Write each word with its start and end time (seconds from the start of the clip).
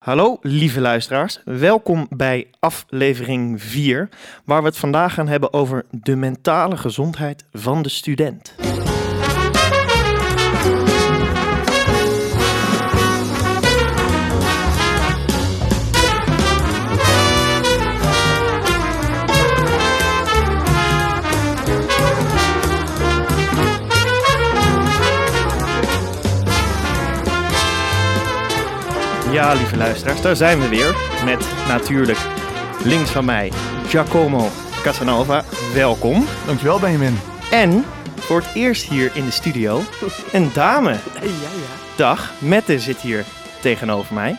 Hallo 0.00 0.38
lieve 0.40 0.80
luisteraars, 0.80 1.40
welkom 1.44 2.06
bij 2.10 2.50
aflevering 2.58 3.62
4, 3.62 4.08
waar 4.44 4.60
we 4.60 4.68
het 4.68 4.76
vandaag 4.76 5.14
gaan 5.14 5.28
hebben 5.28 5.52
over 5.52 5.84
de 5.90 6.16
mentale 6.16 6.76
gezondheid 6.76 7.44
van 7.52 7.82
de 7.82 7.88
student. 7.88 8.54
Ja, 29.32 29.54
lieve 29.54 29.76
luisteraars, 29.76 30.22
daar 30.22 30.36
zijn 30.36 30.60
we 30.60 30.68
weer 30.68 30.94
met 31.24 31.46
natuurlijk 31.68 32.18
links 32.84 33.10
van 33.10 33.24
mij 33.24 33.52
Giacomo 33.86 34.48
Casanova. 34.82 35.44
Welkom. 35.74 36.24
Dankjewel 36.46 36.78
Benjamin. 36.78 37.18
En 37.50 37.84
voor 38.16 38.40
het 38.40 38.54
eerst 38.54 38.88
hier 38.88 39.16
in 39.16 39.24
de 39.24 39.30
studio 39.30 39.80
een 40.32 40.50
dame. 40.52 40.90
Ja, 41.14 41.20
ja. 41.22 41.96
Dag, 41.96 42.32
Mette 42.40 42.78
zit 42.78 43.00
hier 43.00 43.24
tegenover 43.60 44.14
mij. 44.14 44.38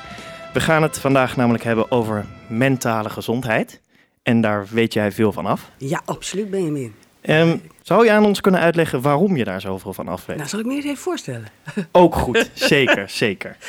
We 0.53 0.59
gaan 0.59 0.81
het 0.81 0.99
vandaag 0.99 1.35
namelijk 1.35 1.63
hebben 1.63 1.91
over 1.91 2.25
mentale 2.47 3.09
gezondheid. 3.09 3.81
En 4.23 4.41
daar 4.41 4.67
weet 4.69 4.93
jij 4.93 5.11
veel 5.11 5.31
van 5.31 5.45
af. 5.45 5.69
Ja, 5.77 6.01
absoluut 6.05 6.49
Benjamin. 6.49 6.95
Ehm, 7.21 7.57
zou 7.81 8.05
je 8.05 8.11
aan 8.11 8.25
ons 8.25 8.41
kunnen 8.41 8.61
uitleggen 8.61 9.01
waarom 9.01 9.37
je 9.37 9.43
daar 9.43 9.61
zoveel 9.61 9.93
van 9.93 10.07
af 10.07 10.25
weet? 10.25 10.37
Nou, 10.37 10.49
zal 10.49 10.59
ik 10.59 10.65
me 10.65 10.75
eens 10.75 10.85
even 10.85 10.97
voorstellen. 10.97 11.47
Ook 11.91 12.15
goed, 12.15 12.49
zeker, 12.53 13.09
zeker. 13.09 13.57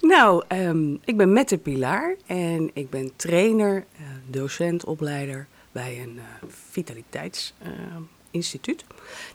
Nou, 0.00 0.44
ehm, 0.48 0.94
ik 1.04 1.16
ben 1.16 1.32
Mette 1.32 1.58
Pilaar 1.58 2.14
en 2.26 2.70
ik 2.74 2.90
ben 2.90 3.10
trainer, 3.16 3.84
eh, 3.96 4.02
docent, 4.26 4.84
opleider 4.84 5.46
bij 5.72 6.00
een 6.02 6.18
eh, 6.18 6.24
vitaliteitsinstituut. 6.70 8.84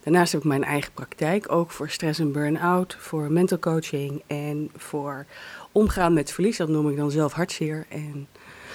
Daarnaast 0.04 0.32
heb 0.32 0.42
ik 0.42 0.48
mijn 0.48 0.64
eigen 0.64 0.92
praktijk, 0.94 1.52
ook 1.52 1.72
voor 1.72 1.90
stress 1.90 2.20
en 2.20 2.32
burn-out, 2.32 2.96
voor 3.00 3.32
mental 3.32 3.60
coaching 3.60 4.22
en 4.28 4.70
voor 4.76 5.26
omgaan 5.72 6.14
met 6.14 6.32
verlies. 6.32 6.58
Dat 6.58 6.70
noem 6.70 6.90
ik 6.90 6.98
dan 6.98 7.12
zelf 7.12 7.34
hartzeer. 7.34 7.86
En 7.90 8.28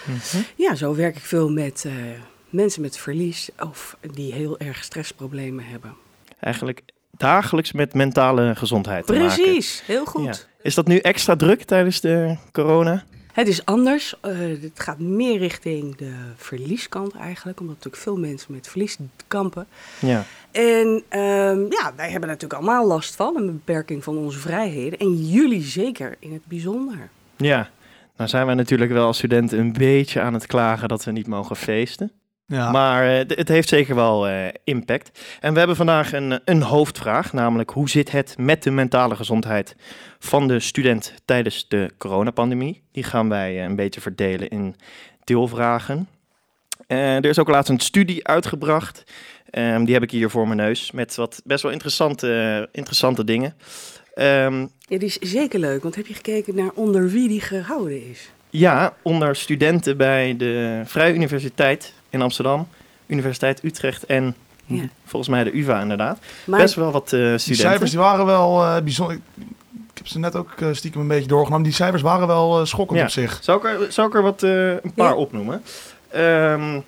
Mhm. 0.06 0.42
ja, 0.56 0.74
zo 0.74 0.94
werk 0.94 1.16
ik 1.16 1.22
veel 1.22 1.50
met 1.50 1.84
eh, 1.86 1.92
mensen 2.50 2.82
met 2.82 2.98
verlies 2.98 3.48
of 3.58 3.96
die 4.00 4.32
heel 4.32 4.58
erg 4.58 4.84
stressproblemen 4.84 5.64
hebben. 5.64 5.94
Eigenlijk 6.40 6.82
dagelijks 7.16 7.72
met 7.72 7.94
mentale 7.94 8.54
gezondheid 8.54 9.06
te 9.06 9.12
maken. 9.12 9.42
Precies, 9.42 9.82
heel 9.86 10.04
goed. 10.04 10.24
Ja. 10.24 10.34
Is 10.62 10.74
dat 10.74 10.86
nu 10.86 10.98
extra 10.98 11.36
druk 11.36 11.62
tijdens 11.62 12.00
de 12.00 12.36
corona? 12.52 13.04
Het 13.36 13.48
is 13.48 13.64
anders. 13.64 14.14
Eh, 14.20 14.32
het 14.38 14.80
gaat 14.80 14.98
meer 14.98 15.38
richting 15.38 15.96
de 15.96 16.12
verlieskant 16.36 17.14
eigenlijk. 17.14 17.60
Omdat 17.60 17.74
natuurlijk 17.74 18.02
veel 18.02 18.16
mensen 18.16 18.52
met 18.52 18.68
verlies 18.68 18.96
kampen. 19.26 19.66
Ja. 19.98 20.24
En 20.50 21.02
ehm, 21.08 21.60
ja, 21.68 21.92
wij 21.96 22.10
hebben 22.10 22.28
natuurlijk 22.28 22.60
allemaal 22.60 22.86
last 22.86 23.16
van. 23.16 23.36
Een 23.36 23.46
beperking 23.46 24.04
van 24.04 24.16
onze 24.16 24.38
vrijheden. 24.38 24.98
En 24.98 25.26
jullie 25.26 25.62
zeker 25.62 26.16
in 26.18 26.32
het 26.32 26.46
bijzonder. 26.46 27.08
Ja. 27.36 27.70
Nou 28.16 28.28
zijn 28.28 28.46
wij 28.46 28.54
natuurlijk 28.54 28.92
wel 28.92 29.06
als 29.06 29.16
studenten 29.16 29.58
een 29.58 29.72
beetje 29.72 30.20
aan 30.20 30.34
het 30.34 30.46
klagen 30.46 30.88
dat 30.88 31.04
we 31.04 31.10
niet 31.10 31.26
mogen 31.26 31.56
feesten. 31.56 32.12
Ja, 32.46 32.70
Maar 32.70 33.18
eh, 33.18 33.36
het 33.36 33.48
heeft 33.48 33.68
zeker 33.68 33.94
wel 33.94 34.28
eh, 34.28 34.46
impact. 34.64 35.20
En 35.40 35.52
we 35.52 35.58
hebben 35.58 35.76
vandaag 35.76 36.12
een, 36.12 36.40
een 36.44 36.62
hoofdvraag, 36.62 37.32
namelijk 37.32 37.70
hoe 37.70 37.88
zit 37.88 38.10
het 38.10 38.34
met 38.38 38.62
de 38.62 38.70
mentale 38.70 39.16
gezondheid 39.16 39.76
van 40.18 40.48
de 40.48 40.60
student 40.60 41.14
tijdens 41.24 41.68
de 41.68 41.90
coronapandemie? 41.98 42.82
Die 42.92 43.02
gaan 43.04 43.28
wij 43.28 43.56
eh, 43.58 43.64
een 43.64 43.76
beetje 43.76 44.00
verdelen 44.00 44.48
in 44.48 44.76
deelvragen. 45.24 46.08
Eh, 46.86 47.16
er 47.16 47.24
is 47.24 47.38
ook 47.38 47.48
laatst 47.48 47.70
een 47.70 47.80
studie 47.80 48.26
uitgebracht. 48.26 49.04
Ehm, 49.50 49.84
die 49.84 49.94
heb 49.94 50.02
ik 50.02 50.10
hier 50.10 50.30
voor 50.30 50.46
mijn 50.46 50.58
neus 50.58 50.90
met 50.90 51.14
wat 51.14 51.40
best 51.44 51.62
wel 51.62 51.72
interessante, 51.72 52.68
interessante 52.72 53.24
dingen. 53.24 53.54
Ehm, 54.14 54.60
Ja, 54.78 54.98
die 54.98 55.04
is 55.04 55.18
zeker 55.18 55.60
leuk. 55.60 55.82
Want 55.82 55.94
heb 55.94 56.06
je 56.06 56.14
gekeken 56.14 56.54
naar 56.54 56.70
onder 56.74 57.08
wie 57.10 57.28
die 57.28 57.40
gehouden 57.40 58.10
is? 58.10 58.30
Ja, 58.50 58.94
onder 59.02 59.36
studenten 59.36 59.96
bij 59.96 60.36
de 60.36 60.82
Vrije 60.84 61.14
Universiteit 61.14 61.94
in 62.10 62.22
Amsterdam, 62.22 62.68
Universiteit 63.06 63.64
Utrecht 63.64 64.04
en 64.06 64.34
Ja. 64.66 64.82
volgens 65.04 65.30
mij 65.30 65.44
de 65.44 65.56
UvA 65.58 65.80
inderdaad. 65.80 66.18
Maar 66.46 66.60
Best 66.60 66.74
wel 66.74 66.90
wat 66.92 67.12
eh, 67.12 67.18
die 67.20 67.38
studenten. 67.38 67.54
cijfers 67.68 67.90
die 67.90 67.98
waren 68.00 68.26
wel 68.26 68.62
eh, 68.64 68.82
bijzonder. 68.82 69.16
Ik 69.90 70.02
heb 70.02 70.06
ze 70.06 70.18
net 70.18 70.36
ook 70.36 70.50
eh, 70.60 70.68
stiekem 70.72 71.00
een 71.00 71.08
beetje 71.08 71.28
doorgenomen. 71.28 71.64
Die 71.64 71.72
cijfers 71.72 72.02
waren 72.02 72.26
wel 72.26 72.60
eh, 72.60 72.64
schokkend 72.66 72.98
Ja. 72.98 73.04
op 73.04 73.10
zich. 73.10 73.38
Zal 73.42 73.56
ik 73.56 73.64
er, 73.64 73.92
ik 74.06 74.14
er 74.14 74.22
wat, 74.22 74.42
eh, 74.42 74.70
een 74.70 74.92
paar 74.94 75.08
Ja. 75.08 75.14
opnoemen? 75.16 75.62
Ehm, 76.08 76.80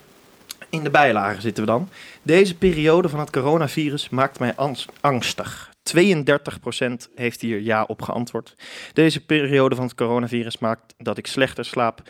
in 0.70 0.82
de 0.82 0.90
bijlagen 0.90 1.42
zitten 1.42 1.64
we 1.64 1.70
dan. 1.70 1.88
Deze 2.22 2.54
periode 2.56 3.08
van 3.08 3.18
het 3.20 3.30
coronavirus 3.30 4.08
maakt 4.08 4.38
mij 4.38 4.54
angstig. 5.00 5.70
32% 5.82 7.08
heeft 7.14 7.40
hier 7.40 7.60
ja 7.60 7.82
op 7.82 8.02
geantwoord. 8.02 8.54
Deze 8.92 9.24
periode 9.24 9.74
van 9.74 9.84
het 9.84 9.94
coronavirus 9.94 10.58
maakt 10.58 10.94
dat 10.98 11.18
ik 11.18 11.26
slechter 11.26 11.64
slaap. 11.64 12.02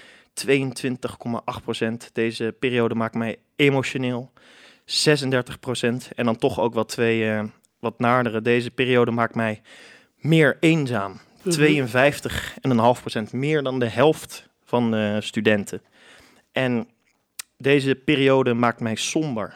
22,8%. 0.47 2.12
Deze 2.12 2.54
periode 2.59 2.94
maakt 2.94 3.15
mij 3.15 3.37
emotioneel. 3.56 4.32
36%. 4.84 6.09
En 6.15 6.25
dan 6.25 6.37
toch 6.37 6.60
ook 6.60 6.75
wat 6.75 6.88
twee 6.88 7.31
eh, 7.31 7.44
wat 7.78 7.99
naardere. 7.99 8.43
Deze 8.43 8.71
periode 8.71 9.10
maakt 9.10 9.34
mij 9.34 9.60
meer 10.16 10.56
eenzaam. 10.60 11.21
Mhm. 11.43 11.56
52,5% 11.56 13.32
meer 13.32 13.62
dan 13.62 13.78
de 13.78 13.88
helft 13.88 14.48
van 14.65 14.91
de 14.91 15.16
studenten. 15.21 15.82
En 16.53 16.88
deze 17.56 17.94
periode 17.94 18.54
maakt 18.54 18.81
mij 18.81 18.94
somber. 18.94 19.54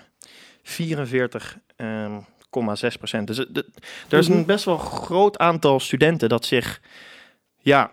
44,6%. 0.63 3.27
Dus 3.27 3.37
het- 3.37 3.57
het- 3.57 3.67
er 4.09 4.19
is 4.19 4.29
een 4.29 4.37
Mhm. 4.37 4.47
best 4.47 4.65
wel 4.65 4.79
groot 4.79 5.39
aantal 5.39 5.81
studenten 5.81 6.29
dat 6.29 6.45
zich 6.45 6.81
ja, 7.59 7.93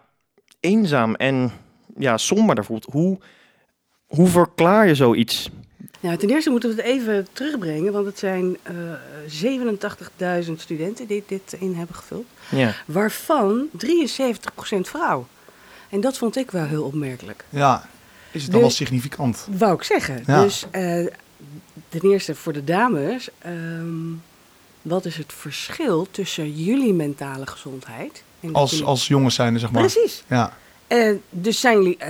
eenzaam 0.60 1.16
en 1.16 1.52
ja, 2.00 2.18
somberder 2.18 2.66
voelt. 2.66 2.86
Hoe, 2.92 3.18
hoe 4.08 4.28
verklaar 4.28 4.88
je 4.88 4.96
zoiets? 4.96 5.50
Nou, 6.00 6.18
ten 6.18 6.30
eerste 6.30 6.50
moeten 6.50 6.70
we 6.70 6.76
het 6.76 6.86
even 6.86 7.28
terugbrengen. 7.32 7.92
Want 7.94 8.06
het 8.06 8.20
zijn 8.20 8.58
eh 8.64 8.74
87.000 10.46 10.52
studenten 10.56 11.08
die 11.08 11.24
dit 11.28 11.56
in 11.60 11.74
hebben 11.76 11.96
gevuld. 11.96 12.26
Ja, 12.50 12.74
Waarvan 12.86 13.68
73% 13.86 14.80
vrouw. 14.82 15.28
En 15.90 16.02
dat 16.02 16.18
vond 16.18 16.38
ik 16.38 16.52
wel 16.52 16.66
heel 16.66 16.84
opmerkelijk. 16.84 17.46
Ja, 17.50 17.88
is 18.32 18.44
het 18.44 18.52
dan 18.52 18.62
wel 18.62 18.70
significant? 18.70 19.48
Wou 19.58 19.74
ik 19.74 19.84
zeggen. 19.84 20.24
Ja. 20.26 20.42
Dus 20.44 20.66
eh, 20.72 21.06
ten 21.90 22.02
eerste 22.02 22.36
voor 22.36 22.54
de 22.54 22.64
dames. 22.64 23.30
ehm, 23.40 23.88
wat 24.82 25.06
is 25.06 25.16
het 25.18 25.34
verschil 25.34 26.08
tussen 26.12 26.54
jullie 26.64 26.94
mentale 26.94 27.48
gezondheid? 27.48 28.24
En 28.40 28.54
Als, 28.54 28.72
jullie- 28.72 28.86
als 28.86 29.08
jongens 29.08 29.36
zijn, 29.36 29.60
zeg 29.60 29.72
maar. 29.72 29.82
Precies. 29.82 30.24
Ja. 30.28 30.54
Eh, 30.90 31.12
dus 31.30 31.60
zijn 31.60 31.78
jullie 31.78 31.98
eh, 31.98 32.10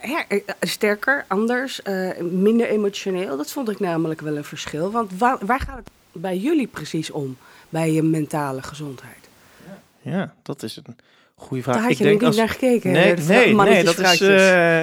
her- 0.00 0.24
eh, 0.28 0.38
sterker, 0.60 1.24
anders, 1.28 1.82
eh, 1.82 2.08
minder 2.20 2.68
emotioneel? 2.68 3.36
Dat 3.36 3.50
vond 3.52 3.70
ik 3.70 3.80
namelijk 3.80 4.20
wel 4.20 4.36
een 4.36 4.44
verschil. 4.44 4.90
Want 4.90 5.10
waar, 5.18 5.36
waar 5.40 5.60
gaat 5.60 5.76
het 5.76 5.88
bij 6.12 6.36
jullie 6.36 6.66
precies 6.66 7.10
om? 7.10 7.36
Bij 7.68 7.92
je 7.92 8.02
mentale 8.02 8.62
gezondheid? 8.62 9.14
ja 10.02 10.32
dat 10.42 10.62
is 10.62 10.76
een 10.76 10.96
goede 11.34 11.62
vraag. 11.62 11.74
Daar 11.76 11.84
had 11.84 11.98
je 11.98 12.04
denk 12.04 12.20
niet 12.20 12.36
naar 12.36 12.48
gekeken. 12.48 12.92
Nee, 12.92 13.14
nee, 13.14 13.54
nee, 13.54 13.84
dat 13.84 13.98
is 13.98 14.20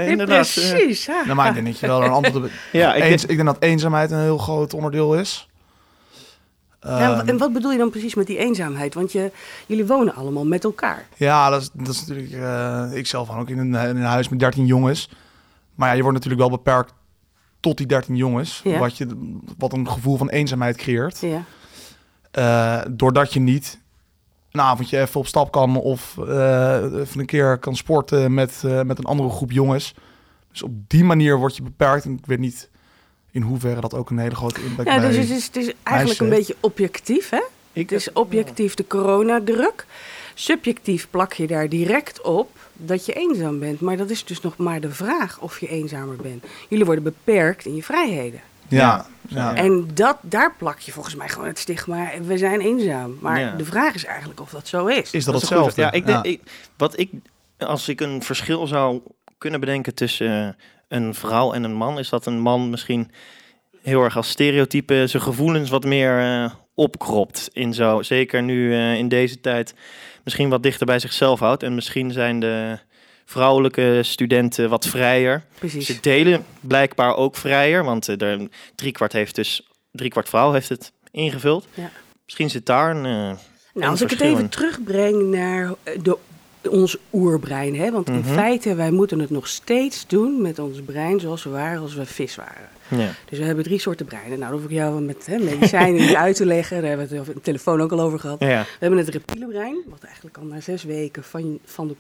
inderdaad... 0.10 0.58
eh, 0.58 0.70
Precies. 0.70 1.06
ja. 1.06 1.24
Nou, 1.24 1.36
maar 1.36 1.48
ik 1.48 1.54
denk 1.54 1.66
dat 1.66 1.80
je 1.80 1.88
wel 1.88 2.04
een 2.04 2.10
antwoord 2.12 2.44
hebt. 2.44 2.56
ja, 2.72 2.94
ik 2.96 3.04
Eens, 3.04 3.22
denk- 3.22 3.32
ik 3.32 3.36
denk 3.38 3.48
dat 3.50 3.62
eenzaamheid 3.70 4.12
een 4.12 4.20
heel 4.22 4.38
groot 4.38 4.74
onderdeel 4.74 5.16
is. 5.20 5.48
Ja, 6.84 7.18
Ehm, 7.20 7.28
en 7.28 7.38
wat 7.38 7.54
bedoel 7.54 7.72
je 7.72 7.78
dan 7.78 7.90
precies 7.90 8.16
met 8.16 8.28
die 8.28 8.38
eenzaamheid? 8.38 8.94
Want 8.94 9.12
je, 9.12 9.32
jullie 9.66 9.86
wonen 9.86 10.16
allemaal 10.16 10.46
met 10.46 10.64
elkaar. 10.64 11.06
Ja, 11.18 11.50
dat 11.50 11.62
is, 11.62 11.70
dat 11.74 11.88
is 11.88 12.06
natuurlijk. 12.06 12.32
eh, 12.32 12.98
ik 12.98 13.08
zelf 13.08 13.28
woon 13.28 13.40
ook 13.40 13.50
in 13.50 13.58
een, 13.58 13.74
in 13.74 13.96
een 13.96 14.02
huis 14.02 14.30
met 14.30 14.40
13 14.40 14.66
jongens. 14.66 15.10
Maar 15.76 15.88
ja, 15.90 15.94
je 15.96 16.02
wordt 16.02 16.18
natuurlijk 16.18 16.50
wel 16.50 16.58
beperkt 16.58 16.94
tot 17.60 17.78
die 17.78 17.88
13 17.88 18.16
jongens. 18.16 18.62
Ja. 18.64 18.80
Wat, 18.80 18.98
je, 18.98 19.08
wat 19.58 19.74
een 19.74 19.90
gevoel 19.90 20.18
van 20.18 20.30
eenzaamheid 20.30 20.76
creëert. 20.78 21.20
Ja. 21.20 21.44
Eh, 22.32 22.82
doordat 22.92 23.34
je 23.34 23.40
niet 23.40 23.82
een 24.52 24.62
avondje 24.62 25.00
even 25.00 25.20
op 25.20 25.28
stap 25.28 25.52
kan 25.52 25.76
of 25.76 26.18
eh, 26.18 26.84
even 26.84 27.20
een 27.20 27.26
keer 27.26 27.58
kan 27.58 27.76
sporten 27.76 28.34
met, 28.34 28.64
met 28.86 28.98
een 28.98 29.06
andere 29.06 29.30
groep 29.30 29.52
jongens. 29.52 29.94
Dus 30.52 30.64
op 30.64 30.72
die 30.88 31.04
manier 31.04 31.38
word 31.38 31.56
je 31.56 31.64
beperkt. 31.64 32.06
En 32.06 32.12
ik 32.12 32.26
weet 32.26 32.40
niet 32.40 32.70
in 33.34 33.42
hoeverre 33.42 33.82
dat 33.82 33.94
ook 33.94 34.10
een 34.10 34.18
hele 34.18 34.36
grote 34.36 34.64
impact 34.64 34.88
Ja, 34.90 35.00
dus 35.00 35.16
het 35.16 35.30
is, 35.30 35.46
het 35.46 35.56
is 35.56 35.72
eigenlijk 35.84 36.20
een 36.20 36.30
beetje 36.30 36.56
objectief, 36.60 37.30
hè? 37.30 37.42
ik, 37.74 37.90
Het 37.90 38.00
is 38.00 38.12
objectief 38.14 38.74
de 38.74 38.88
coronadruk. 38.88 39.86
Subjectief 40.34 41.08
plak 41.10 41.34
je 41.34 41.48
daar 41.48 41.70
direct 41.70 42.22
op 42.22 42.50
dat 42.74 43.06
je 43.06 43.14
eenzaam 43.14 43.60
bent. 43.60 43.80
Maar 43.80 43.98
dat 43.98 44.10
is 44.10 44.26
dus 44.26 44.42
nog 44.42 44.58
maar 44.58 44.80
de 44.82 44.90
vraag 44.92 45.40
of 45.40 45.60
je 45.60 45.68
eenzamer 45.68 46.16
bent. 46.16 46.44
Jullie 46.70 46.86
worden 46.86 47.04
beperkt 47.04 47.66
in 47.66 47.76
je 47.76 47.84
vrijheden. 47.84 48.40
Ja, 48.68 49.06
ja. 49.28 49.56
En 49.56 49.88
dat, 49.94 50.18
daar 50.22 50.54
plak 50.58 50.80
je 50.80 50.92
volgens 50.92 51.16
mij 51.16 51.30
gewoon 51.30 51.48
het 51.48 51.60
stigma. 51.60 52.10
We 52.26 52.38
zijn 52.38 52.62
eenzaam. 52.62 53.18
Maar 53.22 53.40
Ja. 53.40 53.52
de 53.56 53.66
vraag 53.66 53.94
is 53.94 54.06
eigenlijk 54.06 54.42
of 54.42 54.50
dat 54.50 54.68
zo 54.68 54.86
is. 54.86 55.12
Is 55.12 55.12
dat 55.12 55.22
goede 55.24 55.40
hetzelfde? 55.40 55.82
Ja, 55.82 55.92
ik 55.92 56.06
denk, 56.06 56.26
ik- 56.26 56.42
wat 56.78 57.00
ik 57.00 57.10
als 57.58 57.88
ik 57.90 58.02
een 58.02 58.24
verschil 58.24 58.68
zou 58.68 59.02
kunnen 59.38 59.60
bedenken 59.60 59.94
tussen 59.96 60.48
eh, 60.48 60.54
een 60.94 61.14
vrouw 61.14 61.54
en 61.54 61.64
een 61.64 61.74
man, 61.74 62.00
is 62.00 62.10
dat 62.10 62.26
een 62.26 62.40
man 62.40 62.70
misschien 62.70 63.12
heel 63.82 64.04
erg 64.04 64.18
als 64.18 64.30
stereotype 64.30 65.08
zijn 65.08 65.24
gevoelens 65.24 65.70
wat 65.70 65.84
meer 65.84 66.20
eh, 66.20 66.54
opkropt. 66.74 67.50
In 67.54 67.74
zo, 67.74 68.02
zeker 68.02 68.44
nu 68.44 68.74
eh, 68.74 68.96
in 68.96 69.08
deze 69.08 69.40
tijd 69.40 69.74
misschien 70.24 70.50
wat 70.50 70.64
dichter 70.64 70.86
bij 70.86 71.00
zichzelf 71.00 71.40
houdt. 71.40 71.64
En 71.64 71.76
misschien 71.76 72.12
zijn 72.12 72.40
de 72.40 72.78
vrouwelijke 73.26 74.00
studenten 74.04 74.70
wat 74.70 74.88
vrijer. 74.88 75.46
Precies. 75.60 75.86
Ze 75.86 76.00
delen 76.02 76.46
blijkbaar 76.60 77.16
ook 77.16 77.36
vrijer, 77.36 77.84
want 77.84 78.10
eh, 78.10 78.22
er 78.22 78.48
driekwart 78.76 79.14
heeft 79.14 79.36
dus 79.36 79.68
driekwart 79.92 80.30
vrouw 80.30 80.52
heeft 80.52 80.70
het 80.70 80.94
ingevuld. 81.12 81.68
Ja. 81.74 81.90
Misschien 82.26 82.50
zit 82.50 82.66
daar 82.66 82.96
een. 82.96 83.02
Nou, 83.74 83.92
als 83.92 84.02
ik 84.02 84.10
het 84.10 84.22
even 84.22 84.50
terugbreng 84.50 85.24
naar 85.24 85.74
de, 86.04 86.18
ons 86.70 86.98
oerbrein. 87.14 87.76
Hè? 87.76 87.92
Want 87.92 88.10
in 88.10 88.16
Mhm. 88.20 88.34
feite, 88.34 88.76
wij 88.76 88.92
moeten 88.92 89.20
het 89.20 89.30
nog 89.30 89.48
steeds 89.48 90.08
doen 90.08 90.42
met 90.42 90.60
ons 90.60 90.82
brein 90.82 91.20
zoals 91.20 91.44
we 91.44 91.50
waren 91.50 91.82
als 91.82 91.94
we 91.94 92.06
vis 92.06 92.36
waren. 92.36 92.70
ja. 92.88 93.12
Dus 93.30 93.40
we 93.40 93.46
hebben 93.46 93.64
drie 93.64 93.80
soorten 93.80 94.06
breinen. 94.06 94.40
Nou, 94.40 94.52
dat 94.52 94.62
hoef 94.62 94.70
ik 94.70 94.76
jou 94.76 95.02
met 95.02 95.26
hè, 95.26 95.38
medicijnen 95.38 96.02
niet 96.02 96.16
uit 96.16 96.36
te 96.36 96.46
leggen. 96.46 96.80
Daar 96.80 96.90
hebben 96.90 97.08
we 97.10 97.16
het 97.16 97.28
op 97.28 97.34
de 97.34 97.42
telefoon 97.42 97.82
ook 97.82 97.92
al 97.92 98.00
over 98.02 98.20
gehad. 98.20 98.40
Ja. 98.40 98.62
We 98.62 98.68
hebben 98.80 99.00
het 99.00 99.10
reptiele 99.10 99.48
brein, 99.48 99.78
wat 99.88 100.04
eigenlijk 100.04 100.38
al 100.38 100.44
na 100.44 100.60
zes 100.62 100.84
weken 100.84 101.24
van, 101.24 101.60
van 101.66 101.88
de, 101.88 101.96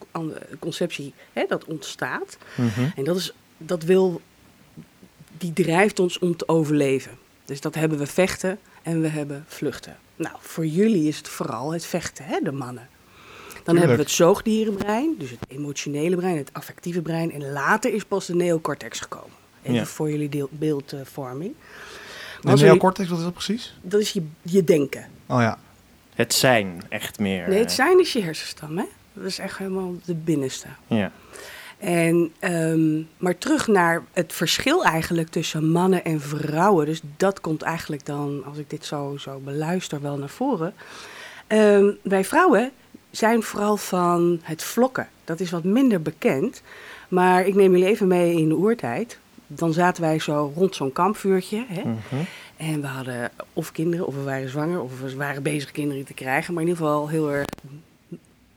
de 0.49 0.57
conceptie 0.59 1.13
hè, 1.33 1.45
dat 1.47 1.65
ontstaat. 1.65 2.37
Mhm. 2.55 2.69
En 2.95 3.03
dat, 3.03 3.15
is, 3.15 3.33
dat 3.57 3.83
wil, 3.83 4.21
die 5.37 5.53
drijft 5.53 5.99
ons 5.99 6.19
om 6.19 6.35
te 6.37 6.47
overleven. 6.47 7.11
Dus 7.45 7.61
dat 7.61 7.75
hebben 7.75 7.97
we 7.97 8.05
vechten 8.07 8.59
en 8.81 9.01
we 9.01 9.07
hebben 9.07 9.43
vluchten. 9.47 9.95
Nou, 10.15 10.35
voor 10.39 10.65
jullie 10.65 11.07
is 11.07 11.17
het 11.17 11.27
vooral 11.27 11.73
het 11.73 11.85
vechten, 11.85 12.25
hè, 12.25 12.39
de 12.43 12.51
mannen. 12.51 12.87
Dan 13.63 13.77
hebben 13.77 13.95
we 13.95 14.01
het 14.01 14.11
zoogdierenbrein, 14.11 15.15
dus 15.17 15.29
het 15.29 15.39
emotionele 15.47 16.15
brein, 16.15 16.37
het 16.37 16.49
affectieve 16.53 17.01
brein. 17.01 17.31
En 17.31 17.51
later 17.51 17.93
is 17.93 18.03
pas 18.05 18.25
de 18.25 18.35
neocortex 18.35 18.99
gekomen. 18.99 19.29
Even 19.61 19.75
Ja. 19.75 19.85
voor 19.85 20.09
jullie 20.09 20.29
deel- 20.29 20.49
beeldvorming. 20.51 21.53
En 22.43 22.49
Als 22.51 22.61
we- 22.61 22.67
neocortex, 22.67 23.09
wat 23.09 23.17
is 23.17 23.23
dat 23.23 23.33
precies? 23.33 23.77
Dat 23.81 23.99
is 24.01 24.11
je, 24.11 24.23
je 24.41 24.63
denken. 24.63 25.05
Oh 25.27 25.41
ja. 25.41 25.57
Het 26.13 26.33
zijn 26.33 26.83
echt 26.89 27.19
meer. 27.19 27.47
Nee, 27.49 27.59
het 27.59 27.69
eh, 27.69 27.75
zijn 27.75 27.99
is 27.99 28.13
je 28.13 28.21
hersenstam, 28.21 28.77
hè? 28.77 28.83
Dat 29.13 29.25
is 29.25 29.37
echt 29.39 29.57
helemaal 29.57 29.93
de 30.05 30.15
binnenste. 30.15 30.67
Ja. 30.87 31.11
En, 31.77 32.31
ehm, 32.39 33.01
maar 33.17 33.37
terug 33.37 33.67
naar 33.67 34.03
het 34.13 34.33
verschil 34.33 34.83
eigenlijk 34.85 35.29
tussen 35.29 35.69
mannen 35.71 36.03
en 36.03 36.21
vrouwen. 36.21 36.85
Dus 36.85 37.01
dat 37.17 37.41
komt 37.41 37.61
eigenlijk 37.61 38.05
dan, 38.05 38.43
als 38.45 38.57
ik 38.57 38.69
dit 38.69 38.85
zo, 38.85 39.17
zo 39.17 39.39
beluister, 39.39 40.01
wel 40.01 40.17
naar 40.17 40.29
voren. 40.29 40.73
Ehm, 41.47 41.91
wij 42.01 42.25
vrouwen 42.25 42.71
zijn 43.17 43.43
vooral 43.43 43.77
van 43.77 44.39
het 44.41 44.63
vlokken. 44.63 45.07
Dat 45.23 45.39
is 45.39 45.51
wat 45.51 45.63
minder 45.63 46.01
bekend. 46.01 46.61
Maar 47.07 47.45
ik 47.47 47.55
neem 47.55 47.71
jullie 47.71 47.87
even 47.87 48.07
mee 48.07 48.35
in 48.35 48.47
de 48.49 48.55
oertijd. 48.55 49.17
Dan 49.47 49.73
zaten 49.73 50.01
wij 50.03 50.19
zo 50.19 50.51
rond 50.55 50.75
zo'n 50.75 50.91
kampvuurtje. 50.91 51.65
Hè? 51.67 51.81
Mhm. 51.81 52.23
En 52.57 52.81
we 52.81 52.87
hadden 52.87 53.31
of 53.53 53.71
kinderen, 53.71 54.07
of 54.07 54.15
we 54.15 54.23
waren 54.23 54.49
zwanger, 54.49 54.81
of 54.81 54.99
we 54.99 55.15
waren 55.15 55.43
bezig 55.43 55.71
kinderen 55.71 56.05
te 56.05 56.13
krijgen. 56.13 56.53
Maar 56.53 56.63
in 56.63 56.69
ieder 56.69 56.83
geval 56.85 57.07
heel 57.09 57.31
erg 57.31 57.45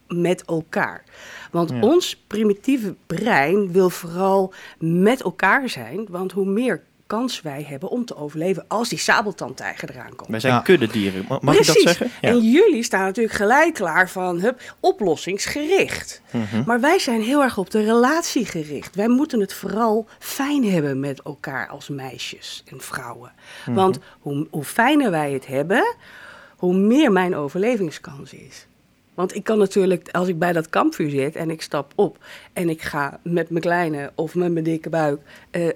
met 0.08 0.44
elkaar. 0.44 1.04
Want 1.50 1.70
Ja. 1.70 1.80
ons 1.80 2.16
primitieve 2.26 2.94
brein 3.06 3.72
wil 3.72 3.90
vooral 3.90 4.52
met 4.78 5.22
elkaar 5.22 5.68
zijn. 5.68 6.06
Want 6.08 6.32
hoe 6.32 6.46
meer 6.46 6.82
kans 7.06 7.42
wij 7.42 7.64
hebben 7.68 7.88
om 7.88 8.04
te 8.04 8.16
overleven 8.16 8.64
als 8.68 8.88
die 8.88 8.98
sabeltandtijger 8.98 9.90
eraan 9.90 10.16
komt. 10.16 10.30
Wij 10.30 10.40
zijn 10.40 10.52
Ja. 10.54 10.60
kuddedieren. 10.60 11.24
Ma- 11.28 11.38
Mag 11.42 11.54
Precies. 11.54 11.74
ik 11.76 11.84
dat 11.84 11.96
zeggen? 11.96 12.18
Ja. 12.20 12.28
En 12.28 12.40
jullie 12.50 12.82
staan 12.82 13.04
natuurlijk 13.04 13.34
gelijk 13.36 13.74
klaar 13.74 14.10
van 14.10 14.40
hup, 14.40 14.74
oplossingsgericht. 14.80 16.20
Mhm. 16.30 16.62
Maar 16.66 16.80
wij 16.80 16.98
zijn 16.98 17.22
heel 17.22 17.42
erg 17.42 17.58
op 17.58 17.70
de 17.70 17.84
relatie 17.84 18.44
gericht. 18.46 18.94
Wij 18.94 19.08
moeten 19.08 19.40
het 19.40 19.52
vooral 19.52 20.06
fijn 20.18 20.64
hebben 20.70 21.00
met 21.00 21.22
elkaar 21.22 21.68
als 21.68 21.88
meisjes 21.88 22.62
en 22.70 22.80
vrouwen. 22.80 23.32
Mhm. 23.66 23.74
Want 23.76 23.98
hoe, 24.20 24.46
hoe 24.50 24.64
fijner 24.64 25.10
wij 25.10 25.32
het 25.32 25.46
hebben, 25.46 25.94
hoe 26.56 26.74
meer 26.76 27.12
mijn 27.12 27.34
overlevingskans 27.36 28.32
is. 28.32 28.66
Want 29.14 29.34
ik 29.34 29.44
kan 29.44 29.58
natuurlijk, 29.58 30.08
als 30.10 30.28
ik 30.28 30.38
bij 30.38 30.52
dat 30.52 30.68
kampvuur 30.70 31.10
zit 31.10 31.36
en 31.36 31.50
ik 31.50 31.62
stap 31.62 31.92
op 31.94 32.18
en 32.52 32.68
ik 32.68 32.82
ga 32.82 33.20
met 33.22 33.50
mijn 33.50 33.62
kleine 33.62 34.12
of 34.14 34.34
met 34.34 34.52
mijn 34.52 34.64
dikke 34.64 34.88
buik 34.88 35.20
eh, 35.50 35.68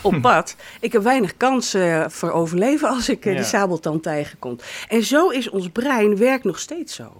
op 0.00 0.20
pad, 0.22 0.56
ik 0.80 0.92
heb 0.92 1.02
weinig 1.02 1.36
kans 1.36 1.74
eh, 1.74 2.08
voor 2.08 2.30
overleven 2.30 2.88
als 2.88 3.08
ik 3.08 3.24
eh, 3.26 3.32
Ja. 3.32 3.38
die 3.38 3.46
sabeltand 3.48 4.02
tegenkom. 4.02 4.58
En 4.88 5.02
zo 5.02 5.28
is 5.28 5.50
ons 5.50 5.68
brein 5.68 6.16
werkt 6.16 6.44
nog 6.44 6.58
steeds 6.58 6.94
zo. 6.94 7.12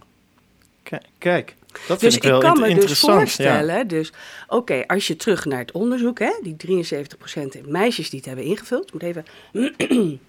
K- 0.82 0.98
Kijk, 1.18 1.54
dat 1.86 2.00
Dus 2.00 2.12
vind 2.12 2.14
ik 2.14 2.22
ik 2.24 2.30
wel 2.30 2.40
kan 2.40 2.60
me 2.60 2.74
dus 2.74 2.98
voorstellen, 3.00 3.88
dus 3.88 4.12
oké, 4.48 4.84
als 4.86 5.06
je 5.06 5.16
terug 5.16 5.44
naar 5.44 5.58
het 5.58 5.72
onderzoek, 5.72 6.18
hè, 6.18 6.32
die 6.42 6.56
73% 6.56 7.66
meisjes 7.66 8.10
die 8.10 8.18
het 8.18 8.28
hebben 8.28 8.44
ingevuld, 8.44 8.86
ik 8.86 8.92
moet 8.92 9.02
even. 9.02 9.24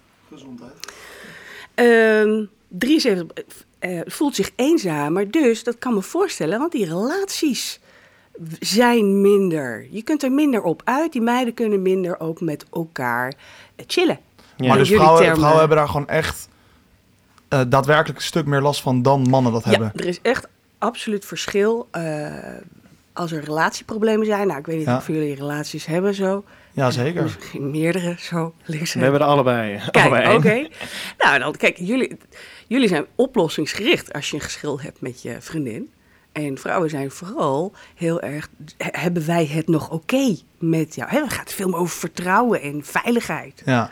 Ehm 1.74 2.44
73 2.68 3.46
eh, 3.78 4.00
voelt 4.04 4.34
zich 4.34 4.50
eenzamer, 4.56 5.30
dus 5.30 5.64
dat 5.64 5.78
kan 5.78 5.94
me 5.94 6.02
voorstellen, 6.02 6.58
want 6.58 6.72
die 6.72 6.84
relaties 6.84 7.80
zijn 8.60 9.20
minder. 9.20 9.86
Je 9.90 10.02
kunt 10.02 10.22
er 10.22 10.32
minder 10.32 10.62
op 10.62 10.80
uit. 10.84 11.12
Die 11.12 11.22
meiden 11.22 11.54
kunnen 11.54 11.82
minder 11.82 12.20
ook 12.20 12.40
met 12.40 12.64
elkaar 12.72 13.34
eh, 13.76 13.84
chillen. 13.88 14.18
Ja. 14.56 14.66
Maar 14.68 14.78
In 14.78 14.84
dus 14.84 14.92
vrouwen, 14.92 15.58
hebben 15.58 15.76
daar 15.76 15.88
gewoon 15.88 16.08
echt 16.08 16.48
eh, 17.48 17.60
daadwerkelijk 17.68 18.18
een 18.18 18.24
stuk 18.24 18.46
meer 18.46 18.60
last 18.60 18.80
van 18.80 19.02
dan 19.02 19.22
mannen 19.28 19.52
dat 19.52 19.64
hebben. 19.64 19.92
Ja, 19.94 20.00
er 20.02 20.08
is 20.08 20.20
echt 20.22 20.46
absoluut 20.78 21.24
verschil. 21.24 21.88
eh, 21.90 22.32
als 23.12 23.32
er 23.32 23.44
relatieproblemen 23.44 24.26
zijn, 24.26 24.46
nou, 24.46 24.58
ik 24.58 24.66
weet 24.66 24.76
niet 24.76 24.86
Ja. 24.86 24.96
of 24.96 25.06
jullie 25.06 25.34
relaties 25.34 25.86
hebben 25.86 26.14
zo. 26.14 26.44
Ja, 26.72 26.90
zeker. 26.90 27.22
Misschien 27.22 27.70
meerdere 27.70 28.14
zo. 28.18 28.54
links 28.64 28.94
We 28.94 29.00
hebben 29.00 29.20
er 29.20 29.26
allebei. 29.26 29.80
allebei 29.92 30.22
Kijk, 30.22 30.36
oké. 30.36 30.68
Nou, 31.18 31.38
dan 31.38 31.56
kijk, 31.56 31.76
jullie, 31.78 32.16
jullie 32.66 32.88
zijn 32.88 33.06
oplossingsgericht 33.14 34.12
als 34.12 34.30
je 34.30 34.36
een 34.36 34.42
geschil 34.42 34.80
hebt 34.80 35.00
met 35.00 35.22
je 35.22 35.36
vriendin. 35.40 35.90
En 36.34 36.58
vrouwen 36.58 36.90
zijn 36.90 37.10
vooral 37.10 37.72
heel 37.94 38.20
erg, 38.20 38.48
he- 38.76 39.00
hebben 39.00 39.26
wij 39.26 39.46
het 39.46 39.68
nog 39.68 39.90
oké 39.90 40.36
met 40.58 40.94
jou? 40.94 41.10
Hè, 41.10 41.20
Het 41.20 41.32
gaat 41.32 41.52
veel 41.52 41.68
meer 41.68 41.76
over 41.78 41.98
vertrouwen 41.98 42.60
en 42.62 42.80
veiligheid. 42.84 43.62
Ja. 43.64 43.90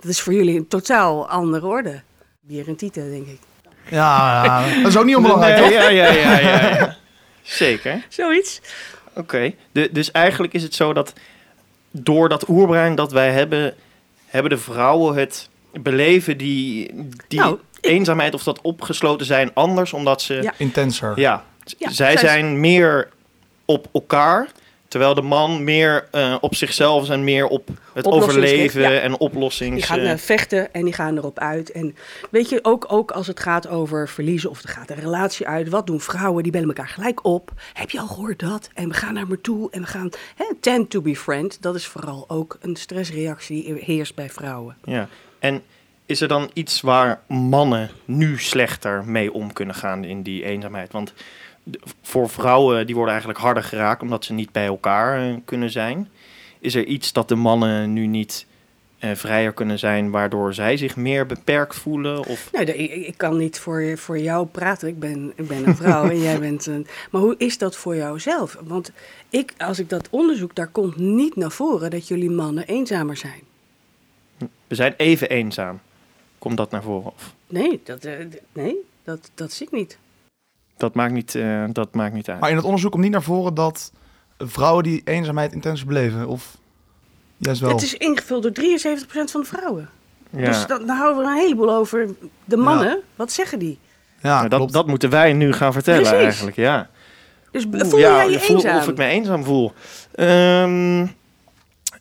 Dat 0.00 0.10
is 0.10 0.20
voor 0.20 0.32
jullie 0.32 0.56
een 0.58 0.68
totaal 0.68 1.28
andere 1.28 1.66
orde. 1.66 2.02
Bier 2.40 2.68
en 2.68 2.76
tieten, 2.76 3.10
denk 3.10 3.26
ik. 3.26 3.38
Ja, 3.88 4.44
ja, 4.44 4.66
dat 4.82 4.90
is 4.90 4.96
ook 4.96 5.04
niet 5.04 5.16
onbelangrijk, 5.16 5.58
Nee, 5.60 5.72
ja, 5.72 5.88
ja, 5.88 6.12
ja, 6.12 6.38
ja, 6.38 6.76
ja. 6.76 6.96
Zeker. 7.42 8.06
Zoiets. 8.08 8.60
Oké. 9.14 9.52
De- 9.72 9.88
Dus 9.92 10.10
eigenlijk 10.10 10.52
is 10.52 10.62
het 10.62 10.74
zo 10.74 10.92
dat 10.92 11.12
door 11.90 12.28
dat 12.28 12.48
oerbrein 12.48 12.94
dat 12.94 13.12
wij 13.12 13.30
hebben, 13.32 13.74
hebben 14.26 14.50
de 14.50 14.58
vrouwen 14.58 15.16
het 15.16 15.48
beleven 15.72 16.36
die, 16.38 16.94
die 17.28 17.38
Nou, 17.40 17.58
eenzaamheid 17.80 18.34
of 18.34 18.42
dat 18.42 18.60
opgesloten 18.60 19.26
zijn 19.26 19.50
anders, 19.54 19.92
omdat 19.92 20.22
ze 20.22 20.34
Ja. 20.34 20.54
Intenser. 20.56 21.20
Ja, 21.20 21.44
Ja, 21.64 21.90
zij 21.90 22.12
zij- 22.12 22.16
zijn 22.16 22.60
meer 22.60 23.08
op 23.64 23.88
elkaar, 23.92 24.48
terwijl 24.88 25.14
de 25.14 25.22
man 25.22 25.64
meer 25.64 26.08
eh, 26.10 26.36
op 26.40 26.54
zichzelf 26.54 27.02
is 27.02 27.08
en 27.08 27.24
meer 27.24 27.46
op 27.46 27.68
het 27.92 28.06
overleven 28.06 28.80
ja. 28.80 28.90
en 28.90 29.18
oplossings... 29.18 29.74
Die 29.74 29.84
gaan 29.84 29.98
eh, 29.98 30.12
eh, 30.12 30.18
vechten 30.18 30.72
en 30.74 30.84
die 30.84 30.92
gaan 30.92 31.16
erop 31.16 31.38
uit. 31.38 31.72
En 31.72 31.96
weet 32.30 32.48
je, 32.48 32.58
ook, 32.62 32.92
ook 32.92 33.10
als 33.10 33.26
het 33.26 33.40
gaat 33.40 33.68
over 33.68 34.08
verliezen 34.08 34.50
of 34.50 34.62
er 34.62 34.68
gaat 34.68 34.90
een 34.90 35.00
relatie 35.00 35.46
uit. 35.46 35.68
Wat 35.68 35.86
doen 35.86 36.00
vrouwen? 36.00 36.42
Die 36.42 36.52
bellen 36.52 36.68
elkaar 36.68 36.88
gelijk 36.88 37.24
op. 37.24 37.52
Heb 37.72 37.90
je 37.90 38.00
al 38.00 38.06
gehoord 38.06 38.38
dat? 38.38 38.68
En 38.74 38.88
we 38.88 38.94
gaan 38.94 39.14
naar 39.14 39.26
me 39.28 39.40
toe 39.40 39.70
en 39.70 39.80
we 39.80 39.86
gaan 39.86 40.10
hè, 40.36 40.44
tend 40.60 40.90
to 40.90 41.00
be 41.00 41.16
friend. 41.16 41.62
Dat 41.62 41.74
is 41.74 41.86
vooral 41.86 42.24
ook 42.28 42.58
een 42.60 42.76
stressreactie 42.76 43.64
die 43.64 43.74
heerst 43.84 44.14
bij 44.14 44.30
vrouwen. 44.30 44.76
ja. 44.84 45.08
En 45.38 45.62
is 46.06 46.20
er 46.20 46.28
dan 46.28 46.50
iets 46.52 46.80
waar 46.80 47.20
mannen 47.28 47.90
nu 48.04 48.38
slechter 48.38 49.04
mee 49.04 49.32
om 49.32 49.52
kunnen 49.52 49.74
gaan 49.74 50.04
in 50.04 50.22
die 50.22 50.44
eenzaamheid? 50.44 50.92
Want 50.92 51.12
voor 52.02 52.28
vrouwen, 52.28 52.86
die 52.86 52.94
worden 52.94 53.12
eigenlijk 53.12 53.42
harder 53.44 53.62
geraakt 53.62 54.02
omdat 54.02 54.24
ze 54.24 54.32
niet 54.32 54.52
bij 54.52 54.66
elkaar 54.66 55.28
eh, 55.28 55.34
kunnen 55.44 55.70
zijn. 55.70 56.08
Is 56.58 56.74
er 56.74 56.84
iets 56.84 57.12
dat 57.12 57.28
de 57.28 57.34
mannen 57.34 57.92
nu 57.92 58.06
niet 58.06 58.46
eh, 58.98 59.14
vrijer 59.14 59.52
kunnen 59.52 59.78
zijn, 59.78 60.10
waardoor 60.10 60.54
zij 60.54 60.76
zich 60.76 60.96
meer 60.96 61.26
beperkt 61.26 61.76
voelen? 61.76 62.26
Of... 62.26 62.48
Nou, 62.52 62.64
de- 62.64 62.76
ik, 62.76 63.06
ik 63.06 63.16
kan 63.16 63.36
niet 63.36 63.58
voor, 63.58 63.98
voor 63.98 64.18
jou 64.18 64.46
praten. 64.46 64.88
Ik 64.88 64.98
ben, 64.98 65.32
ik 65.36 65.48
ben 65.48 65.66
een 65.66 65.76
vrouw 65.76 66.08
en 66.10 66.20
jij 66.20 66.38
bent 66.38 66.66
een. 66.66 66.86
Maar 67.10 67.20
hoe 67.20 67.34
is 67.38 67.58
dat 67.58 67.76
voor 67.76 67.96
jou 67.96 68.20
zelf? 68.20 68.56
Want 68.62 68.92
ik, 69.30 69.52
als 69.58 69.78
ik 69.78 69.88
dat 69.88 70.08
onderzoek, 70.10 70.54
daar 70.54 70.68
komt 70.68 70.96
niet 70.96 71.36
naar 71.36 71.50
voren 71.50 71.90
dat 71.90 72.08
jullie 72.08 72.30
mannen 72.30 72.66
eenzamer 72.66 73.16
zijn. 73.16 73.40
We 74.66 74.74
zijn 74.74 74.94
even 74.96 75.28
eenzaam. 75.28 75.80
Komt 76.38 76.56
dat 76.56 76.70
naar 76.70 76.82
voren? 76.82 77.12
Of? 77.16 77.34
Nee, 77.46 77.80
dat, 77.84 78.04
eh, 78.04 78.12
nee, 78.52 78.74
dat, 79.04 79.30
dat 79.34 79.52
zie 79.52 79.66
ik 79.66 79.72
niet. 79.72 79.98
Dat 80.76 80.94
maakt 80.94 81.12
niet, 81.12 81.34
eh, 81.34 81.64
dat 81.72 81.94
maakt 81.94 82.14
niet 82.14 82.28
uit. 82.28 82.40
Maar 82.40 82.50
in 82.50 82.56
het 82.56 82.64
onderzoek 82.64 82.90
komt 82.90 83.02
niet 83.02 83.12
naar 83.12 83.22
voren 83.22 83.54
dat 83.54 83.92
vrouwen 84.38 84.82
die 84.82 85.00
eenzaamheid 85.04 85.52
intens 85.52 85.84
beleven. 85.84 86.26
Of 86.26 86.56
juist 87.36 87.60
wel. 87.60 87.70
Het 87.70 87.82
is 87.82 87.94
ingevuld 87.96 88.42
door 88.42 88.52
73% 88.52 89.30
van 89.30 89.40
de 89.40 89.46
vrouwen. 89.46 89.88
ja. 90.30 90.44
Dus 90.44 90.66
dan, 90.66 90.86
dan 90.86 90.96
houden 90.96 91.24
we 91.24 91.30
een 91.30 91.36
heleboel 91.36 91.74
over 91.74 92.08
de 92.44 92.56
mannen. 92.56 93.00
Wat 93.16 93.32
zeggen 93.32 93.58
die? 93.58 93.78
ja, 94.20 94.48
dat, 94.48 94.72
dat 94.72 94.86
moeten 94.86 95.10
wij 95.10 95.32
nu 95.32 95.52
gaan 95.52 95.72
vertellen 95.72 96.00
Precies. 96.02 96.18
eigenlijk, 96.24 96.56
ja. 96.56 96.88
Dus 97.50 97.64
Oeh, 97.66 97.80
voel 97.84 97.98
ja, 97.98 98.16
jij 98.16 98.30
je 98.30 98.40
voel- 98.40 98.56
eenzaam? 98.56 98.76
Of 98.76 98.88
ik 98.88 98.96
me 98.96 99.04
eenzaam 99.04 99.44
voel. 99.44 99.72
Ehm, 100.14 101.06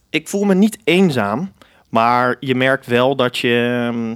ik 0.09 0.27
voel 0.27 0.43
me 0.43 0.53
niet 0.53 0.77
eenzaam, 0.83 1.53
maar 1.89 2.35
je 2.39 2.55
merkt 2.55 2.85
wel 2.85 3.15
dat 3.15 3.37
je, 3.37 3.87
ehm, 3.91 4.15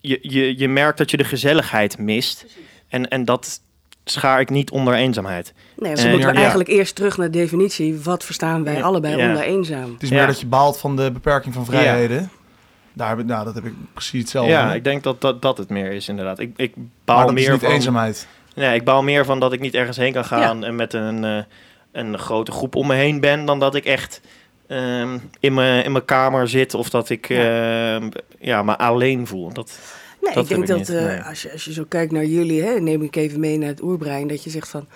je, 0.00 0.18
je, 0.22 0.58
je 0.58 0.68
merkt 0.68 0.98
dat 0.98 1.10
je 1.10 1.16
de 1.16 1.24
gezelligheid 1.24 1.98
mist. 1.98 2.46
En, 2.88 3.08
en 3.08 3.24
dat 3.24 3.60
schaar 4.10 4.40
ik 4.40 4.50
niet 4.50 4.70
onder 4.70 4.94
eenzaamheid. 4.94 5.52
Nee, 5.76 5.94
dan 5.94 6.08
moeten 6.10 6.28
we 6.28 6.34
ja. 6.34 6.40
eigenlijk 6.40 6.68
eerst 6.68 6.94
terug 6.94 7.16
naar 7.16 7.30
de 7.30 7.38
definitie. 7.38 8.00
Wat 8.00 8.24
verstaan 8.24 8.64
wij 8.64 8.74
Ja, 8.74 8.80
allebei 8.80 9.16
ja. 9.16 9.28
onder 9.28 9.42
eenzaam? 9.42 9.92
Het 9.92 10.02
is 10.02 10.08
Ja. 10.08 10.14
meer 10.16 10.26
dat 10.26 10.40
je 10.40 10.46
baalt 10.46 10.78
van 10.78 10.96
de 10.96 11.10
beperking 11.10 11.54
van 11.54 11.64
vrijheden. 11.64 12.30
Daar 12.92 13.08
heb 13.08 13.18
ik, 13.18 13.26
nou, 13.26 13.44
dat 13.44 13.54
heb 13.54 13.64
ik 13.64 13.72
precies 13.92 14.20
hetzelfde. 14.20 14.52
ja, 14.52 14.74
ik 14.74 14.84
denk 14.84 15.02
dat, 15.02 15.20
dat 15.20 15.42
dat 15.42 15.58
het 15.58 15.68
meer 15.68 15.92
is 15.92 16.08
inderdaad. 16.08 16.38
Ik, 16.38 16.52
ik 16.56 16.76
maar 16.76 16.86
baal 17.04 17.26
is 17.28 17.32
meer 17.32 17.50
niet 17.50 17.60
van... 17.60 17.70
eenzaamheid. 17.70 18.26
Nee, 18.54 18.74
ik 18.74 18.84
baal 18.84 19.02
meer 19.02 19.24
van 19.24 19.40
dat 19.40 19.52
ik 19.52 19.60
niet 19.60 19.74
ergens 19.74 19.96
heen 19.96 20.12
kan 20.12 20.24
gaan 20.24 20.64
en 20.64 20.76
met 20.76 20.92
een, 20.92 21.24
eh, 21.24 21.38
een 21.92 22.18
grote 22.18 22.52
groep 22.52 22.74
om 22.74 22.86
me 22.86 22.94
heen 22.94 23.20
ben, 23.20 23.44
dan 23.44 23.58
dat 23.58 23.74
ik 23.74 23.84
echt 23.84 24.20
ehm, 24.66 25.18
in 25.40 25.54
mijn 25.54 25.84
in 25.84 25.92
mijn 25.92 26.04
kamer 26.04 26.48
zit 26.48 26.74
of 26.74 26.90
dat 26.90 27.10
ik 27.10 27.30
ehm, 27.30 28.08
ja, 28.38 28.62
me 28.62 28.78
alleen 28.78 29.26
voel. 29.26 29.52
Dat, 29.52 29.78
Nee, 30.20 30.34
Dat 30.34 30.42
ik 30.42 30.48
denk 30.48 30.62
ik 30.62 30.68
dat 30.68 30.88
eh, 30.88 31.04
nee. 31.04 31.20
als, 31.20 31.42
je, 31.42 31.52
als 31.52 31.64
je 31.64 31.72
zo 31.72 31.84
kijkt 31.88 32.12
naar 32.12 32.24
jullie, 32.24 32.62
hè, 32.62 32.80
neem 32.80 33.02
ik 33.02 33.16
even 33.16 33.40
mee 33.40 33.58
naar 33.58 33.68
het 33.68 33.82
oerbrein, 33.82 34.28
dat 34.28 34.44
je 34.44 34.50
zegt 34.50 34.68
van 34.68 34.86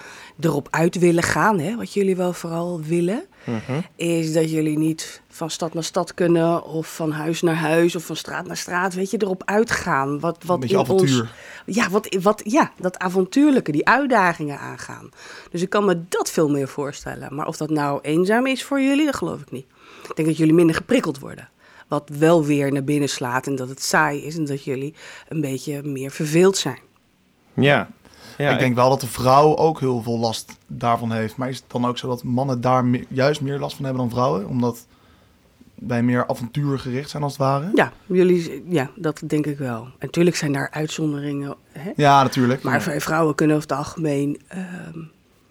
erop 0.40 0.68
uit 0.70 0.98
willen 0.98 1.22
gaan, 1.22 1.58
hè, 1.58 1.76
wat 1.76 1.92
jullie 1.92 2.16
wel 2.16 2.32
vooral 2.32 2.80
willen, 2.82 3.24
Mhm. 3.44 3.80
is 3.96 4.32
dat 4.32 4.50
jullie 4.50 4.78
niet 4.78 5.22
van 5.28 5.50
stad 5.50 5.74
naar 5.74 5.84
stad 5.84 6.14
kunnen 6.14 6.64
of 6.64 6.94
van 6.94 7.12
huis 7.12 7.42
naar 7.42 7.54
huis 7.54 7.96
of 7.96 8.04
van 8.04 8.16
straat 8.16 8.46
naar 8.46 8.56
straat, 8.56 8.94
weet 8.94 9.10
je, 9.10 9.16
erop 9.22 9.42
uitgaan. 9.44 10.20
Wat, 10.20 10.44
wat 10.44 10.64
in 10.64 10.78
avontuur. 10.78 11.20
Ons, 11.20 11.30
ja, 11.76 11.90
wat, 11.90 12.16
wat, 12.22 12.40
ja, 12.44 12.72
dat 12.78 12.98
avontuurlijke, 12.98 13.72
die 13.72 13.86
uitdagingen 13.88 14.58
aangaan. 14.58 15.08
Dus 15.50 15.62
ik 15.62 15.70
kan 15.70 15.84
me 15.84 16.00
dat 16.08 16.30
veel 16.30 16.48
meer 16.50 16.68
voorstellen. 16.68 17.34
Maar 17.34 17.46
of 17.46 17.56
dat 17.56 17.70
nou 17.70 17.98
eenzaam 18.02 18.46
is 18.46 18.64
voor 18.64 18.80
jullie, 18.80 19.04
dat 19.04 19.16
geloof 19.16 19.40
ik 19.40 19.50
niet. 19.50 19.66
Ik 20.08 20.16
denk 20.16 20.28
dat 20.28 20.36
jullie 20.36 20.54
minder 20.54 20.74
geprikkeld 20.76 21.18
worden. 21.18 21.48
Wat 21.90 22.08
wel 22.18 22.44
weer 22.44 22.72
naar 22.72 22.84
binnen 22.84 23.08
slaat 23.08 23.46
en 23.46 23.56
dat 23.56 23.68
het 23.68 23.82
saai 23.82 24.22
is 24.24 24.36
en 24.36 24.44
dat 24.44 24.64
jullie 24.64 24.94
een 25.28 25.40
beetje 25.40 25.82
meer 25.82 26.10
verveeld 26.10 26.56
zijn. 26.56 26.78
Ja. 27.54 27.90
ja 28.38 28.50
ik 28.52 28.58
denk 28.58 28.74
wel 28.74 28.88
dat 28.88 29.00
de 29.00 29.06
vrouw 29.06 29.56
ook 29.56 29.80
heel 29.80 30.02
veel 30.02 30.18
last 30.18 30.52
daarvan 30.66 31.12
heeft. 31.12 31.36
Maar 31.36 31.48
is 31.48 31.56
het 31.56 31.64
dan 31.70 31.86
ook 31.86 31.98
zo 31.98 32.08
dat 32.08 32.22
mannen 32.22 32.60
daar 32.60 32.84
me- 32.84 33.04
juist 33.08 33.40
meer 33.40 33.58
last 33.58 33.76
van 33.76 33.84
hebben 33.84 34.02
dan 34.02 34.10
vrouwen? 34.10 34.46
Omdat 34.46 34.86
wij 35.74 36.02
meer 36.02 36.26
avontuurgericht 36.26 37.10
zijn 37.10 37.22
als 37.22 37.32
het 37.32 37.40
ware? 37.40 37.70
Ja, 37.74 37.92
jullie, 38.06 38.64
ja, 38.68 38.90
dat 38.96 39.22
denk 39.26 39.46
ik 39.46 39.58
wel. 39.58 39.82
En 39.82 39.92
natuurlijk 40.00 40.36
zijn 40.36 40.52
daar 40.52 40.70
uitzonderingen. 40.70 41.54
Hè? 41.72 41.90
Ja, 41.96 42.22
natuurlijk. 42.22 42.62
Maar 42.62 42.82
v- 42.82 43.02
vrouwen 43.02 43.34
kunnen 43.34 43.56
over 43.56 43.68
het 43.68 43.78
algemeen. 43.78 44.40
ehm, 44.48 44.98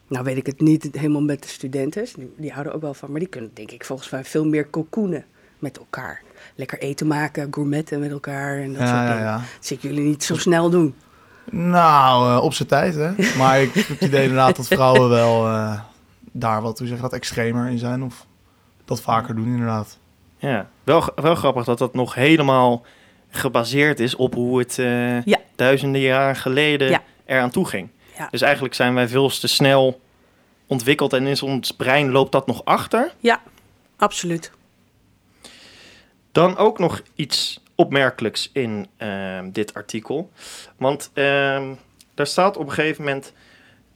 nou, 0.07 0.23
weet 0.23 0.37
ik 0.37 0.45
het 0.45 0.61
niet 0.61 0.87
helemaal 0.91 1.21
met 1.21 1.41
de 1.41 1.47
studenten. 1.47 2.05
Die, 2.15 2.33
die 2.37 2.51
houden 2.51 2.73
ook 2.73 2.81
wel 2.81 2.93
van. 2.93 3.11
Maar 3.11 3.19
die 3.19 3.29
kunnen, 3.29 3.51
denk 3.53 3.71
ik, 3.71 3.85
volgens 3.85 4.09
mij 4.09 4.23
veel 4.25 4.45
meer 4.45 4.69
cocoonen 4.69 5.25
met 5.59 5.77
elkaar. 5.77 6.21
Lekker 6.59 6.79
eten 6.79 7.07
maken, 7.07 7.47
gourmetten 7.51 7.99
met 7.99 8.11
elkaar 8.11 8.57
en 8.57 8.73
dat 8.73 8.81
Ja, 8.81 8.87
soort 8.87 9.07
dingen. 9.07 9.23
ja. 9.23 9.35
Dat 9.37 9.65
zie 9.65 9.75
ik 9.77 9.81
jullie 9.83 9.99
niet 10.03 10.23
zo 10.23 10.35
snel 10.35 10.69
doen. 10.69 10.95
Nou, 11.51 12.31
eh, 12.37 12.43
op 12.43 12.53
zijn 12.53 12.67
tijd, 12.67 12.95
hè. 12.95 13.11
Maar 13.37 13.61
ik 13.61 13.73
heb 13.73 13.87
het 13.87 14.01
idee 14.01 14.21
inderdaad 14.21 14.55
dat 14.55 14.67
vrouwen 14.67 15.09
wel 15.09 15.47
eh, 15.47 15.79
daar 16.31 16.61
wat, 16.61 16.79
hoe 16.79 16.87
zeg 16.87 16.95
je 16.97 17.01
dat, 17.03 17.13
extremer 17.13 17.67
in 17.69 17.77
zijn. 17.77 18.03
Of 18.03 18.25
dat 18.85 19.01
vaker 19.01 19.35
doen, 19.35 19.45
inderdaad. 19.47 19.97
ja. 20.37 20.69
Wel, 20.83 21.03
wel 21.15 21.35
grappig 21.35 21.63
dat 21.65 21.77
dat 21.77 21.93
nog 21.93 22.15
helemaal 22.15 22.85
gebaseerd 23.29 23.99
is 23.99 24.15
op 24.15 24.33
hoe 24.33 24.59
het 24.59 24.79
eh, 24.79 25.21
Ja. 25.23 25.37
duizenden 25.55 26.01
jaren 26.01 26.35
geleden 26.35 26.89
Ja. 26.89 27.01
eraan 27.25 27.49
toe 27.49 27.65
ging. 27.67 27.89
Ja. 28.17 28.27
Dus 28.31 28.41
eigenlijk 28.41 28.73
zijn 28.73 28.93
wij 28.93 29.07
veel 29.07 29.29
te 29.29 29.47
snel 29.47 30.01
ontwikkeld 30.67 31.13
en 31.13 31.27
in 31.27 31.41
ons 31.41 31.71
brein 31.71 32.11
loopt 32.11 32.31
dat 32.31 32.47
nog 32.47 32.65
achter. 32.65 33.13
Ja, 33.19 33.41
absoluut. 33.97 34.51
Dan 36.31 36.57
ook 36.57 36.79
nog 36.79 37.01
iets 37.15 37.63
opmerkelijks 37.75 38.49
in 38.53 38.87
ehm, 38.97 39.51
dit 39.51 39.73
artikel. 39.73 40.31
Want 40.77 41.11
ehm, 41.13 41.73
daar 42.13 42.27
staat 42.27 42.57
op 42.57 42.67
een 42.67 42.73
gegeven 42.73 43.03
moment... 43.03 43.33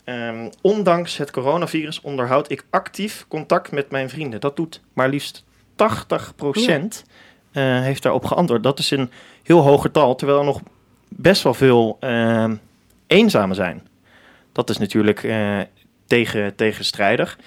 ehm, 0.03 0.49
ondanks 0.61 1.17
het 1.17 1.31
coronavirus 1.31 2.01
onderhoud 2.01 2.51
ik 2.51 2.65
actief 2.69 3.25
contact 3.27 3.71
met 3.71 3.91
mijn 3.91 4.09
vrienden. 4.09 4.39
Dat 4.39 4.55
doet 4.55 4.81
maar 4.93 5.09
liefst 5.09 5.43
80% 5.75 7.03
eh, 7.51 7.81
heeft 7.81 8.03
daarop 8.03 8.25
geantwoord. 8.25 8.63
Dat 8.63 8.79
is 8.79 8.91
een 8.91 9.11
heel 9.43 9.59
hoog 9.59 9.81
getal, 9.81 10.15
terwijl 10.15 10.39
er 10.39 10.45
nog 10.45 10.61
best 11.07 11.43
wel 11.43 11.53
veel 11.53 11.97
ehm 11.99 12.55
eenzamen 13.07 13.55
zijn. 13.55 13.87
Dat 14.51 14.69
is 14.69 14.77
natuurlijk 14.77 15.23
eh, 15.23 15.59
tegen, 16.13 16.55
tegenstrijdig. 16.55 17.39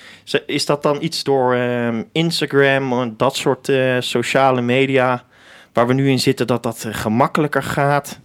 Is 0.46 0.66
dat 0.66 0.82
dan 0.82 1.02
iets 1.02 1.24
door 1.24 1.54
ehm, 1.54 2.02
Instagram, 2.12 2.92
en 2.92 3.14
dat 3.16 3.36
soort 3.36 3.68
eh, 3.68 3.96
sociale 4.00 4.60
media 4.60 5.24
waar 5.72 5.86
we 5.86 5.92
nu 5.92 6.10
in 6.10 6.20
zitten, 6.20 6.46
dat 6.46 6.62
dat 6.62 6.84
eh, 6.84 6.94
gemakkelijker 6.94 7.62
gaat? 7.62 8.20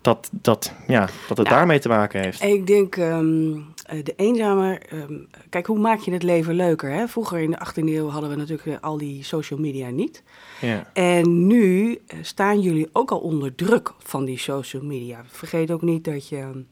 Dat, 0.00 0.28
dat, 0.32 0.72
ja, 0.86 1.08
dat 1.28 1.38
het 1.38 1.46
daarmee 1.46 1.78
te 1.78 1.88
maken 1.88 2.22
heeft. 2.22 2.42
Ik 2.42 2.66
denk 2.66 2.96
ehm, 2.96 3.52
eh, 3.86 4.04
de 4.04 4.12
eenzame. 4.16 4.78
ehm, 4.78 5.14
kijk, 5.48 5.66
hoe 5.66 5.78
maak 5.78 5.98
je 5.98 6.12
het 6.12 6.22
leven 6.22 6.54
leuker? 6.54 6.90
Hè? 6.90 7.08
Vroeger 7.08 7.38
in 7.38 7.50
de 7.50 7.58
18e 7.58 7.84
eeuw 7.84 8.08
hadden 8.08 8.30
we 8.30 8.36
natuurlijk 8.36 8.84
al 8.84 8.98
die 8.98 9.24
social 9.24 9.58
media 9.58 9.90
niet. 9.90 10.22
Ja. 10.60 10.90
En 10.92 11.46
nu 11.46 11.98
staan 12.22 12.60
jullie 12.60 12.88
ook 12.92 13.10
al 13.10 13.18
onder 13.18 13.54
druk 13.54 13.92
van 13.98 14.24
die 14.24 14.38
social 14.38 14.82
media. 14.82 15.22
Vergeet 15.26 15.70
ook 15.70 15.82
niet 15.82 16.04
dat 16.04 16.28
je 16.28 16.64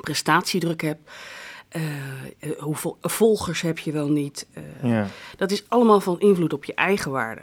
prestatiedruk 0.00 0.82
hebt. 0.82 1.10
Eh, 1.74 1.82
eh, 2.38 2.58
hoeveel 2.58 2.98
volgers 3.00 3.60
heb 3.60 3.78
je 3.78 3.92
wel 3.92 4.08
niet? 4.08 4.46
Eh, 4.52 4.90
Ja. 4.90 5.06
Dat 5.36 5.50
is 5.50 5.64
allemaal 5.68 6.00
van 6.00 6.20
invloed 6.20 6.52
op 6.52 6.64
je 6.64 6.74
eigen 6.74 7.10
waarde. 7.10 7.42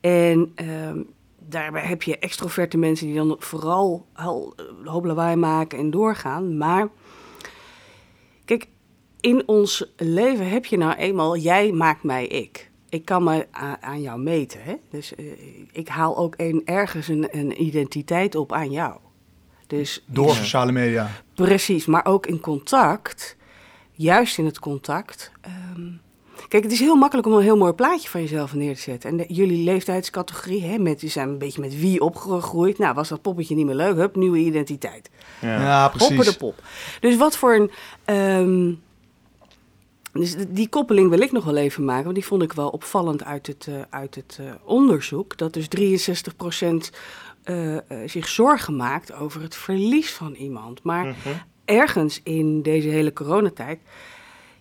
En 0.00 0.52
ehm, 0.54 0.98
daarbij 1.38 1.82
heb 1.82 2.02
je 2.02 2.18
extroverte 2.18 2.76
mensen 2.76 3.06
die 3.06 3.16
dan 3.16 3.36
vooral 3.38 4.06
al 4.12 4.54
eh, 4.56 4.64
hoop 4.90 5.04
lawaai 5.04 5.36
maken 5.36 5.78
en 5.78 5.90
doorgaan. 5.90 6.56
Maar 6.56 6.88
kijk, 8.44 8.66
in 9.20 9.42
ons 9.48 9.92
leven 9.96 10.48
heb 10.48 10.64
je 10.64 10.76
nou 10.76 10.94
eenmaal, 10.94 11.36
jij 11.36 11.72
maakt 11.72 12.02
mij 12.02 12.26
ik. 12.26 12.70
Ik 12.88 13.04
kan 13.04 13.24
me 13.24 13.46
aan 13.80 14.00
jou 14.00 14.20
meten. 14.20 14.62
Hè? 14.62 14.74
Dus 14.90 15.12
ik 15.72 15.88
haal 15.88 16.16
ook 16.16 16.34
een, 16.36 16.62
ergens 16.64 17.08
een, 17.08 17.28
een 17.30 17.62
identiteit 17.62 18.34
op 18.34 18.52
aan 18.52 18.70
jou. 18.70 18.96
Dus 19.66 20.04
Door 20.06 20.34
sociale 20.34 20.72
media. 20.72 21.10
Precies, 21.34 21.86
maar 21.86 22.04
ook 22.04 22.26
in 22.26 22.40
contact, 22.40 23.36
juist 23.94 24.38
in 24.38 24.44
het 24.44 24.58
contact. 24.58 25.32
ehm, 25.40 25.82
kijk, 26.48 26.62
het 26.62 26.72
is 26.72 26.80
heel 26.80 26.96
makkelijk 26.96 27.26
om 27.28 27.34
een 27.34 27.42
heel 27.42 27.56
mooi 27.56 27.72
plaatje 27.72 28.08
van 28.08 28.20
jezelf 28.20 28.54
neer 28.54 28.74
te 28.74 28.80
zetten. 28.80 29.10
En 29.10 29.16
de- 29.16 29.24
jullie 29.34 29.64
leeftijdscategorie, 29.64 30.62
hè, 30.62 30.78
met, 30.78 31.00
die 31.00 31.10
zijn 31.10 31.28
een 31.28 31.38
beetje 31.38 31.60
met 31.60 31.78
wie 31.80 32.00
opgegroeid. 32.00 32.78
Nou, 32.78 32.94
was 32.94 33.08
dat 33.08 33.22
poppetje 33.22 33.54
niet 33.54 33.66
meer 33.66 33.74
leuk? 33.74 33.96
Hup, 33.96 34.16
nieuwe 34.16 34.38
identiteit. 34.38 35.10
Ja. 35.40 35.60
Ja, 35.60 35.90
Hoppen 35.90 36.08
precies. 36.16 36.32
de 36.32 36.38
pop. 36.38 36.62
Dus 37.00 37.16
wat 37.16 37.36
voor 37.36 37.54
een... 37.54 37.70
ehm, 38.04 38.72
dus 40.12 40.34
die 40.48 40.68
koppeling 40.68 41.08
wil 41.10 41.20
ik 41.20 41.32
nog 41.32 41.44
wel 41.44 41.56
even 41.56 41.84
maken, 41.84 42.04
want 42.04 42.14
die 42.14 42.24
vond 42.26 42.42
ik 42.42 42.52
wel 42.52 42.68
opvallend 42.68 43.24
uit 43.24 43.46
het, 43.46 43.66
eh, 43.68 43.74
uit 43.90 44.14
het 44.14 44.38
eh, 44.40 44.46
onderzoek. 44.64 45.36
Dat 45.36 45.52
dus 45.52 45.68
63% 45.68 46.90
eh, 47.42 47.76
eh, 47.76 47.82
zich 48.06 48.28
zorgen 48.28 48.76
maakt 48.76 49.12
over 49.12 49.42
het 49.42 49.54
verlies 49.56 50.12
van 50.12 50.34
iemand. 50.34 50.82
Maar 50.82 51.04
Mhm. 51.06 51.28
Ergens 51.64 52.20
in 52.22 52.62
deze 52.62 52.88
hele 52.88 53.12
coronatijd, 53.12 53.78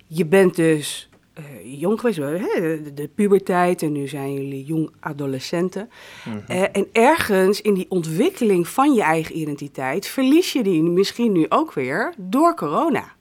je 0.08 0.26
bent 0.26 0.56
dus 0.56 1.10
eh, 1.34 1.44
jong 1.80 2.00
geweest, 2.00 2.18
hè, 2.18 2.82
de, 2.84 2.94
de 2.94 3.10
puberteit 3.16 3.82
en 3.82 3.92
nu 3.92 4.08
zijn 4.08 4.34
jullie 4.34 4.66
jong 4.66 4.92
adolescenten. 5.00 5.90
Mhm. 6.26 6.38
Eh, 6.48 6.62
en 6.72 6.88
ergens 6.92 7.62
in 7.62 7.74
die 7.74 7.86
ontwikkeling 7.90 8.68
van 8.68 8.94
je 8.94 9.02
eigen 9.02 9.38
identiteit 9.38 10.08
verlies 10.08 10.54
je 10.54 10.64
die 10.64 10.82
misschien 10.82 11.32
nu 11.32 11.46
ook 11.50 11.74
weer 11.74 12.14
door 12.18 12.56
corona. 12.56 13.14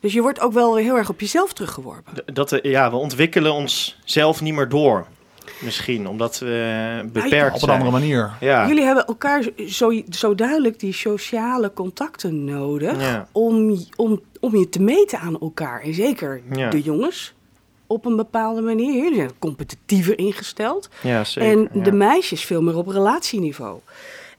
Dus 0.00 0.12
je 0.12 0.22
wordt 0.22 0.40
ook 0.40 0.52
wel 0.52 0.74
weer 0.74 0.84
heel 0.84 0.96
erg 0.96 1.08
op 1.08 1.20
jezelf 1.20 1.52
teruggeworpen. 1.52 2.34
Dat 2.34 2.50
we, 2.50 2.60
ja, 2.62 2.90
we 2.90 2.96
ontwikkelen 2.96 3.52
ons 3.52 3.98
zelf 4.04 4.40
niet 4.40 4.54
meer 4.54 4.68
door. 4.68 5.06
Misschien, 5.58 6.08
omdat 6.08 6.38
we 6.38 7.00
beperkt 7.12 7.54
Op 7.56 7.62
een 7.62 7.68
andere 7.70 7.90
manier. 7.90 8.30
Ja. 8.40 8.66
Jullie 8.68 8.84
hebben 8.84 9.06
elkaar 9.06 9.48
zo, 9.68 10.02
zo 10.10 10.34
duidelijk 10.34 10.80
die 10.80 10.92
sociale 10.92 11.72
contacten 11.72 12.44
nodig 12.44 13.00
Ja. 13.00 13.28
om, 13.32 13.78
om, 13.96 14.20
om 14.40 14.56
je 14.56 14.68
te 14.68 14.82
meten 14.82 15.18
aan 15.18 15.40
elkaar. 15.40 15.80
En 15.82 15.94
zeker 15.94 16.40
Ja. 16.52 16.70
de 16.70 16.82
jongens 16.82 17.34
op 17.86 18.04
een 18.04 18.16
bepaalde 18.16 18.60
manier. 18.60 18.92
Jullie 18.94 19.14
zijn 19.14 19.30
competitiever 19.38 20.18
ingesteld. 20.18 20.88
ja, 21.02 21.24
zeker. 21.24 21.50
en 21.50 21.68
ja. 21.72 21.82
de 21.82 21.92
meisjes 21.92 22.44
veel 22.44 22.62
meer 22.62 22.76
op 22.76 22.86
relatieniveau. 22.88 23.78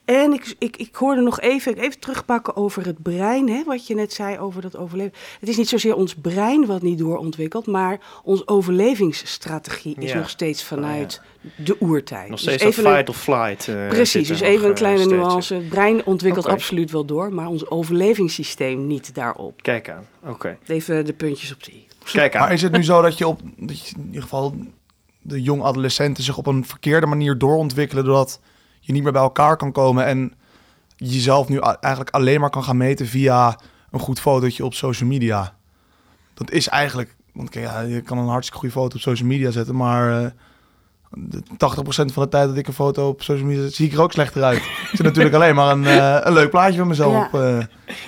En 0.04 0.32
ik, 0.32 0.54
ik, 0.58 0.76
ik 0.76 0.94
hoorde 0.94 1.20
nog 1.20 1.40
even, 1.40 1.76
even 1.78 1.98
terugpakken 2.00 2.56
over 2.56 2.86
het 2.86 3.02
brein, 3.02 3.48
hè, 3.48 3.64
wat 3.64 3.86
je 3.86 3.94
net 3.94 4.12
zei 4.12 4.38
over 4.38 4.62
dat 4.62 4.76
overleven. 4.76 5.12
Het 5.40 5.48
is 5.48 5.56
niet 5.56 5.68
zozeer 5.68 5.94
ons 5.96 6.14
brein 6.14 6.66
wat 6.66 6.82
niet 6.82 6.98
doorontwikkelt, 6.98 7.66
maar 7.66 8.00
onze 8.24 8.48
overlevingsstrategie 8.48 9.96
is 9.98 10.10
Ja. 10.12 10.18
nog 10.18 10.28
steeds 10.30 10.64
vanuit 10.64 11.20
de 11.56 11.76
oertijd. 11.80 12.28
Nog 12.28 12.40
Dus 12.40 12.48
steeds 12.48 12.62
even 12.62 12.86
een- 12.86 12.92
fight 12.94 13.08
of 13.08 13.16
flight. 13.16 13.68
eh, 13.68 13.88
Precies, 13.88 14.28
dus 14.28 14.40
even 14.40 14.64
een 14.64 14.70
eh, 14.70 14.76
kleine 14.76 14.98
steeds 15.02 15.14
nuance. 15.14 15.54
Het 15.54 15.68
brein 15.68 16.04
ontwikkelt 16.04 16.46
absoluut 16.46 16.90
wel 16.90 17.04
door, 17.04 17.32
maar 17.32 17.46
ons 17.46 17.70
overlevingssysteem 17.70 18.86
niet 18.86 19.14
daarop. 19.14 19.62
Kijk 19.62 19.90
aan, 19.90 20.06
oké. 20.26 20.58
Even 20.66 21.04
de 21.04 21.12
puntjes 21.12 21.52
op 21.52 21.64
die. 21.64 21.86
Kijk 22.12 22.34
aan. 22.34 22.40
Maar 22.40 22.52
is 22.52 22.62
het 22.62 22.72
nu 22.72 22.84
zo 22.84 23.02
dat 23.02 23.18
je 23.18 23.26
op 23.26 23.40
dat 23.56 23.88
je 23.88 23.94
in 23.96 24.06
ieder 24.06 24.22
geval 24.22 24.54
de 25.20 25.42
jong 25.42 25.62
adolescenten 25.62 26.24
zich 26.24 26.36
op 26.38 26.46
een 26.46 26.64
verkeerde 26.66 27.06
manier 27.06 27.38
doorontwikkelen 27.38 28.04
doordat 28.04 28.40
je 28.84 28.92
niet 28.92 29.02
meer 29.02 29.12
bij 29.12 29.22
elkaar 29.22 29.56
kan 29.56 29.72
komen 29.72 30.04
en 30.06 30.32
jezelf 30.96 31.48
nu 31.48 31.58
eigenlijk 31.80 32.10
alleen 32.14 32.40
maar 32.40 32.50
kan 32.50 32.64
gaan 32.64 32.76
meten 32.76 33.06
via 33.06 33.56
een 33.90 34.00
goed 34.00 34.20
fotootje 34.20 34.64
op 34.64 34.74
social 34.74 35.08
media? 35.08 35.54
Dat 36.34 36.50
is 36.50 36.68
eigenlijk, 36.68 37.14
want 37.32 37.54
ja, 37.54 37.80
je 37.80 38.00
kan 38.00 38.18
een 38.18 38.26
hartstikke 38.28 38.58
goede 38.58 38.74
foto 38.74 38.94
op 38.96 39.00
social 39.00 39.28
media 39.28 39.50
zetten, 39.50 39.76
maar 39.76 40.22
eh, 40.22 40.30
de 41.10 41.42
80% 41.42 42.12
van 42.12 42.22
de 42.22 42.28
tijd 42.28 42.48
dat 42.48 42.56
ik 42.56 42.66
een 42.66 42.72
foto 42.72 43.08
op 43.08 43.22
social 43.22 43.46
media 43.46 43.62
zet, 43.62 43.74
zie 43.74 43.86
ik 43.86 43.92
er 43.92 44.02
ook 44.02 44.12
slechter 44.12 44.42
uit. 44.42 44.56
Ik 44.62 44.88
zit 44.92 45.02
natuurlijk 45.02 45.34
alleen 45.34 45.54
maar 45.54 45.70
een, 45.70 45.86
eh, 45.86 46.16
een 46.20 46.32
leuk 46.32 46.50
plaatje 46.50 46.78
van 46.78 46.88
mezelf 46.88 47.12
Ja. 47.12 47.24
op. 47.24 47.34
eh, 47.40 47.58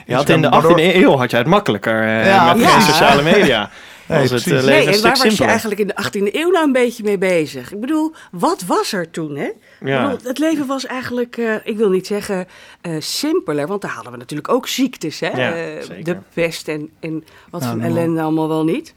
Je 0.07 0.15
had 0.15 0.29
in 0.29 0.43
de 0.43 0.49
Waardoor- 0.49 0.71
18e 0.81 0.95
eeuw 0.95 1.17
had 1.17 1.31
je 1.31 1.37
het 1.37 1.47
makkelijker 1.47 2.03
eh, 2.03 2.27
Ja, 2.27 2.55
met 2.55 2.63
ja. 2.63 2.81
sociale 2.91 3.23
media. 3.23 3.71
Nee, 4.09 4.29
was 4.29 4.45
het 4.45 4.55
eh, 4.55 4.65
Nee, 4.65 4.87
en 4.87 5.03
waar 5.03 5.19
was 5.23 5.37
je 5.37 5.45
eigenlijk 5.45 5.81
in 5.81 5.87
de 5.87 5.95
18e 6.05 6.35
eeuw 6.35 6.51
nou 6.51 6.65
een 6.67 6.73
beetje 6.73 7.03
mee 7.03 7.19
bezig? 7.19 7.73
Ik 7.73 7.81
bedoel, 7.81 8.13
wat 8.31 8.63
was 8.63 8.93
er 8.93 9.11
toen, 9.11 9.37
hè? 9.37 9.45
Ik 9.47 9.55
Ja. 9.81 10.03
bedoel, 10.03 10.29
het 10.29 10.39
leven 10.39 10.67
was 10.67 10.87
eigenlijk, 10.87 11.37
eh, 11.37 11.55
ik 11.65 11.77
wil 11.77 11.91
niet 11.91 12.07
zeggen 12.07 12.47
eh, 12.81 12.93
simpeler, 12.99 13.67
want 13.67 13.83
daar 13.83 13.91
hadden 13.91 14.13
we 14.13 14.19
natuurlijk 14.19 14.49
ook 14.49 14.69
ziektes, 14.69 15.21
hè? 15.21 15.29
Ja, 15.29 15.55
Eh, 15.55 16.05
de 16.05 16.17
pest 16.35 16.69
en, 16.69 16.91
en 17.01 17.25
wat 17.51 17.61
maar 17.61 17.79
ellende 17.79 18.21
allemaal 18.23 18.49
wel 18.49 18.65
niet. 18.65 18.95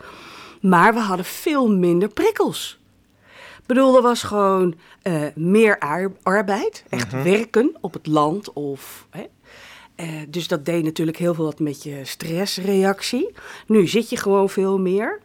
Maar 0.61 0.93
we 0.93 0.99
hadden 0.99 1.25
veel 1.25 1.69
minder 1.71 2.07
prikkels. 2.09 2.79
Ik 3.57 3.73
bedoel, 3.73 3.95
er 3.95 4.01
was 4.01 4.23
gewoon 4.23 4.75
eh, 5.01 5.21
meer 5.35 5.79
ar- 5.79 6.11
arbeid, 6.23 6.83
echt 6.89 7.11
Mhm. 7.11 7.23
werken 7.23 7.75
op 7.81 7.93
het 7.93 8.07
land 8.07 8.53
of... 8.53 9.07
Hè? 9.09 9.25
Eh, 9.97 10.05
dus 10.27 10.47
dat 10.47 10.65
deed 10.65 10.83
natuurlijk 10.83 11.17
heel 11.17 11.33
veel 11.33 11.43
wat 11.45 11.59
met 11.59 11.83
je 11.83 11.99
stressreactie. 12.03 13.33
Nu 13.67 13.87
zit 13.87 14.09
je 14.09 14.17
gewoon 14.17 14.49
veel 14.49 14.77
meer. 14.79 15.19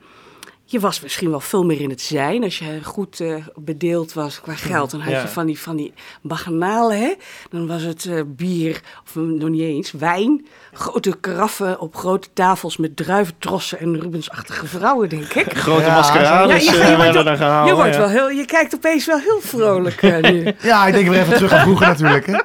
Je 0.65 0.81
was 0.81 1.01
misschien 1.01 1.31
wel 1.31 1.41
veel 1.41 1.65
meer 1.65 1.81
in 1.81 1.91
het 1.91 2.01
zijn. 2.01 2.43
Als 2.45 2.59
je 2.59 2.79
goed 2.83 3.21
eh, 3.21 3.35
bedeeld 3.55 4.13
was 4.13 4.41
qua 4.41 4.55
geld, 4.55 4.91
dan 4.91 5.01
had 5.01 5.13
Ja. 5.13 5.21
je 5.21 5.29
van 5.29 5.47
die, 5.47 5.59
van 5.61 5.77
die 5.77 5.93
baganalen, 6.23 6.99
hè? 6.99 7.15
Dan 7.51 7.67
was 7.67 7.83
het 7.83 8.05
eh, 8.05 8.21
bier, 8.27 8.81
of 9.05 9.17
eh, 9.17 9.23
nog 9.23 9.49
niet 9.49 9.61
eens, 9.61 9.93
wijn. 9.93 10.47
Grote 10.73 11.17
karaffen 11.21 11.81
op 11.81 11.97
grote 11.97 12.29
tafels 12.33 12.77
met 12.77 12.97
druiventrossen 12.97 13.79
en 13.79 14.01
Rubensachtige 14.01 14.67
vrouwen, 14.67 15.09
denk 15.09 15.35
ik. 15.35 15.53
Grote 15.65 15.83
Ja, 15.85 15.95
maskerades 15.95 16.65
ja, 16.65 16.73
je- 16.73 16.79
je 16.79 16.85
wordt 16.87 16.99
werden 17.03 17.25
wel- 17.25 17.37
gehaald. 17.37 17.69
je, 17.69 17.75
wordt 17.75 17.93
ja. 17.95 17.99
wel 17.99 18.09
heel, 18.09 18.31
je 18.31 18.45
kijkt 18.45 18.75
opeens 18.75 19.07
wel 19.07 19.19
heel 19.19 19.41
vrolijk 19.41 20.03
eh, 20.03 20.19
nu. 20.31 20.53
Ja, 20.63 20.87
ik 20.87 20.93
denk 20.95 21.09
weer 21.09 21.21
even 21.21 21.35
terug 21.35 21.53
aan 21.53 21.61
vroeger 21.63 21.87
natuurlijk. 21.87 22.27
Hè? 22.27 22.39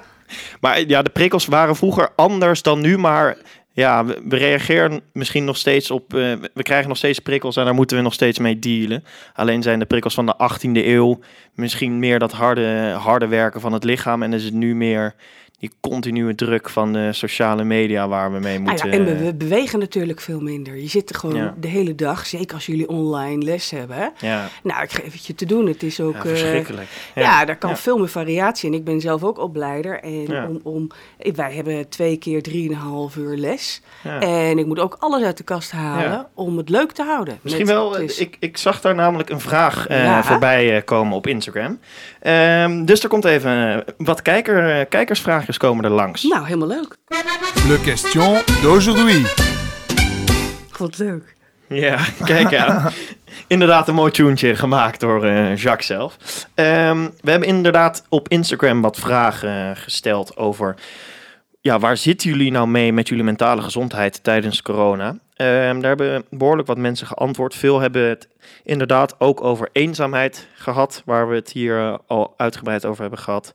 Maar 0.61 0.81
ja, 0.87 1.01
de 1.01 1.09
prikkels 1.09 1.45
waren 1.45 1.75
vroeger 1.75 2.09
anders 2.15 2.61
dan 2.61 2.81
nu, 2.81 2.97
maar 2.97 3.37
ja, 3.77 4.05
we, 4.05 4.21
we 4.27 4.37
reageren 4.37 5.01
misschien 5.13 5.45
nog 5.45 5.57
steeds 5.57 5.91
op, 5.91 6.13
eh, 6.13 6.33
we 6.53 6.63
krijgen 6.63 6.87
nog 6.87 6.97
steeds 6.97 7.19
prikkels 7.19 7.55
en 7.55 7.65
daar 7.65 7.73
moeten 7.73 7.97
we 7.97 8.03
nog 8.03 8.13
steeds 8.13 8.39
mee 8.39 8.59
dealen. 8.59 9.03
Alleen 9.33 9.61
zijn 9.61 9.79
de 9.79 9.85
prikkels 9.85 10.13
van 10.13 10.25
de 10.25 10.35
18e 10.35 10.85
eeuw 10.85 11.19
misschien 11.53 11.99
meer 11.99 12.19
dat 12.19 12.31
harde, 12.31 12.95
harde 12.99 13.27
werken 13.27 13.61
van 13.61 13.73
het 13.73 13.83
lichaam 13.83 14.23
en 14.23 14.33
is 14.33 14.43
het 14.43 14.53
nu 14.53 14.75
meer 14.75 15.15
die 15.59 15.71
continue 15.81 16.35
druk 16.35 16.69
van 16.69 16.93
de 16.93 17.13
sociale 17.13 17.63
media 17.63 18.07
waar 18.07 18.31
we 18.31 18.39
mee 18.39 18.59
Nou 18.59 18.69
moeten. 18.69 18.89
ja, 18.91 18.97
en 18.97 19.05
we, 19.05 19.25
we 19.25 19.33
bewegen 19.33 19.79
natuurlijk 19.79 20.19
veel 20.21 20.39
minder. 20.39 20.75
Je 20.77 20.87
zit 20.87 21.09
er 21.09 21.15
gewoon 21.15 21.35
Ja. 21.35 21.53
de 21.59 21.67
hele 21.67 21.95
dag, 21.95 22.25
zeker 22.25 22.55
als 22.55 22.65
jullie 22.65 22.89
online 22.89 23.43
les 23.45 23.69
hebben. 23.71 24.13
Ja, 24.19 24.47
Nou, 24.63 24.83
ik 24.83 24.91
geef 24.91 25.11
het 25.13 25.25
je 25.25 25.35
te 25.35 25.45
doen. 25.45 25.65
Het 25.67 25.83
is 25.83 25.99
ook. 26.01 26.13
ja, 26.13 26.19
eh, 26.19 26.25
verschrikkelijk. 26.27 26.87
ja, 27.15 27.45
daar 27.45 27.57
kan 27.57 27.77
veel 27.77 27.97
meer 27.97 28.07
variatie 28.07 28.69
in. 28.69 28.75
Ik 28.75 28.83
ben 28.83 29.01
zelf 29.01 29.23
ook 29.23 29.37
opleider. 29.39 29.99
En 29.99 30.11
Ja. 30.27 30.47
om, 30.47 30.59
om, 30.63 30.87
wij 31.35 31.53
hebben 31.53 31.89
twee 31.89 32.17
keer 32.17 32.41
drieënhalf 32.43 33.15
uur 33.15 33.37
les. 33.37 33.81
Ja. 34.03 34.19
En 34.19 34.57
ik 34.59 34.65
moet 34.65 34.79
ook 34.79 34.95
alles 34.99 35.23
uit 35.23 35.37
de 35.37 35.43
kast 35.43 35.71
halen 35.71 36.27
om 36.33 36.57
het 36.57 36.69
leuk 36.69 36.91
te 36.91 37.03
houden. 37.03 37.39
Misschien 37.41 37.65
wel, 37.65 37.97
eh, 37.97 38.19
ik, 38.19 38.37
ik 38.39 38.57
zag 38.57 38.81
daar 38.81 38.95
namelijk 38.95 39.29
een 39.29 39.39
vraag 39.39 39.87
eh, 39.87 40.23
voorbij 40.23 40.75
eh, 40.75 40.83
komen 40.85 41.15
op 41.17 41.27
Instagram. 41.27 41.79
Ehm, 42.19 42.85
dus 42.85 43.03
er 43.03 43.09
komt 43.09 43.25
even 43.25 43.85
eh, 43.85 43.93
wat 43.97 44.21
kijker, 44.21 44.79
eh, 44.79 44.85
kijkersvraagjes 45.47 45.57
komen 45.57 45.83
er 45.83 45.91
langs. 45.91 46.23
Nou, 46.23 46.45
helemaal 46.45 46.67
leuk. 46.67 46.97
Le 47.67 47.79
question 47.81 48.41
d'aujourd'hui. 48.61 49.19
Ik 50.67 50.75
vond 50.75 50.97
het 50.97 51.07
leuk. 51.07 51.35
Ja, 51.67 51.99
kijk 52.25 52.55
aan. 52.55 52.91
inderdaad 53.47 53.87
een 53.87 53.95
mooi 53.95 54.11
tuentje 54.11 54.55
gemaakt 54.55 54.99
door 54.99 55.25
eh, 55.25 55.55
Jacques 55.55 55.87
zelf. 55.87 56.17
Ehm, 56.53 57.09
we 57.21 57.31
hebben 57.31 57.47
inderdaad 57.47 58.03
op 58.09 58.27
Instagram 58.27 58.81
wat 58.81 58.97
vragen 58.97 59.77
gesteld 59.77 60.37
over... 60.37 60.75
Ja, 61.61 61.79
waar 61.79 61.97
zitten 61.97 62.29
jullie 62.29 62.51
nou 62.51 62.67
mee 62.67 62.93
met 62.93 63.07
jullie 63.07 63.23
mentale 63.23 63.61
gezondheid 63.61 64.23
tijdens 64.23 64.61
corona? 64.61 65.17
Ehm, 65.33 65.79
daar 65.79 65.97
hebben 65.97 66.25
behoorlijk 66.29 66.67
wat 66.67 66.77
mensen 66.77 67.07
geantwoord. 67.07 67.55
Veel 67.55 67.79
hebben 67.79 68.09
het 68.09 68.27
inderdaad 68.63 69.19
ook 69.19 69.43
over 69.43 69.69
eenzaamheid 69.71 70.47
gehad, 70.55 71.01
waar 71.05 71.29
we 71.29 71.35
het 71.35 71.51
hier 71.51 71.79
eh, 71.79 71.95
al 72.07 72.33
uitgebreid 72.37 72.85
over 72.85 73.01
hebben 73.01 73.19
gehad. 73.19 73.53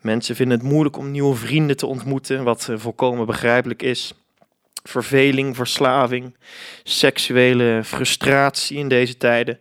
Mensen 0.00 0.36
vinden 0.36 0.58
het 0.58 0.66
moeilijk 0.66 0.96
om 0.96 1.10
nieuwe 1.10 1.34
vrienden 1.34 1.76
te 1.76 1.86
ontmoeten, 1.86 2.44
wat 2.44 2.68
eh, 2.68 2.76
volkomen 2.78 3.26
begrijpelijk 3.26 3.82
is. 3.82 4.14
Verveling, 4.82 5.56
verslaving, 5.56 6.36
seksuele 6.82 7.80
frustratie 7.84 8.78
in 8.78 8.88
deze 8.88 9.16
tijden. 9.16 9.58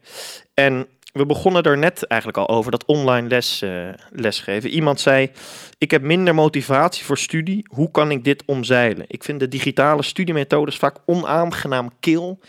En 0.53 0.87
we 1.13 1.25
begonnen 1.25 1.63
er 1.63 1.77
net 1.77 2.07
eigenlijk 2.07 2.39
al 2.39 2.55
over, 2.55 2.71
dat 2.71 2.85
online 2.85 3.27
les, 3.27 3.61
eh, 3.61 3.89
lesgeven. 4.11 4.69
Iemand 4.69 4.99
zei, 4.99 5.31
ik 5.77 5.91
heb 5.91 6.01
minder 6.01 6.35
motivatie 6.35 7.05
voor 7.05 7.17
studie. 7.17 7.65
Hoe 7.69 7.91
kan 7.91 8.11
ik 8.11 8.23
dit 8.23 8.43
omzeilen? 8.45 9.05
Ik 9.07 9.23
vind 9.23 9.39
de 9.39 9.47
digitale 9.47 10.03
studiemethodes 10.03 10.77
vaak 10.77 10.97
onaangenaam 11.05 11.91
kil 11.99 12.39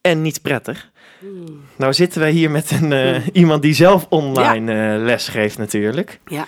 en 0.00 0.22
niet 0.22 0.42
prettig. 0.42 0.90
Hmm. 1.18 1.64
Nou 1.76 1.92
zitten 1.92 2.20
wij 2.20 2.30
hier 2.30 2.50
met 2.50 2.70
een, 2.70 2.92
eh, 2.92 3.26
iemand 3.32 3.62
die 3.62 3.74
zelf 3.74 4.06
online 4.08 4.94
eh, 4.94 5.02
les 5.04 5.28
geeft 5.28 5.58
natuurlijk. 5.58 6.20
Ja. 6.26 6.46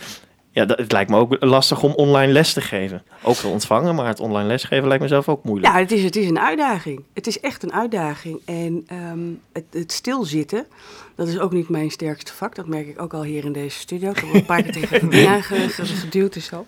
Ja, 0.54 0.64
dat, 0.64 0.78
het 0.78 0.92
lijkt 0.92 1.10
me 1.10 1.16
ook 1.16 1.36
lastig 1.40 1.82
om 1.82 1.92
online 1.92 2.32
les 2.32 2.52
te 2.52 2.60
geven. 2.60 3.02
Ook 3.22 3.34
te 3.36 3.46
ontvangen, 3.46 3.94
maar 3.94 4.06
het 4.06 4.20
online 4.20 4.46
lesgeven 4.48 4.88
lijkt 4.88 5.02
me 5.02 5.08
zelf 5.08 5.28
ook 5.28 5.44
moeilijk. 5.44 5.72
Ja, 5.72 5.78
het 5.80 5.92
is, 5.92 6.02
het 6.02 6.16
is 6.16 6.28
een 6.28 6.38
uitdaging. 6.38 7.02
Het 7.12 7.26
is 7.26 7.40
echt 7.40 7.62
een 7.62 7.72
uitdaging. 7.72 8.40
En 8.44 8.84
ehm, 8.86 9.18
het, 9.52 9.64
het 9.70 9.92
stilzitten, 9.92 10.66
dat 11.14 11.28
is 11.28 11.38
ook 11.38 11.52
niet 11.52 11.68
mijn 11.68 11.90
sterkste 11.90 12.32
vak. 12.32 12.54
Dat 12.54 12.66
merk 12.66 12.86
ik 12.88 13.02
ook 13.02 13.14
al 13.14 13.22
hier 13.22 13.44
in 13.44 13.52
deze 13.52 13.78
studio. 13.78 14.10
Ik 14.10 14.16
heb 14.16 14.34
een 14.34 14.44
paar 14.44 14.62
keer 14.62 14.72
tegen 14.88 15.28
aange- 15.28 15.68
geduwd 15.70 16.34
en 16.34 16.42
zo. 16.42 16.66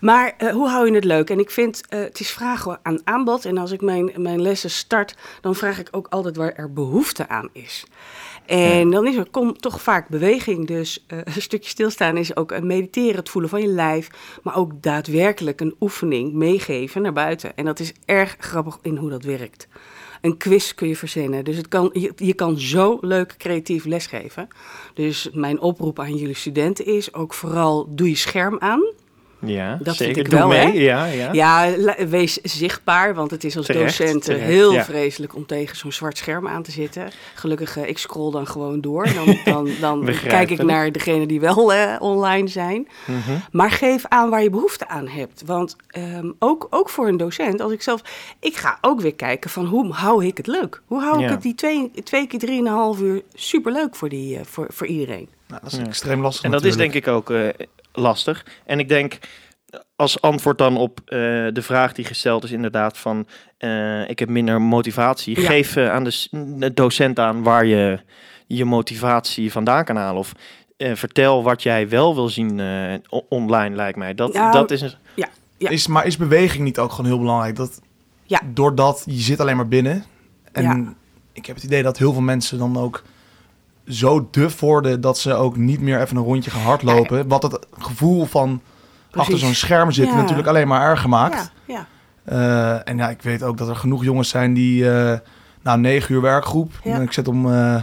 Maar 0.00 0.34
eh, 0.38 0.48
hoe 0.48 0.68
hou 0.68 0.86
je 0.86 0.94
het 0.94 1.04
leuk? 1.04 1.30
En 1.30 1.38
ik 1.38 1.50
vind, 1.50 1.80
eh, 1.88 2.00
het 2.00 2.20
is 2.20 2.30
vragen 2.30 2.78
aan 2.82 3.00
aanbod. 3.04 3.44
En 3.44 3.58
als 3.58 3.70
ik 3.70 3.80
mijn, 3.80 4.10
mijn 4.16 4.42
lessen 4.42 4.70
start, 4.70 5.14
dan 5.40 5.54
vraag 5.54 5.78
ik 5.78 5.88
ook 5.90 6.06
altijd 6.10 6.36
waar 6.36 6.52
er 6.52 6.72
behoefte 6.72 7.28
aan 7.28 7.48
is. 7.52 7.84
En 8.48 8.90
dan 8.90 9.06
is 9.06 9.16
er 9.16 9.30
kom, 9.30 9.58
toch 9.58 9.82
vaak 9.82 10.08
beweging. 10.08 10.66
Dus 10.66 11.04
eh, 11.06 11.18
een 11.24 11.42
stukje 11.42 11.68
stilstaan 11.68 12.16
is 12.16 12.36
ook 12.36 12.52
een 12.52 12.66
mediteren, 12.66 13.16
het 13.16 13.28
voelen 13.28 13.50
van 13.50 13.60
je 13.60 13.68
lijf. 13.68 14.10
Maar 14.42 14.56
ook 14.56 14.82
daadwerkelijk 14.82 15.60
een 15.60 15.74
oefening 15.80 16.32
meegeven 16.32 17.02
naar 17.02 17.12
buiten. 17.12 17.56
En 17.56 17.64
dat 17.64 17.80
is 17.80 17.92
erg 18.04 18.36
grappig 18.38 18.78
in 18.82 18.96
hoe 18.96 19.10
dat 19.10 19.22
werkt. 19.22 19.68
Een 20.20 20.36
quiz 20.36 20.74
kun 20.74 20.88
je 20.88 20.96
verzinnen. 20.96 21.44
Dus 21.44 21.56
het 21.56 21.68
kan, 21.68 21.90
je, 21.92 22.12
je 22.16 22.34
kan 22.34 22.58
zo 22.58 22.98
leuk 23.00 23.34
creatief 23.38 23.84
lesgeven. 23.84 24.48
Dus 24.94 25.28
mijn 25.32 25.60
oproep 25.60 25.98
aan 25.98 26.16
jullie 26.16 26.34
studenten 26.34 26.86
is 26.86 27.14
ook 27.14 27.34
vooral 27.34 27.86
doe 27.94 28.08
je 28.08 28.16
scherm 28.16 28.56
aan. 28.58 28.82
Ja, 29.40 29.78
Dat 29.82 29.96
zeker. 29.96 30.14
vind 30.14 30.26
ik 30.26 30.30
Doe 30.30 30.38
wel, 30.38 30.48
mee. 30.48 30.58
hè? 30.58 30.72
Ja, 30.72 31.04
ja. 31.04 31.32
Ja, 31.32 31.74
wees 32.08 32.34
zichtbaar, 32.42 33.14
want 33.14 33.30
het 33.30 33.44
is 33.44 33.56
als 33.56 33.66
Terecht, 33.66 33.98
docent 33.98 34.16
eh, 34.28 34.34
terecht, 34.34 34.44
heel 34.44 34.72
ja. 34.72 34.84
vreselijk 34.84 35.34
om 35.34 35.46
tegen 35.46 35.76
zo'n 35.76 35.92
zwart 35.92 36.18
scherm 36.18 36.48
aan 36.48 36.62
te 36.62 36.70
zitten. 36.70 37.10
Gelukkig, 37.34 37.76
eh, 37.76 37.88
ik 37.88 37.98
scroll 37.98 38.30
dan 38.32 38.46
gewoon 38.46 38.80
door. 38.80 39.08
Dan, 39.14 39.36
dan, 39.44 39.70
dan 39.80 40.10
kijk 40.26 40.50
ik 40.50 40.62
naar 40.62 40.92
degene 40.92 41.26
die 41.26 41.40
wel 41.40 41.72
eh, 41.72 41.96
online 41.98 42.48
zijn. 42.48 42.88
Mhm. 43.06 43.38
Maar 43.52 43.70
geef 43.70 44.04
aan 44.08 44.30
waar 44.30 44.42
je 44.42 44.50
behoefte 44.50 44.88
aan 44.88 45.08
hebt. 45.08 45.42
Want 45.46 45.76
ehm, 45.88 46.30
ook, 46.38 46.66
ook 46.70 46.88
voor 46.88 47.08
een 47.08 47.16
docent, 47.16 47.60
als 47.60 47.72
ik 47.72 47.82
zelf... 47.82 48.02
Ik 48.40 48.56
ga 48.56 48.78
ook 48.80 49.00
weer 49.00 49.14
kijken 49.14 49.50
van 49.50 49.64
hoe 49.66 49.92
hou 49.92 50.24
ik 50.26 50.36
het 50.36 50.46
leuk? 50.46 50.82
Hoe 50.86 51.00
hou 51.00 51.22
ik 51.24 51.28
het 51.30 51.42
die 51.42 51.54
twee, 51.54 51.90
twee 52.04 52.26
keer 52.26 52.38
drieënhalf 52.38 53.00
uur 53.00 53.22
superleuk 53.34 53.96
voor, 53.96 54.08
die, 54.08 54.36
eh, 54.36 54.44
voor, 54.44 54.66
voor 54.70 54.86
iedereen? 54.86 55.28
Nou, 55.48 55.60
dat 55.62 55.72
is 55.72 55.78
Ja. 55.78 55.84
extreem 55.84 56.20
lastig 56.20 56.44
En 56.44 56.50
dat 56.50 56.64
is 56.64 56.76
denk 56.76 56.94
ik 56.94 57.08
ook 57.08 57.30
eh, 57.30 57.48
lastig. 57.98 58.46
En 58.66 58.78
ik 58.78 58.88
denk, 58.88 59.18
als 59.96 60.20
antwoord 60.20 60.58
dan 60.58 60.76
op 60.76 61.00
eh, 61.04 61.18
de 61.52 61.62
vraag 61.62 61.92
die 61.92 62.04
gesteld 62.04 62.44
is 62.44 62.50
inderdaad 62.52 62.98
van... 62.98 63.26
eh, 63.58 64.08
ik 64.08 64.18
heb 64.18 64.28
minder 64.28 64.62
motivatie. 64.62 65.40
Ja. 65.40 65.46
Geef 65.46 65.76
eh, 65.76 65.90
aan 65.90 66.04
de, 66.04 66.74
docent 66.74 67.18
aan 67.18 67.42
waar 67.42 67.66
je 67.66 67.98
je 68.46 68.64
motivatie 68.64 69.52
vandaan 69.52 69.84
kan 69.84 69.96
halen. 69.96 70.18
Of 70.18 70.32
eh, 70.76 70.94
vertel 70.94 71.42
wat 71.42 71.62
jij 71.62 71.88
wel 71.88 72.14
wil 72.14 72.28
zien 72.28 72.60
eh, 72.60 72.94
online, 73.28 73.76
lijkt 73.76 73.98
mij. 73.98 74.14
Dat, 74.14 74.32
Nou, 74.32 74.52
dat 74.52 74.70
is 74.70 74.80
een... 74.80 74.92
Ja. 75.14 75.28
Is, 75.70 75.86
maar 75.86 76.06
is 76.06 76.16
beweging 76.16 76.64
niet 76.64 76.78
ook 76.78 76.90
gewoon 76.90 77.06
heel 77.10 77.18
belangrijk? 77.18 77.56
Dat, 77.56 77.80
Ja. 78.24 78.40
Doordat 78.54 79.02
je 79.06 79.20
zit 79.20 79.40
alleen 79.40 79.56
maar 79.56 79.68
binnen. 79.68 80.04
En 80.52 80.62
Ja. 80.62 80.94
ik 81.32 81.46
heb 81.46 81.56
het 81.56 81.64
idee 81.64 81.82
dat 81.82 81.98
heel 81.98 82.12
veel 82.12 82.22
mensen 82.22 82.58
dan 82.58 82.76
ook 82.76 83.02
zo 83.88 84.28
duf 84.30 84.60
worden... 84.60 85.00
dat 85.00 85.18
ze 85.18 85.34
ook 85.34 85.56
niet 85.56 85.80
meer 85.80 86.00
even 86.00 86.16
een 86.16 86.22
rondje 86.22 86.50
gaan 86.50 86.62
hardlopen. 86.62 87.28
Wat 87.28 87.42
het 87.42 87.66
gevoel 87.78 88.24
van 88.26 88.60
achter 89.10 89.38
zo'n 89.38 89.54
scherm 89.54 89.92
zitten 89.92 90.14
Ja. 90.14 90.20
natuurlijk 90.20 90.48
alleen 90.48 90.68
maar 90.68 90.90
erger 90.90 91.08
maakt. 91.08 91.52
Ja, 91.66 91.74
ja. 91.74 91.86
Eh, 92.24 92.88
en 92.90 92.96
ja, 92.96 93.08
ik 93.08 93.22
weet 93.22 93.42
ook 93.42 93.56
dat 93.58 93.68
er 93.68 93.76
genoeg 93.76 94.04
jongens 94.04 94.28
zijn 94.28 94.54
die... 94.54 94.90
eh 94.90 95.18
nou, 95.62 95.78
9 95.80 96.14
uur 96.14 96.20
werkgroep. 96.20 96.72
Ik 96.82 97.12
zet 97.12 97.28
om 97.28 97.52
eh 97.52 97.82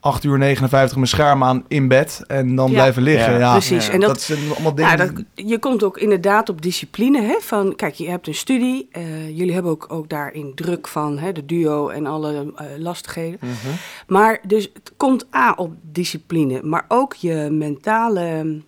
8 0.00 0.24
uur 0.24 0.38
59 0.38 0.96
mijn 0.96 1.08
scherm 1.08 1.44
aan 1.44 1.64
in 1.68 1.88
bed. 1.88 2.22
En 2.26 2.54
dan 2.56 2.68
Ja. 2.70 2.74
blijven 2.74 3.02
liggen. 3.02 3.32
Ja. 3.32 3.38
Ja, 3.38 3.52
Precies. 3.52 3.86
ja. 3.86 3.92
En 3.92 4.00
dat, 4.00 4.08
dat, 4.08 4.20
zijn 4.20 4.38
allemaal 4.54 4.74
dingen... 4.74 4.90
Ja, 4.90 4.96
dat, 4.96 5.12
je 5.34 5.58
komt 5.58 5.82
ook 5.82 5.98
inderdaad 5.98 6.48
op 6.48 6.62
discipline. 6.62 7.20
Hè, 7.22 7.36
van, 7.40 7.74
kijk, 7.76 7.94
je 7.94 8.08
hebt 8.08 8.26
een 8.26 8.34
studie. 8.34 8.88
eh, 8.92 9.28
jullie 9.36 9.52
hebben 9.52 9.72
ook, 9.72 9.86
ook 9.88 10.08
daarin 10.08 10.52
druk 10.54 10.88
van 10.88 11.18
hè, 11.18 11.32
de 11.32 11.46
duo 11.46 11.88
en 11.88 12.06
alle 12.06 12.52
eh, 12.56 12.66
lastigheden. 12.78 13.38
Mhm. 13.42 13.74
Maar 14.06 14.40
dus 14.46 14.70
het 14.72 14.92
komt 14.96 15.26
A 15.34 15.52
op 15.56 15.72
discipline, 15.82 16.60
maar 16.62 16.84
ook 16.88 17.14
je 17.14 17.48
mentale 17.50 18.42
mm, 18.44 18.64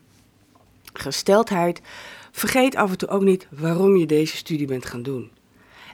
gesteldheid. 0.93 1.81
Vergeet 2.33 2.77
af 2.77 2.91
en 2.91 2.99
toe 2.99 3.09
ook 3.09 3.23
niet 3.23 3.47
waarom 3.51 3.97
je 3.97 4.07
deze 4.07 4.37
studie 4.37 4.67
bent 4.67 4.85
gaan 4.87 5.03
doen. 5.03 5.31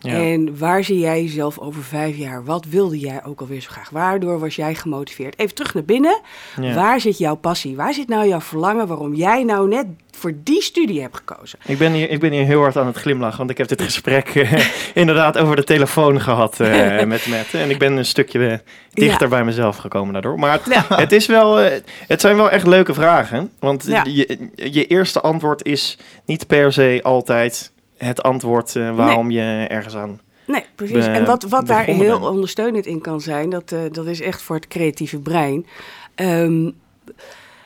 Ja. 0.00 0.12
En 0.12 0.58
waar 0.58 0.84
zie 0.84 0.98
jij 0.98 1.22
jezelf 1.22 1.58
over 1.58 1.82
vijf 1.82 2.16
jaar? 2.16 2.44
Wat 2.44 2.64
wilde 2.64 2.98
jij 2.98 3.24
ook 3.24 3.40
alweer 3.40 3.60
zo 3.60 3.70
graag? 3.70 3.90
Waardoor 3.90 4.38
was 4.38 4.56
jij 4.56 4.74
gemotiveerd? 4.74 5.38
Even 5.38 5.54
terug 5.54 5.74
naar 5.74 5.84
binnen. 5.84 6.20
Ja. 6.60 6.74
Waar 6.74 7.00
zit 7.00 7.18
jouw 7.18 7.34
passie? 7.34 7.76
Waar 7.76 7.94
zit 7.94 8.08
nou 8.08 8.28
jouw 8.28 8.40
verlangen 8.40 8.86
waarom 8.86 9.14
jij 9.14 9.44
nou 9.44 9.68
net 9.68 9.86
voor 10.10 10.32
die 10.42 10.62
studie 10.62 11.00
hebt 11.00 11.16
gekozen? 11.16 11.58
Ik 11.66 11.78
ben, 11.78 11.92
hier, 11.92 12.10
ik 12.10 12.20
ben 12.20 12.32
hier 12.32 12.44
heel 12.44 12.60
hard 12.60 12.76
aan 12.76 12.86
het 12.86 12.96
glimlachen, 12.96 13.38
want 13.38 13.50
ik 13.50 13.58
heb 13.58 13.68
dit 13.68 13.82
gesprek 13.82 14.28
eh, 14.28 14.66
inderdaad 14.94 15.38
over 15.38 15.56
de 15.56 15.64
telefoon 15.64 16.20
gehad 16.20 16.60
eh, 16.60 17.02
met 17.04 17.26
Matt. 17.26 17.54
En 17.54 17.70
ik 17.70 17.78
ben 17.78 17.96
een 17.96 18.04
stukje 18.04 18.46
eh, 18.48 18.58
dichter 18.92 19.22
Ja. 19.22 19.28
bij 19.28 19.44
mezelf 19.44 19.76
gekomen 19.76 20.12
daardoor. 20.12 20.38
Maar 20.38 20.60
het, 20.88 21.12
is 21.12 21.26
wel, 21.26 21.56
het 22.06 22.20
zijn 22.20 22.36
wel 22.36 22.50
echt 22.50 22.66
leuke 22.66 22.94
vragen. 22.94 23.50
Want 23.58 23.84
je, 23.84 24.48
je 24.54 24.86
eerste 24.86 25.20
antwoord 25.20 25.64
is 25.64 25.98
niet 26.24 26.46
per 26.46 26.72
se 26.72 27.00
altijd 27.02 27.72
het 27.96 28.22
antwoord 28.22 28.76
eh, 28.76 28.96
waarom 28.96 29.30
je 29.30 29.66
ergens 29.68 29.96
aan... 29.96 30.20
Nee, 30.46 30.64
precies. 30.74 31.04
be- 31.04 31.10
en 31.10 31.24
wat, 31.24 31.42
wat 31.42 31.66
daar 31.66 31.84
heel 31.84 32.20
ondersteunend 32.30 32.86
in 32.86 33.00
kan 33.00 33.20
zijn, 33.20 33.50
dat, 33.50 33.72
eh, 33.72 33.80
dat 33.92 34.06
is 34.06 34.20
echt 34.20 34.42
voor 34.42 34.56
het 34.56 34.68
creatieve 34.68 35.18
brein. 35.18 35.66
Ehm, 36.14 36.70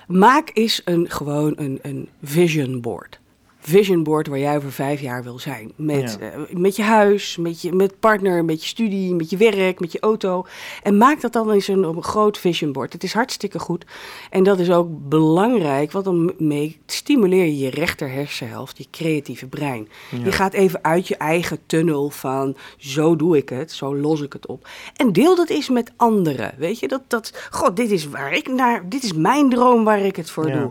maak 0.07 0.51
eens 0.53 0.83
een, 0.85 1.11
gewoon 1.11 1.53
een, 1.57 1.79
een 1.83 2.09
vision 2.23 2.81
board. 2.81 3.19
Vision 3.62 4.03
board 4.03 4.27
waar 4.27 4.38
jij 4.38 4.57
over 4.57 4.73
vijf 4.73 5.01
jaar 5.01 5.23
wil 5.23 5.38
zijn. 5.38 5.73
Met, 5.77 6.16
Ja. 6.20 6.31
eh, 6.31 6.40
met 6.57 6.77
je 6.77 6.83
huis, 6.83 7.37
met 7.37 7.62
je 7.62 7.73
met 7.73 8.01
partner, 8.01 8.44
met 8.44 8.62
je 8.62 8.68
studie, 8.68 9.14
met 9.14 9.31
je 9.31 9.37
werk, 9.37 9.81
met 9.81 9.92
je 9.92 10.01
auto. 10.01 10.46
En 10.83 10.96
maak 10.96 11.20
dat 11.20 11.33
dan 11.33 11.51
eens 11.51 11.68
een, 11.68 11.83
een 11.83 12.03
groot 12.03 12.38
vision 12.38 12.73
board. 12.73 12.92
Het 12.92 13.03
is 13.05 13.12
hartstikke 13.12 13.59
goed. 13.59 13.85
En 14.31 14.42
dat 14.42 14.59
is 14.59 14.70
ook 14.70 14.88
belangrijk, 15.09 15.92
want 15.92 16.05
dan 16.05 16.33
mee 16.38 16.81
stimuleer 16.87 17.44
je 17.44 17.59
je 17.59 17.70
rechter 17.70 18.11
hersenhelft, 18.11 18.79
je 18.79 18.87
creatieve 18.90 19.46
brein. 19.46 19.88
Je 20.25 20.33
gaat 20.33 20.53
even 20.53 20.85
uit 20.85 21.09
je 21.09 21.16
eigen 21.16 21.59
tunnel 21.66 22.11
van 22.11 22.57
zo 22.77 23.16
doe 23.16 23.37
ik 23.37 23.49
het, 23.49 23.73
zo 23.73 23.96
los 23.96 24.20
ik 24.20 24.33
het 24.33 24.46
op. 24.46 24.68
En 24.96 25.12
deel 25.12 25.37
dat 25.37 25.49
eens 25.49 25.68
met 25.68 25.92
anderen. 25.96 26.55
Weet 26.59 26.79
je, 26.79 26.88
dat, 26.88 27.03
dat 27.09 27.49
god, 27.51 27.77
dit 27.77 27.90
is 27.90 28.09
waar 28.09 28.33
ik 28.33 28.49
naar, 28.49 28.88
dit 28.88 29.03
is 29.03 29.12
mijn 29.12 29.51
droom 29.51 29.85
waar 29.85 30.01
ik 30.01 30.16
het 30.16 30.31
voor 30.31 30.49
Ja. 30.49 30.59
doe. 30.61 30.70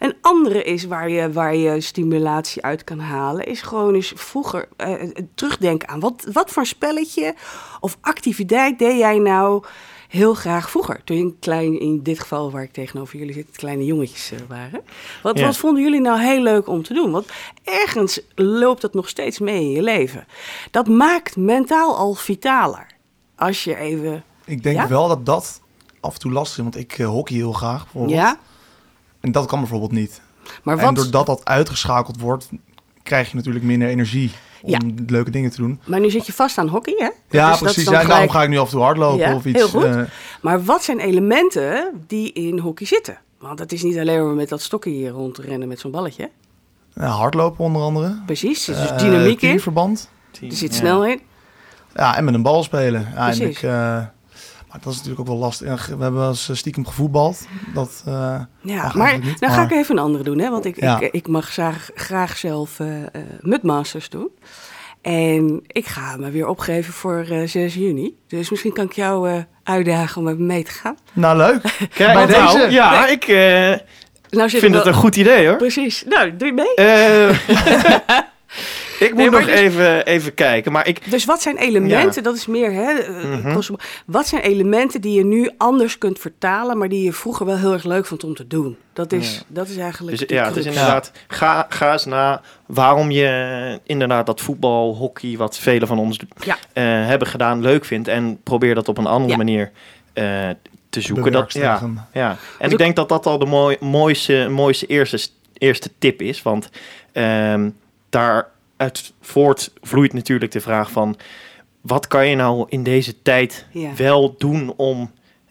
Een 0.00 0.14
andere 0.20 0.62
is 0.64 0.84
waar 0.84 1.10
je, 1.10 1.32
waar 1.32 1.56
je 1.56 1.80
stimulatie 1.80 2.62
uit 2.62 2.84
kan 2.84 2.98
halen, 2.98 3.46
is 3.46 3.62
gewoon 3.62 3.94
eens 3.94 4.12
vroeger 4.16 4.68
eh, 4.76 5.02
eh, 5.02 5.10
terugdenken 5.34 5.88
aan 5.88 6.00
wat, 6.00 6.26
wat 6.32 6.50
voor 6.50 6.66
spelletje 6.66 7.34
of 7.80 7.98
activiteit 8.00 8.78
deed 8.78 8.98
jij 8.98 9.18
nou 9.18 9.64
heel 10.08 10.34
graag 10.34 10.70
vroeger? 10.70 11.04
Toen 11.04 11.16
je 11.16 11.22
een 11.22 11.36
klein, 11.40 11.80
in 11.80 12.02
dit 12.02 12.20
geval 12.20 12.50
waar 12.50 12.62
ik 12.62 12.72
tegenover 12.72 13.18
jullie 13.18 13.34
zit, 13.34 13.56
kleine 13.56 13.84
jongetjes 13.84 14.30
eh, 14.32 14.38
waren. 14.48 14.80
Wat, 15.22 15.38
Ja. 15.38 15.44
wat 15.46 15.56
vonden 15.56 15.82
jullie 15.82 16.00
nou 16.00 16.20
heel 16.20 16.42
leuk 16.42 16.68
om 16.68 16.82
te 16.82 16.94
doen? 16.94 17.10
Want 17.10 17.26
ergens 17.64 18.20
loopt 18.34 18.80
dat 18.80 18.94
nog 18.94 19.08
steeds 19.08 19.38
mee 19.38 19.60
in 19.60 19.70
je 19.70 19.82
leven. 19.82 20.26
Dat 20.70 20.88
maakt 20.88 21.36
mentaal 21.36 21.96
al 21.96 22.14
vitaler. 22.14 22.86
Als 23.36 23.64
je 23.64 23.76
even. 23.76 24.24
Ik 24.44 24.62
denk 24.62 24.76
Ja? 24.76 24.88
wel 24.88 25.08
dat 25.08 25.26
dat 25.26 25.60
af 26.00 26.14
en 26.14 26.20
toe 26.20 26.32
lastig 26.32 26.56
is, 26.56 26.62
want 26.62 26.76
ik 26.76 26.98
eh, 26.98 27.06
hockey 27.06 27.36
heel 27.36 27.52
graag 27.52 27.82
bijvoorbeeld. 27.82 28.16
Ja, 28.18 28.38
En 29.20 29.32
dat 29.32 29.46
kan 29.46 29.58
bijvoorbeeld 29.58 29.92
niet. 29.92 30.20
maar 30.62 30.78
En 30.78 30.84
wat. 30.84 30.94
doordat 30.96 31.26
dat 31.26 31.44
uitgeschakeld 31.44 32.20
wordt, 32.20 32.48
krijg 33.02 33.30
je 33.30 33.36
natuurlijk 33.36 33.64
minder 33.64 33.88
energie 33.88 34.30
om 34.62 34.70
Ja. 34.70 34.78
leuke 35.06 35.30
dingen 35.30 35.50
te 35.50 35.56
doen. 35.56 35.80
Maar 35.84 36.00
nu 36.00 36.10
zit 36.10 36.26
je 36.26 36.32
vast 36.32 36.58
aan 36.58 36.68
hockey, 36.68 36.94
hè? 36.96 37.04
Dat 37.04 37.14
Ja, 37.28 37.42
is- 37.52 37.58
dat 37.58 37.68
is 37.68 37.74
precies. 37.74 37.84
dan 37.84 37.92
Ja, 37.92 38.00
gelijk- 38.00 38.08
daarom 38.16 38.30
ga 38.36 38.42
ik 38.42 38.48
nu 38.48 38.58
af 38.58 38.64
en 38.64 38.70
toe 38.70 38.80
hardlopen 38.82 39.18
Ja, 39.28 39.34
of 39.34 39.44
iets. 39.44 39.58
heel 39.58 39.68
goed. 39.68 39.84
eh, 39.84 40.00
Maar 40.40 40.64
wat 40.64 40.84
zijn 40.84 40.98
elementen 41.00 41.90
die 42.06 42.32
in 42.32 42.58
hockey 42.58 42.86
zitten? 42.86 43.18
Want 43.38 43.58
het 43.58 43.72
is 43.72 43.82
niet 43.82 43.98
alleen 43.98 44.24
maar 44.26 44.34
met 44.34 44.48
dat 44.48 44.60
stokje 44.62 44.90
hier 44.90 45.10
rondrennen 45.10 45.68
met 45.68 45.80
zo'n 45.80 45.90
balletje. 45.90 46.30
ja, 46.94 47.06
hardlopen 47.06 47.64
onder 47.64 47.82
andere. 47.82 48.22
Precies, 48.26 48.68
er 48.68 48.74
dus 48.74 48.90
Eh, 48.90 48.98
dynamiek 48.98 49.32
in. 49.32 49.48
teamverband. 49.48 50.10
Er 50.32 50.52
zit 50.52 50.70
Ja. 50.72 50.76
snelheid. 50.78 51.20
Ja, 51.94 52.16
en 52.16 52.24
met 52.24 52.34
een 52.34 52.42
bal 52.42 52.62
spelen. 52.62 53.00
Ja, 53.14 53.28
en 53.28 53.36
Precies. 53.36 53.56
ik, 53.56 53.62
eh, 53.62 54.02
maar 54.70 54.78
dat 54.82 54.92
is 54.92 54.96
natuurlijk 54.98 55.20
ook 55.20 55.26
wel 55.26 55.36
lastig. 55.44 55.86
We 55.86 55.90
hebben 56.02 56.20
wel 56.20 56.28
eens 56.28 56.48
eh, 56.48 56.56
stiekem 56.56 56.86
gevoetbald. 56.86 57.46
Dat, 57.74 58.02
eh, 58.06 58.40
Ja, 58.60 58.92
maar 58.94 59.18
niet, 59.18 59.40
nou 59.40 59.52
ga 59.52 59.62
ik 59.62 59.70
even 59.70 59.96
een 59.96 60.02
andere 60.02 60.24
doen, 60.24 60.38
hè? 60.38 60.50
Want 60.50 60.64
ik, 60.64 60.80
Ja. 60.80 61.00
ik, 61.00 61.12
ik 61.12 61.28
mag 61.28 61.48
graag, 61.48 61.90
graag 61.94 62.36
zelf 62.36 62.78
Mudmasters 63.40 64.08
doen. 64.08 64.28
En 65.02 65.60
ik 65.66 65.86
ga 65.86 66.16
me 66.16 66.30
weer 66.30 66.46
opgeven 66.46 66.92
voor 66.92 67.26
eh 67.30 67.46
6 67.48 67.74
juni. 67.74 68.16
Dus 68.28 68.50
misschien 68.50 68.72
kan 68.72 68.84
ik 68.84 68.92
jou 68.92 69.30
eh, 69.30 69.36
uitdagen 69.62 70.16
om 70.18 70.24
met 70.24 70.38
me 70.38 70.44
mee 70.44 70.64
te 70.64 70.70
gaan. 70.70 70.96
Nou, 71.12 71.36
leuk. 71.36 71.60
Kijk, 71.78 71.96
Bij 71.96 72.26
nou, 72.26 72.26
deze? 72.58 72.70
Ja, 72.70 73.06
ik 73.06 73.24
eh, 73.24 73.36
Nou 74.30 74.50
vind 74.50 74.62
het 74.62 74.72
wel- 74.72 74.86
een 74.86 74.94
goed 74.94 75.16
idee 75.16 75.46
hoor. 75.48 75.56
Precies. 75.56 76.04
Nou, 76.08 76.36
doe 76.36 76.46
je 76.48 76.54
mee? 76.54 76.74
Eh, 79.00 79.06
ik 79.06 79.14
moet 79.14 79.20
Nee, 79.22 79.30
nog 79.30 79.44
dus- 79.44 79.54
even, 79.54 80.06
even 80.06 80.34
kijken, 80.34 80.72
maar 80.72 80.86
ik... 80.88 81.10
Dus 81.10 81.24
wat 81.24 81.42
zijn 81.42 81.56
elementen, 81.56 82.22
dat 82.22 82.36
is 82.36 82.46
meer, 82.46 82.72
hè, 82.72 82.90
eh, 82.92 83.24
Mhm. 83.38 83.52
kost- 83.54 83.70
wat 84.06 84.26
zijn 84.26 84.42
elementen 84.42 85.00
die 85.00 85.12
je 85.14 85.24
nu 85.24 85.50
anders 85.58 85.98
kunt 85.98 86.18
vertalen, 86.18 86.78
maar 86.78 86.88
die 86.88 87.04
je 87.04 87.12
vroeger 87.12 87.46
wel 87.46 87.56
heel 87.56 87.72
erg 87.72 87.84
leuk 87.84 88.06
vond 88.06 88.24
om 88.24 88.34
te 88.34 88.46
doen? 88.46 88.76
Dat 88.92 89.12
is, 89.12 89.34
Ja. 89.34 89.42
dat 89.46 89.68
is 89.68 89.76
eigenlijk 89.76 90.18
Dus 90.18 90.28
de 90.28 90.34
ja, 90.34 90.44
het 90.46 90.56
is 90.56 90.64
inderdaad, 90.66 91.12
ga, 91.28 91.66
ga 91.68 91.92
eens 91.92 92.04
na 92.04 92.40
waarom 92.66 93.10
je 93.10 93.80
inderdaad 93.84 94.26
dat 94.26 94.40
voetbal, 94.40 94.94
hockey, 94.96 95.36
wat 95.36 95.58
velen 95.58 95.88
van 95.88 95.98
ons 95.98 96.18
Ja. 96.44 96.56
eh, 96.72 96.84
hebben 96.84 97.28
gedaan, 97.28 97.60
leuk 97.60 97.84
vindt. 97.84 98.08
En 98.08 98.40
probeer 98.42 98.74
dat 98.74 98.88
op 98.88 98.98
een 98.98 99.06
andere 99.06 99.30
Ja. 99.30 99.36
manier 99.36 99.70
eh, 100.12 100.48
te 100.90 101.00
zoeken. 101.00 101.32
Dat, 101.32 101.52
ja, 101.52 101.80
ja. 102.12 102.36
En 102.58 102.70
ik 102.70 102.78
denk 102.78 102.96
dat 102.96 103.08
dat 103.08 103.26
al 103.26 103.38
de 103.38 103.46
mooi, 103.46 103.76
mooiste, 103.80 104.46
mooiste 104.50 104.86
eerste, 104.86 105.18
eerste 105.58 105.90
tip 105.98 106.22
is. 106.22 106.42
Want 106.42 106.70
ehm 108.80 108.88
daaruit 108.88 109.12
voortvloeit 109.20 110.12
natuurlijk 110.12 110.52
de 110.52 110.60
vraag 110.60 110.90
van... 110.90 111.16
wat 111.80 112.06
kan 112.06 112.28
je 112.28 112.36
nou 112.36 112.66
in 112.68 112.82
deze 112.82 113.22
tijd 113.22 113.66
Ja. 113.72 113.94
wel 113.94 114.34
doen 114.38 114.74
om 114.76 115.10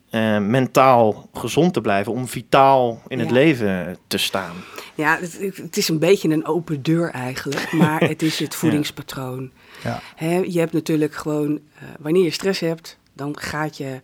eh, 0.09 0.39
mentaal 0.39 1.29
gezond 1.33 1.73
te 1.73 1.81
blijven... 1.81 2.11
om 2.11 2.27
vitaal 2.27 3.01
in 3.07 3.19
het 3.19 3.31
leven 3.31 3.97
te 4.07 4.17
staan? 4.17 4.55
Ja, 4.95 5.17
het, 5.19 5.39
het 5.55 5.77
is 5.77 5.89
een 5.89 5.99
beetje 5.99 6.29
een 6.29 6.45
open 6.45 6.83
deur 6.83 7.09
eigenlijk, 7.09 7.71
maar 7.71 8.01
het 8.01 8.21
is 8.21 8.39
het 8.39 8.55
voedingspatroon. 8.61 9.51
Ja. 9.83 10.01
Hè, 10.15 10.37
je 10.37 10.59
hebt 10.59 10.73
natuurlijk 10.73 11.13
gewoon, 11.15 11.59
eh, 11.75 11.83
wanneer 11.99 12.23
je 12.23 12.31
stress 12.31 12.59
hebt, 12.59 12.97
dan 13.13 13.39
gaat 13.39 13.77
je 13.77 14.01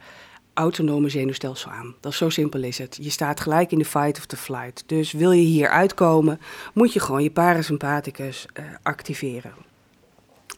autonome 0.55 1.09
zenuwstelsel 1.09 1.71
aan. 1.71 1.95
Dat 1.99 2.11
is 2.11 2.17
zo 2.17 2.29
simpel 2.29 2.63
is 2.63 2.77
het. 2.77 2.97
Je 3.01 3.09
staat 3.09 3.39
gelijk 3.39 3.71
in 3.71 3.77
de 3.77 3.85
fight 3.85 4.17
of 4.17 4.25
the 4.25 4.37
flight. 4.37 4.83
Dus 4.85 5.11
wil 5.11 5.31
je 5.31 5.45
hier 5.45 5.69
uitkomen, 5.69 6.39
moet 6.73 6.93
je 6.93 6.99
gewoon 6.99 7.23
je 7.23 7.31
parasympathicus 7.31 8.45
eh, 8.53 8.65
activeren. 8.83 9.53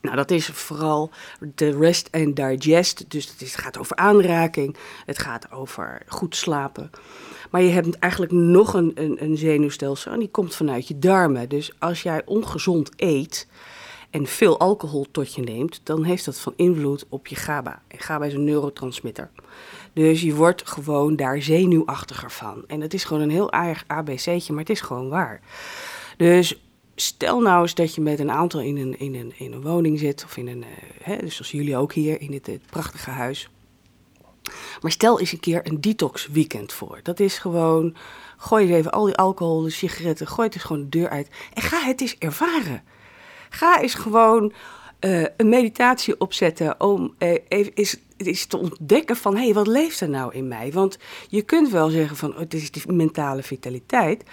Nou, 0.02 0.16
dat 0.16 0.32
is 0.32 0.46
vooral 0.46 1.12
de 1.56 1.78
rest 1.78 2.10
and 2.12 2.36
digest. 2.36 3.12
Dus 3.12 3.34
het, 3.38 3.56
gaat 3.56 3.78
over 3.78 3.96
aanraking, 3.96 4.76
het 5.06 5.20
gaat 5.20 5.52
over 5.52 6.02
goed 6.08 6.36
slapen. 6.36 6.92
Maar 7.50 7.62
je 7.62 7.72
hebt 7.72 8.00
eigenlijk 8.00 8.34
nog 8.34 8.74
een, 8.74 8.92
een, 8.96 9.24
een 9.24 9.38
zenuwstelsel 9.38 10.12
en 10.12 10.20
die 10.20 10.30
komt 10.30 10.56
vanuit 10.56 10.88
je 10.88 11.00
darmen. 11.00 11.50
Dus 11.50 11.72
als 11.80 12.04
jij 12.04 12.22
ongezond 12.26 12.92
eet 12.96 13.48
en 14.18 14.28
veel 14.28 14.60
alcohol 14.60 15.06
tot 15.12 15.34
je 15.34 15.42
neemt, 15.42 15.82
dan 15.84 16.04
heeft 16.04 16.26
dat 16.26 16.40
van 16.40 16.54
invloed 16.56 17.06
op 17.10 17.28
je 17.28 17.36
GABA. 17.36 17.82
En 17.88 18.00
GABA 18.00 18.26
is 18.26 18.34
een 18.34 18.44
neurotransmitter. 18.44 19.30
Dus 19.94 20.22
je 20.22 20.36
wordt 20.36 20.68
gewoon 20.68 21.16
daar 21.16 21.42
zenuwachtiger 21.42 22.32
van. 22.32 22.64
En 22.68 22.82
het 22.82 22.94
is 22.94 23.04
gewoon 23.04 23.24
een 23.24 23.30
heel 23.30 23.52
aardig 23.52 23.84
ABC'tje, 23.88 24.54
maar 24.54 24.62
het 24.62 24.70
is 24.70 24.82
gewoon 24.82 25.10
waar. 25.10 25.42
Dus 26.18 26.62
stel 26.96 27.40
nou 27.40 27.62
eens 27.62 27.76
dat 27.76 27.96
je 27.96 28.02
met 28.02 28.20
een 28.20 28.32
aantal 28.32 28.62
in 28.62 28.78
een, 28.78 29.00
in 29.00 29.16
een, 29.16 29.34
in 29.38 29.54
een 29.54 29.62
woning 29.62 30.00
zit, 30.00 30.24
of 30.24 30.38
in 30.38 30.48
een, 30.48 30.64
eh, 30.64 30.70
hè, 31.02 31.18
dus 31.18 31.36
zoals 31.36 31.52
jullie 31.52 31.78
ook 31.78 31.94
hier 31.94 32.22
in 32.22 32.32
dit, 32.32 32.46
dit 32.46 32.62
prachtige 32.70 33.10
huis. 33.10 33.50
Maar 34.82 34.92
stel 34.92 35.20
eens 35.20 35.32
een 35.32 35.40
keer 35.40 35.68
een 35.68 35.82
detox 35.82 36.28
weekend 36.28 36.74
voor. 36.74 37.00
Dat 37.04 37.20
is 37.20 37.38
gewoon, 37.38 37.96
gooi 38.38 38.66
eens 38.66 38.76
even 38.76 38.92
al 38.92 39.06
die 39.06 39.16
alcohol, 39.16 39.62
de 39.62 39.70
sigaretten, 39.70 40.28
gooi 40.28 40.48
het 40.48 40.56
eens 40.56 40.66
gewoon 40.66 40.84
de 40.84 40.90
deur 40.90 41.10
uit. 41.10 41.30
En 41.54 41.62
ga 41.62 41.80
het 41.80 42.02
eens 42.02 42.18
ervaren. 42.18 42.84
Ga 43.50 43.82
eens 43.82 43.94
gewoon 43.94 44.54
eh, 45.00 45.22
een 45.38 45.50
meditatie 45.50 46.20
opzetten 46.20 46.82
om 46.82 47.14
eh, 47.18 47.38
even 47.48 47.72
is, 47.76 47.98
is 48.18 48.46
te 48.46 48.58
ontdekken 48.58 49.16
van... 49.16 49.36
hé, 49.36 49.44
hey, 49.44 49.54
wat 49.54 49.68
leeft 49.68 50.00
er 50.00 50.10
nou 50.10 50.34
in 50.36 50.48
mij? 50.48 50.72
Want 50.74 50.98
je 51.30 51.42
kunt 51.42 51.70
wel 51.70 51.90
zeggen 51.90 52.16
van, 52.18 52.32
oh, 52.34 52.40
het 52.40 52.54
is 52.54 52.72
die 52.72 52.92
mentale 52.92 53.44
vitaliteit. 53.44 54.24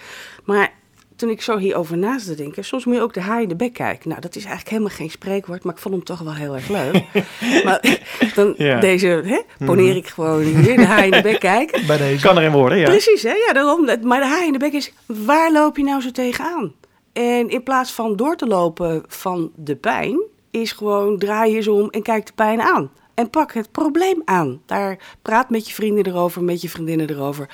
Maar 0.43 0.73
toen 1.15 1.29
ik 1.29 1.41
zo 1.41 1.57
hierover 1.57 1.97
na 1.97 2.17
te 2.17 2.35
denken, 2.35 2.65
soms 2.65 2.85
moet 2.85 2.95
je 2.95 3.01
ook 3.01 3.13
de 3.13 3.21
haai 3.21 3.43
in 3.43 3.49
de 3.49 3.55
bek 3.55 3.73
kijken. 3.73 4.09
Nou, 4.09 4.21
dat 4.21 4.35
is 4.35 4.41
eigenlijk 4.43 4.69
helemaal 4.69 4.95
geen 4.97 5.09
spreekwoord, 5.09 5.63
maar 5.63 5.73
ik 5.73 5.79
vond 5.81 5.95
hem 5.95 6.03
toch 6.03 6.19
wel 6.19 6.33
heel 6.33 6.55
erg 6.55 6.67
leuk. 6.69 7.03
maar 7.65 7.99
dan 8.35 8.53
Ja. 8.57 8.79
deze, 8.79 9.07
hè, 9.07 9.65
poneer 9.65 9.95
ik 9.95 10.07
gewoon 10.07 10.41
hier, 10.41 10.75
de 10.77 10.85
haai 10.85 11.05
in 11.05 11.11
de 11.11 11.21
bek 11.21 11.39
kijken. 11.39 11.85
Bij 11.87 11.97
deze. 11.97 12.21
Kan 12.25 12.37
erin 12.37 12.51
worden, 12.51 12.77
ja. 12.77 12.85
Precies, 12.85 13.23
hè? 13.23 13.33
Ja, 13.33 13.53
daarom. 13.53 13.85
Maar 14.01 14.19
de 14.19 14.27
haai 14.27 14.45
in 14.45 14.51
de 14.53 14.59
bek 14.59 14.73
is, 14.73 14.93
waar 15.05 15.51
loop 15.51 15.77
je 15.77 15.83
nou 15.83 16.01
zo 16.01 16.11
tegenaan? 16.11 16.73
En 17.15 17.49
in 17.49 17.63
plaats 17.63 17.91
van 17.91 18.15
door 18.15 18.35
te 18.35 18.47
lopen 18.47 19.03
van 19.07 19.51
de 19.55 19.75
pijn, 19.75 20.23
is 20.51 20.71
gewoon 20.71 21.17
draai 21.17 21.55
eens 21.55 21.67
om 21.67 21.89
en 21.89 22.01
kijk 22.01 22.25
de 22.25 22.33
pijn 22.33 22.61
aan. 22.61 22.91
En 23.13 23.29
pak 23.29 23.53
het 23.53 23.71
probleem 23.71 24.21
aan. 24.25 24.61
Daar 24.65 25.17
praat 25.21 25.49
met 25.49 25.67
je 25.67 25.73
vrienden 25.73 26.05
erover, 26.05 26.43
met 26.43 26.61
je 26.61 26.69
vriendinnen 26.69 27.09
erover. 27.09 27.49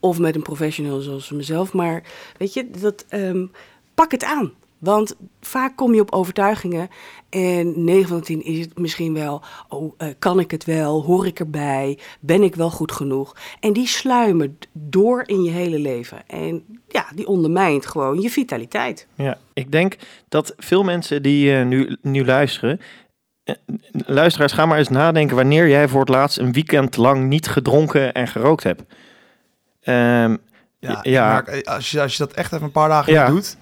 Of 0.00 0.18
met 0.18 0.34
een 0.34 0.42
professional 0.42 1.00
zoals 1.00 1.30
mezelf. 1.30 1.72
Maar 1.72 2.02
weet 2.36 2.54
je, 2.54 2.70
dat, 2.70 3.04
ehm, 3.08 3.46
pak 3.94 4.10
het 4.10 4.24
aan. 4.24 4.52
Want 4.80 5.16
vaak 5.40 5.76
kom 5.76 5.94
je 5.94 6.00
op 6.00 6.12
overtuigingen 6.12 6.88
en 7.28 7.84
9 7.84 8.08
van 8.08 8.18
de 8.18 8.24
10 8.24 8.44
is 8.44 8.58
het 8.64 8.78
misschien 8.78 9.14
wel, 9.14 9.42
oh, 9.68 9.94
eh, 9.98 10.08
kan 10.18 10.40
ik 10.40 10.50
het 10.50 10.64
wel, 10.64 11.02
hoor 11.02 11.26
ik 11.26 11.38
erbij, 11.40 11.98
ben 12.20 12.42
ik 12.42 12.54
wel 12.54 12.70
goed 12.70 12.92
genoeg? 12.92 13.36
En 13.60 13.72
die 13.72 13.86
sluimen 13.86 14.58
door 14.72 15.22
in 15.26 15.42
je 15.42 15.50
hele 15.50 15.78
leven. 15.78 16.18
En 16.26 16.64
ja, 16.88 17.06
die 17.14 17.26
ondermijnt 17.26 17.86
gewoon 17.86 18.20
je 18.20 18.30
vitaliteit. 18.30 19.06
Ja, 19.14 19.38
ik 19.52 19.72
denk 19.72 19.96
dat 20.28 20.54
veel 20.56 20.82
mensen 20.82 21.22
die 21.22 21.54
eh, 21.56 21.64
nu, 21.66 21.96
nu 22.02 22.24
luisteren. 22.24 22.80
eh, 23.44 23.54
luisteraars, 23.92 24.52
ga 24.52 24.66
maar 24.66 24.78
eens 24.78 24.88
nadenken 24.88 25.36
wanneer 25.36 25.68
jij 25.68 25.88
voor 25.88 26.00
het 26.00 26.08
laatst 26.08 26.38
een 26.38 26.52
weekend 26.52 26.96
lang 26.96 27.28
niet 27.28 27.48
gedronken 27.48 28.12
en 28.12 28.28
gerookt 28.28 28.62
hebt. 28.62 28.82
Ehm, 29.80 30.36
Ja, 30.78 30.98
Ja. 31.02 31.26
Maar 31.32 31.62
als, 31.64 31.90
je, 31.90 32.00
als 32.00 32.16
je 32.16 32.18
dat 32.24 32.32
echt 32.32 32.52
even 32.52 32.64
een 32.64 32.72
paar 32.72 32.88
dagen 32.88 33.12
Ja. 33.12 33.26
doet. 33.28 33.56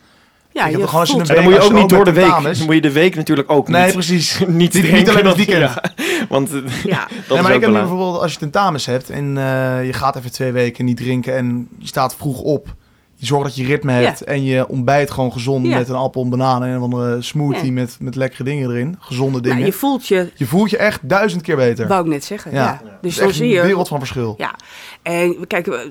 Ja, 0.53 0.67
je 0.67 0.73
gewoon 0.75 0.89
als 1.01 1.09
je 1.09 1.15
voelt- 1.15 1.29
een 1.29 1.37
en 1.37 1.43
dan 1.43 1.45
moet 1.53 1.61
je 1.63 1.69
ook 1.69 1.73
je 1.75 1.79
niet 1.81 1.89
door 1.89 2.05
de 2.05 2.13
week. 2.13 2.29
Dan 2.29 2.65
moet 2.65 2.75
je 2.75 2.81
de 2.81 2.93
week 2.93 3.15
natuurlijk 3.15 3.51
ook 3.51 3.69
Nee, 3.69 3.85
niet, 3.85 3.93
precies. 3.93 4.39
niet, 4.39 4.49
Niet- 4.49 4.59
niet 4.59 4.71
drinken, 4.73 4.99
alleen 4.99 5.15
het 5.15 5.25
dat- 5.25 5.37
weekend. 5.37 5.59
ja, 5.75 5.83
want 6.29 6.53
eh, 6.53 6.61
ja, 6.85 6.99
dat 7.09 7.29
nee, 7.29 7.39
is 7.39 7.43
maar 7.43 7.45
ook 7.45 7.57
ik 7.57 7.61
heb 7.63 7.73
bijvoorbeeld 7.73 8.21
als 8.21 8.33
je 8.33 8.39
tentamens 8.39 8.87
hebt 8.87 9.11
en 9.11 9.39
eh, 9.39 9.87
je 9.87 9.93
gaat 9.93 10.17
even 10.17 10.33
twee 10.33 10.53
weken 10.53 10.85
niet 10.85 10.97
drinken 10.97 11.37
en 11.37 11.69
je 11.79 11.87
staat 11.87 12.17
vroeg 12.17 12.41
op. 12.41 12.75
Je 13.21 13.27
zorgt 13.27 13.45
dat 13.45 13.57
je 13.57 13.65
ritme 13.65 13.93
hebt 13.93 14.23
en 14.23 14.45
je 14.45 14.69
ontbijt 14.69 15.11
gewoon 15.11 15.33
gezond 15.33 15.67
Ja. 15.67 15.79
met 15.79 15.89
een 15.89 15.95
appel, 15.95 16.23
een 16.23 16.29
banaan 16.31 16.65
en 16.65 16.83
een 16.83 17.23
smoothie 17.23 17.65
Ja. 17.65 17.73
met, 17.73 17.97
met 18.01 18.15
lekkere 18.15 18.45
dingen 18.45 18.71
erin. 18.71 18.97
Gezonde 18.99 19.41
dingen. 19.41 19.57
nou, 19.57 19.71
je 19.71 19.77
voelt 19.77 20.07
je, 20.07 20.31
je... 20.35 20.47
voelt 20.47 20.71
je 20.71 20.77
echt 20.77 21.09
duizend 21.09 21.43
keer 21.43 21.57
beter. 21.57 21.89
wou 21.89 22.05
ik 22.05 22.11
net 22.11 22.25
zeggen. 22.25 22.53
Ja. 22.53 22.81
Dus 23.01 23.19
echt 23.19 23.35
zie 23.35 23.45
een 23.45 23.51
je 23.51 23.63
wereld 23.63 23.89
van 23.89 23.99
verschil. 23.99 24.35
Ja, 24.37 24.55
en 25.03 25.47
kijk, 25.47 25.89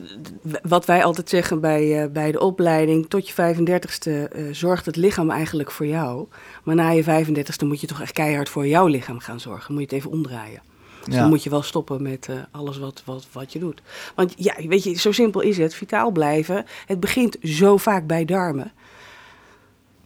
wat 0.61 0.85
wij 0.85 1.03
altijd 1.03 1.29
zeggen 1.29 1.61
bij, 1.61 2.03
eh, 2.03 2.11
bij 2.11 2.31
de 2.31 2.39
opleiding, 2.39 3.09
tot 3.09 3.27
je 3.27 3.33
35ste 3.33 4.27
eh, 4.29 4.43
zorgt 4.51 4.85
het 4.85 4.95
lichaam 4.95 5.31
eigenlijk 5.31 5.71
voor 5.71 5.85
jou. 5.87 6.27
Maar 6.63 6.75
na 6.75 6.89
je 6.89 7.03
35ste 7.03 7.65
moet 7.65 7.81
je 7.81 7.87
toch 7.87 8.01
echt 8.01 8.11
keihard 8.11 8.49
voor 8.49 8.67
jouw 8.67 8.87
lichaam 8.87 9.19
gaan 9.19 9.39
zorgen. 9.39 9.73
Moet 9.73 9.81
je 9.81 9.87
het 9.95 9.95
even 9.95 10.11
omdraaien. 10.11 10.61
Dus 11.07 11.15
Ja. 11.15 11.21
dan 11.21 11.29
moet 11.29 11.43
je 11.43 11.49
wel 11.49 11.61
stoppen 11.61 12.01
met 12.01 12.27
eh, 12.29 12.35
alles 12.51 12.77
wat, 12.77 13.01
wat, 13.05 13.27
wat 13.31 13.53
je 13.53 13.59
doet. 13.59 13.81
Want 14.15 14.33
ja, 14.35 14.53
weet 14.67 14.83
je, 14.83 14.93
zo 14.93 15.11
simpel 15.11 15.41
is 15.41 15.57
het. 15.57 15.73
Vitaal 15.75 16.11
blijven. 16.11 16.65
Het 16.85 16.99
begint 16.99 17.37
zo 17.43 17.77
vaak 17.77 18.07
bij 18.07 18.25
darmen. 18.25 18.71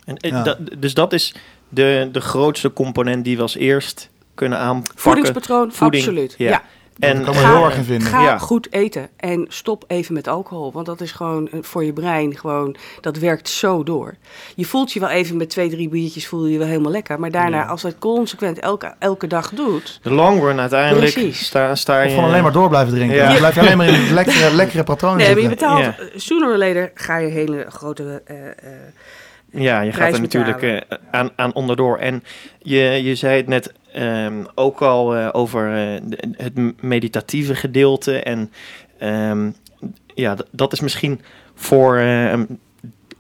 En, 0.06 0.18
eh, 0.18 0.30
Ja. 0.32 0.58
dus 0.78 0.94
dat 0.94 1.14
is 1.14 1.36
de, 1.70 2.10
de 2.12 2.22
grootste 2.22 2.74
component 2.74 3.24
die 3.24 3.36
we 3.36 3.42
als 3.42 3.56
eerst 3.56 4.10
kunnen 4.36 4.58
aanpakken. 4.60 5.00
Voedingspatroon, 5.00 5.72
Voeding, 5.72 6.04
absoluut. 6.04 6.36
ja. 6.38 6.50
Ja. 6.50 6.64
En 7.02 7.24
kan 7.24 7.34
ik 7.34 7.40
me 7.40 7.46
Ga- 7.46 7.56
heel 7.56 7.66
erg 7.66 7.78
in 7.78 7.84
vinden. 7.84 8.08
Ga 8.08 8.22
Ja. 8.24 8.38
goed 8.38 8.74
eten 8.74 9.10
en 9.18 9.46
stop 9.50 9.84
even 9.88 10.14
met 10.14 10.28
alcohol. 10.28 10.72
Want 10.72 10.86
dat 10.86 11.02
is 11.02 11.12
gewoon 11.12 11.48
eh, 11.50 11.60
voor 11.62 11.84
je 11.86 11.94
brein 11.94 12.38
gewoon, 12.38 12.76
dat 13.02 13.18
werkt 13.18 13.50
zo 13.50 13.84
door. 13.84 14.16
Je 14.56 14.66
voelt 14.66 14.92
je 14.92 15.00
wel 15.00 15.10
even 15.10 15.38
met 15.38 15.50
twee, 15.50 15.70
drie 15.70 15.90
biertjes 15.90 16.28
voel 16.28 16.46
je 16.46 16.52
je 16.52 16.58
wel 16.58 16.68
helemaal 16.68 16.92
lekker. 16.92 17.20
Maar 17.20 17.32
daarna, 17.32 17.58
Ja. 17.58 17.66
als 17.66 17.82
je 17.82 17.88
het 17.88 18.00
consequent 18.00 18.60
elke, 18.60 18.94
elke 19.00 19.28
dag 19.28 19.50
doet. 19.50 20.00
de 20.04 20.12
long 20.14 20.42
run 20.42 20.60
uiteindelijk 20.60 21.14
Precies. 21.14 21.46
sta, 21.46 21.76
sta 21.76 22.02
je... 22.02 22.08
Of 22.10 22.16
van 22.16 22.24
alleen 22.24 22.44
maar 22.44 22.52
door 22.52 22.70
blijven 22.70 22.94
drinken. 22.94 23.16
Ja. 23.18 23.28
Dan 23.28 23.38
blijf 23.38 23.56
je 23.56 23.62
alleen 23.62 23.78
maar 23.78 23.88
in 23.88 23.94
het 23.94 24.12
lekkere, 24.20 24.56
lekkere 24.56 24.84
patroon 24.84 25.18
Nee, 25.18 25.42
je 25.42 25.50
betaalt, 25.50 25.80
Ja. 25.84 25.96
sooner 26.16 26.50
or 26.52 26.58
later 26.58 26.92
ga 26.94 27.18
je 27.18 27.28
hele 27.30 27.66
grote... 27.70 28.22
eh, 28.26 28.36
eh, 28.48 28.54
Ja, 29.54 29.82
je 29.82 29.92
gaat 29.92 30.14
er 30.14 30.22
natuurlijk 30.22 30.86
aan, 31.12 31.30
aan 31.36 31.54
onderdoor. 31.54 31.98
En 31.98 32.24
je, 32.60 32.80
je 33.04 33.16
zei 33.16 33.38
het 33.38 33.48
net 33.48 33.74
ehm, 33.94 34.44
ook 34.56 34.82
al 34.82 35.16
eh, 35.16 35.30
over 35.32 35.74
eh, 35.76 36.02
het 36.38 36.82
meditatieve 36.84 37.56
gedeelte. 37.56 38.20
En 38.20 38.52
ehm, 38.98 39.50
ja, 40.16 40.36
dat 40.52 40.74
is 40.74 40.80
misschien 40.80 41.22
voor 41.56 41.98
ehm, 41.98 42.46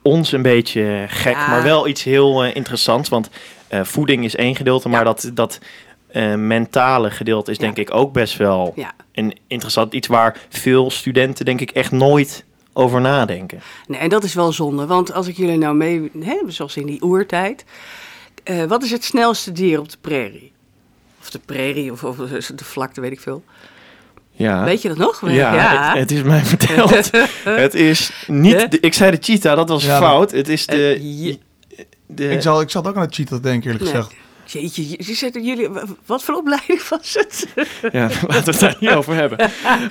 ons 0.02 0.32
een 0.32 0.42
beetje 0.42 1.06
gek, 1.08 1.34
Ja. 1.36 1.50
maar 1.50 1.64
wel 1.64 1.88
iets 1.88 2.04
heel 2.04 2.44
eh, 2.44 2.56
interessants. 2.56 3.10
Want 3.10 3.30
eh, 3.68 3.84
voeding 3.84 4.24
is 4.24 4.36
één 4.36 4.56
gedeelte, 4.56 4.90
maar 4.90 5.00
Ja. 5.00 5.06
dat, 5.06 5.32
dat 5.34 5.60
eh, 6.08 6.34
mentale 6.36 7.12
gedeelte 7.12 7.52
is 7.52 7.58
Ja. 7.58 7.64
denk 7.64 7.78
ik 7.78 7.94
ook 7.94 8.14
best 8.14 8.38
wel 8.38 8.74
ja. 8.76 8.92
een 9.12 9.38
interessant 9.48 9.94
iets 9.94 10.08
waar 10.08 10.38
veel 10.50 10.92
studenten 10.92 11.46
denk 11.46 11.62
ik 11.62 11.72
echt 11.72 11.92
nooit 11.92 12.46
over 12.74 13.02
nadenken. 13.02 13.60
Nee, 13.88 14.00
en 14.00 14.10
dat 14.10 14.24
is 14.24 14.34
wel 14.34 14.52
zonde. 14.52 14.86
Want 14.86 15.14
als 15.14 15.28
ik 15.28 15.38
jullie 15.38 15.58
nou 15.58 15.76
mee... 15.76 16.12
Hè, 16.20 16.36
zoals 16.48 16.78
in 16.78 16.86
die 16.86 17.02
oertijd. 17.04 17.66
eh, 18.44 18.64
wat 18.64 18.84
is 18.84 18.92
het 18.92 19.04
snelste 19.04 19.52
dier 19.52 19.80
op 19.80 19.90
de 19.90 19.98
prairie? 20.02 20.52
Of 21.22 21.30
de 21.30 21.40
prairie, 21.46 21.92
of, 21.92 22.04
of 22.04 22.18
de 22.56 22.64
vlakte, 22.66 23.02
weet 23.02 23.12
ik 23.12 23.20
veel. 23.20 23.44
Ja. 24.32 24.64
Weet 24.64 24.82
je 24.82 24.88
dat 24.88 24.98
nog? 24.98 25.30
Ja, 25.30 25.90
Het, 25.90 26.00
het 26.00 26.12
is 26.12 26.22
mij 26.24 26.42
verteld. 26.44 27.12
het 27.66 27.74
is 27.74 28.12
niet. 28.28 28.72
De, 28.72 28.80
ik 28.80 28.94
zei 28.94 29.12
de 29.12 29.18
cheetah, 29.20 29.56
dat 29.56 29.70
was 29.70 29.86
Ja, 29.86 29.98
fout. 29.98 30.32
Het 30.32 30.50
is 30.50 30.66
de. 30.66 30.94
Eh, 30.94 31.26
je- 31.26 31.38
de 32.08 32.30
Ik, 32.30 32.42
zal, 32.42 32.62
ik 32.62 32.70
zat 32.70 32.88
ook 32.88 32.96
aan 32.96 33.02
het 33.02 33.16
cheaten 33.16 33.42
denken, 33.42 33.72
eerlijk 33.72 33.92
Nee. 33.94 34.02
gezegd. 34.04 34.16
Jeetje, 34.46 34.90
je- 34.90 35.42
jullie, 35.46 35.70
wat 36.06 36.24
voor 36.24 36.36
opleiding 36.36 36.88
was 36.88 37.14
het? 37.14 37.48
ja, 37.92 38.02
laten 38.28 38.28
we 38.28 38.52
het 38.52 38.60
daar 38.60 38.76
niet 38.80 38.90
over 38.90 39.16
hebben. 39.16 39.38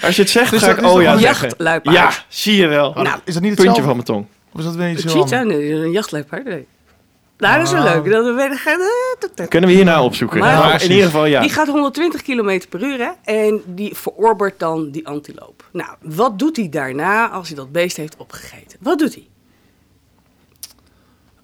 Als 0.03 0.16
je 0.16 0.23
het 0.23 0.31
zegt, 0.31 0.51
Dus 0.51 0.62
ga 0.62 0.71
ik 0.71 0.77
is 0.77 0.85
oh 0.85 1.03
ja 1.03 1.12
een 1.12 1.19
zeggen. 1.19 1.49
Jachtluipaard. 1.49 1.97
Ja, 1.97 2.12
zie 2.29 2.57
je 2.57 2.66
wel. 2.66 2.93
Nou, 2.93 3.07
Is 3.07 3.09
dat 3.09 3.25
niet 3.25 3.35
Puntje 3.35 3.51
hetzelfde? 3.51 3.83
van 3.83 3.93
mijn 3.93 4.05
tong. 4.05 4.27
Of 4.53 4.59
is 4.61 4.64
dat 4.66 4.75
weer 4.75 4.90
iets 4.90 5.05
cheetah? 5.12 5.47
Nee, 5.47 5.73
een 5.73 5.90
jachtluipaard, 5.90 6.45
nee. 6.45 6.66
Nou, 7.40 7.57
dat 7.59 7.66
is 7.66 7.72
wel 7.72 7.83
Ah. 7.87 7.94
leuk. 7.94 8.12
Dat 8.12 9.31
we, 9.35 9.48
Kunnen 9.48 9.68
we 9.70 9.74
hierna 9.74 10.03
opzoeken. 10.05 10.38
Maar- 10.38 10.59
Maar, 10.59 10.83
in 10.83 10.90
ieder 10.90 11.05
geval 11.05 11.26
ja. 11.26 11.40
Die 11.40 11.50
gaat 11.50 11.66
120 11.68 12.22
km 12.22 12.61
per 12.68 12.83
uur 12.83 12.98
hè, 12.98 13.11
en 13.35 13.62
die 13.66 13.96
verorbert 13.96 14.59
dan 14.59 14.90
die 14.90 15.07
antiloop. 15.07 15.68
Nou, 15.72 15.90
wat 16.00 16.38
doet 16.38 16.57
hij 16.57 16.68
daarna 16.68 17.29
als 17.31 17.48
hij 17.48 17.57
dat 17.57 17.72
beest 17.72 17.96
heeft 17.96 18.16
opgegeten? 18.16 18.79
Wat 18.81 18.98
doet 18.98 19.14
hij? 19.14 19.29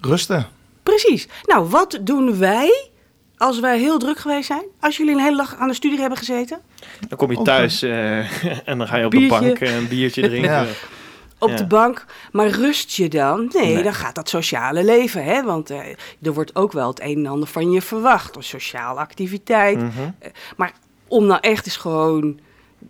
Rusten. 0.00 0.46
Precies. 0.82 1.28
Nou, 1.42 1.68
wat 1.68 1.98
doen 2.02 2.38
wij 2.38 2.88
als 3.36 3.60
wij 3.60 3.78
heel 3.78 3.98
druk 3.98 4.18
geweest 4.18 4.46
zijn? 4.46 4.62
Als 4.80 4.96
jullie 4.96 5.14
een 5.14 5.20
hele 5.20 5.36
dag 5.36 5.56
aan 5.56 5.68
de 5.68 5.74
studie 5.74 6.00
hebben 6.00 6.18
gezeten? 6.18 6.60
Dan 7.08 7.18
kom 7.18 7.30
je 7.30 7.42
thuis 7.42 7.82
eh, 7.82 8.18
en 8.68 8.78
dan 8.78 8.86
ga 8.88 8.96
je 8.96 9.04
op 9.04 9.10
Biertje. 9.10 9.38
de 9.38 9.44
bank 9.44 9.58
eh, 9.58 9.76
een 9.76 9.88
biertje 9.88 10.22
drinken. 10.28 10.50
Ja. 10.50 10.66
Op 11.38 11.48
Ja. 11.48 11.56
de 11.56 11.66
bank. 11.66 12.04
Maar 12.32 12.48
rust 12.48 12.90
je 12.96 13.08
dan? 13.08 13.50
Nee, 13.52 13.74
Nee. 13.74 13.82
dan 13.82 13.94
gaat 13.94 14.14
dat 14.14 14.28
sociale 14.28 14.84
leven. 14.84 15.24
Hè? 15.24 15.42
Want 15.42 15.70
eh, 15.70 15.78
er 16.22 16.32
wordt 16.34 16.54
ook 16.56 16.72
wel 16.72 16.88
het 16.88 17.00
een 17.00 17.16
en 17.16 17.26
ander 17.26 17.48
van 17.48 17.70
je 17.70 17.82
verwacht. 17.82 18.36
Een 18.36 18.42
sociale 18.42 19.00
activiteit. 19.00 19.78
Mhm. 19.78 20.10
Maar 20.56 20.72
om 21.08 21.26
nou 21.26 21.40
echt 21.40 21.66
eens 21.66 21.76
gewoon... 21.76 22.38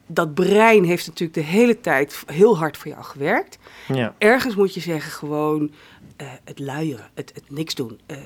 Dat 0.06 0.34
brein 0.34 0.84
heeft 0.84 1.06
natuurlijk 1.06 1.34
de 1.38 1.44
hele 1.44 1.80
tijd 1.80 2.22
heel 2.26 2.58
hard 2.58 2.76
voor 2.76 2.90
jou 2.90 3.04
gewerkt. 3.04 3.58
Ja. 3.88 4.14
Ergens 4.18 4.54
moet 4.56 4.74
je 4.74 4.80
zeggen 4.80 5.10
gewoon 5.12 5.70
eh, 6.16 6.26
het 6.44 6.58
luieren, 6.58 7.10
het, 7.14 7.30
het 7.34 7.50
niks 7.50 7.74
doen. 7.74 8.00
Eh, 8.06 8.16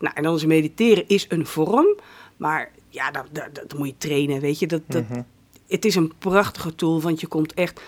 nou, 0.00 0.14
en 0.14 0.22
dan 0.22 0.34
is 0.34 0.44
mediteren 0.44 1.04
is 1.08 1.26
een 1.28 1.46
vorm. 1.46 1.86
Maar 2.36 2.70
ja, 2.88 3.10
dat, 3.10 3.24
dat, 3.32 3.54
dat 3.54 3.78
moet 3.78 3.86
je 3.86 3.94
trainen, 3.98 4.40
weet 4.40 4.58
je. 4.58 4.66
Dat, 4.66 4.82
dat, 4.86 5.08
Mhm. 5.08 5.22
het 5.68 5.84
is 5.84 5.94
een 5.94 6.12
prachtige 6.18 6.74
tool, 6.74 7.00
want 7.00 7.20
je 7.20 7.26
komt 7.26 7.54
echt, 7.54 7.80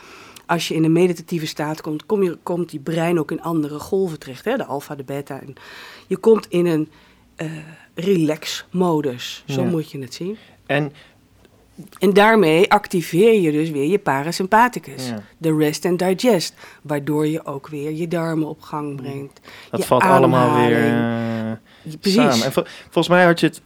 als 0.50 0.68
je 0.68 0.74
in 0.74 0.84
een 0.84 0.92
meditatieve 0.92 1.46
staat 1.46 1.80
komt, 1.80 2.06
kom 2.06 2.22
je, 2.22 2.38
komt 2.42 2.70
die 2.70 2.80
brein 2.80 3.18
ook 3.18 3.30
in 3.30 3.42
andere 3.42 3.78
golven 3.78 4.18
terecht, 4.18 4.44
hè? 4.44 4.56
de 4.56 4.64
alfa, 4.64 4.94
de 4.94 5.04
beta. 5.04 5.40
En 5.40 5.54
je 6.06 6.16
komt 6.16 6.46
in 6.48 6.66
een 6.66 6.88
eh, 7.36 7.46
relax-modus, 7.94 9.44
zo 9.46 9.62
Ja. 9.62 9.68
moet 9.68 9.90
je 9.90 9.98
het 9.98 10.14
zien. 10.14 10.36
En 10.66 10.92
En 11.98 12.12
daarmee 12.12 12.70
activeer 12.70 13.40
je 13.40 13.52
dus 13.52 13.70
weer 13.70 13.90
je 13.90 13.98
parasympathicus, 13.98 15.08
Ja. 15.08 15.22
de 15.38 15.56
rest 15.56 15.84
and 15.84 15.98
digest, 15.98 16.54
waardoor 16.82 17.26
je 17.26 17.44
ook 17.46 17.68
weer 17.68 17.92
je 17.92 18.08
darmen 18.08 18.48
op 18.48 18.60
gang 18.62 18.96
brengt. 18.96 19.40
dat 19.70 19.80
je 19.80 19.86
valt 19.86 20.02
allemaal 20.02 20.66
weer 20.66 20.76
eh, 20.86 21.52
Precies. 22.00 22.14
samen. 22.20 22.44
En 22.44 22.52
vol- 22.52 22.64
volgens 22.82 23.08
mij 23.08 23.24
had 23.24 23.40
je 23.40 23.46
het, 23.46 23.60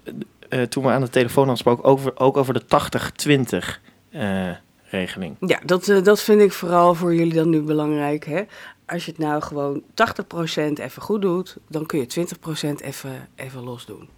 eh, 0.49 0.63
toen 0.63 0.83
we 0.85 0.91
aan 0.91 1.01
de 1.01 1.09
telefoon 1.11 1.47
hadden 1.49 1.65
gesproken, 1.65 1.85
over, 1.91 2.19
ook 2.19 2.37
over 2.37 2.55
de 2.55 2.65
80-20 2.67 3.81
eh, 4.11 4.51
regeling. 4.95 5.37
Ja, 5.41 5.59
dat, 5.65 5.89
eh, 5.89 6.03
dat 6.03 6.21
vind 6.21 6.41
ik 6.41 6.53
vooral 6.53 6.95
voor 6.95 7.15
jullie 7.15 7.35
dan 7.35 7.49
nu 7.51 7.61
belangrijk. 7.61 8.25
Hè? 8.25 8.43
Als 8.87 9.05
je 9.05 9.11
het 9.11 9.21
nou 9.21 9.43
gewoon 9.43 9.83
80% 9.95 10.79
even 10.79 11.03
goed 11.03 11.23
doet, 11.23 11.57
dan 11.69 11.87
kun 11.87 11.99
je 11.99 12.07
20% 12.07 12.81
even, 12.81 13.29
even 13.35 13.63
los 13.63 13.87
doen. 13.87 14.09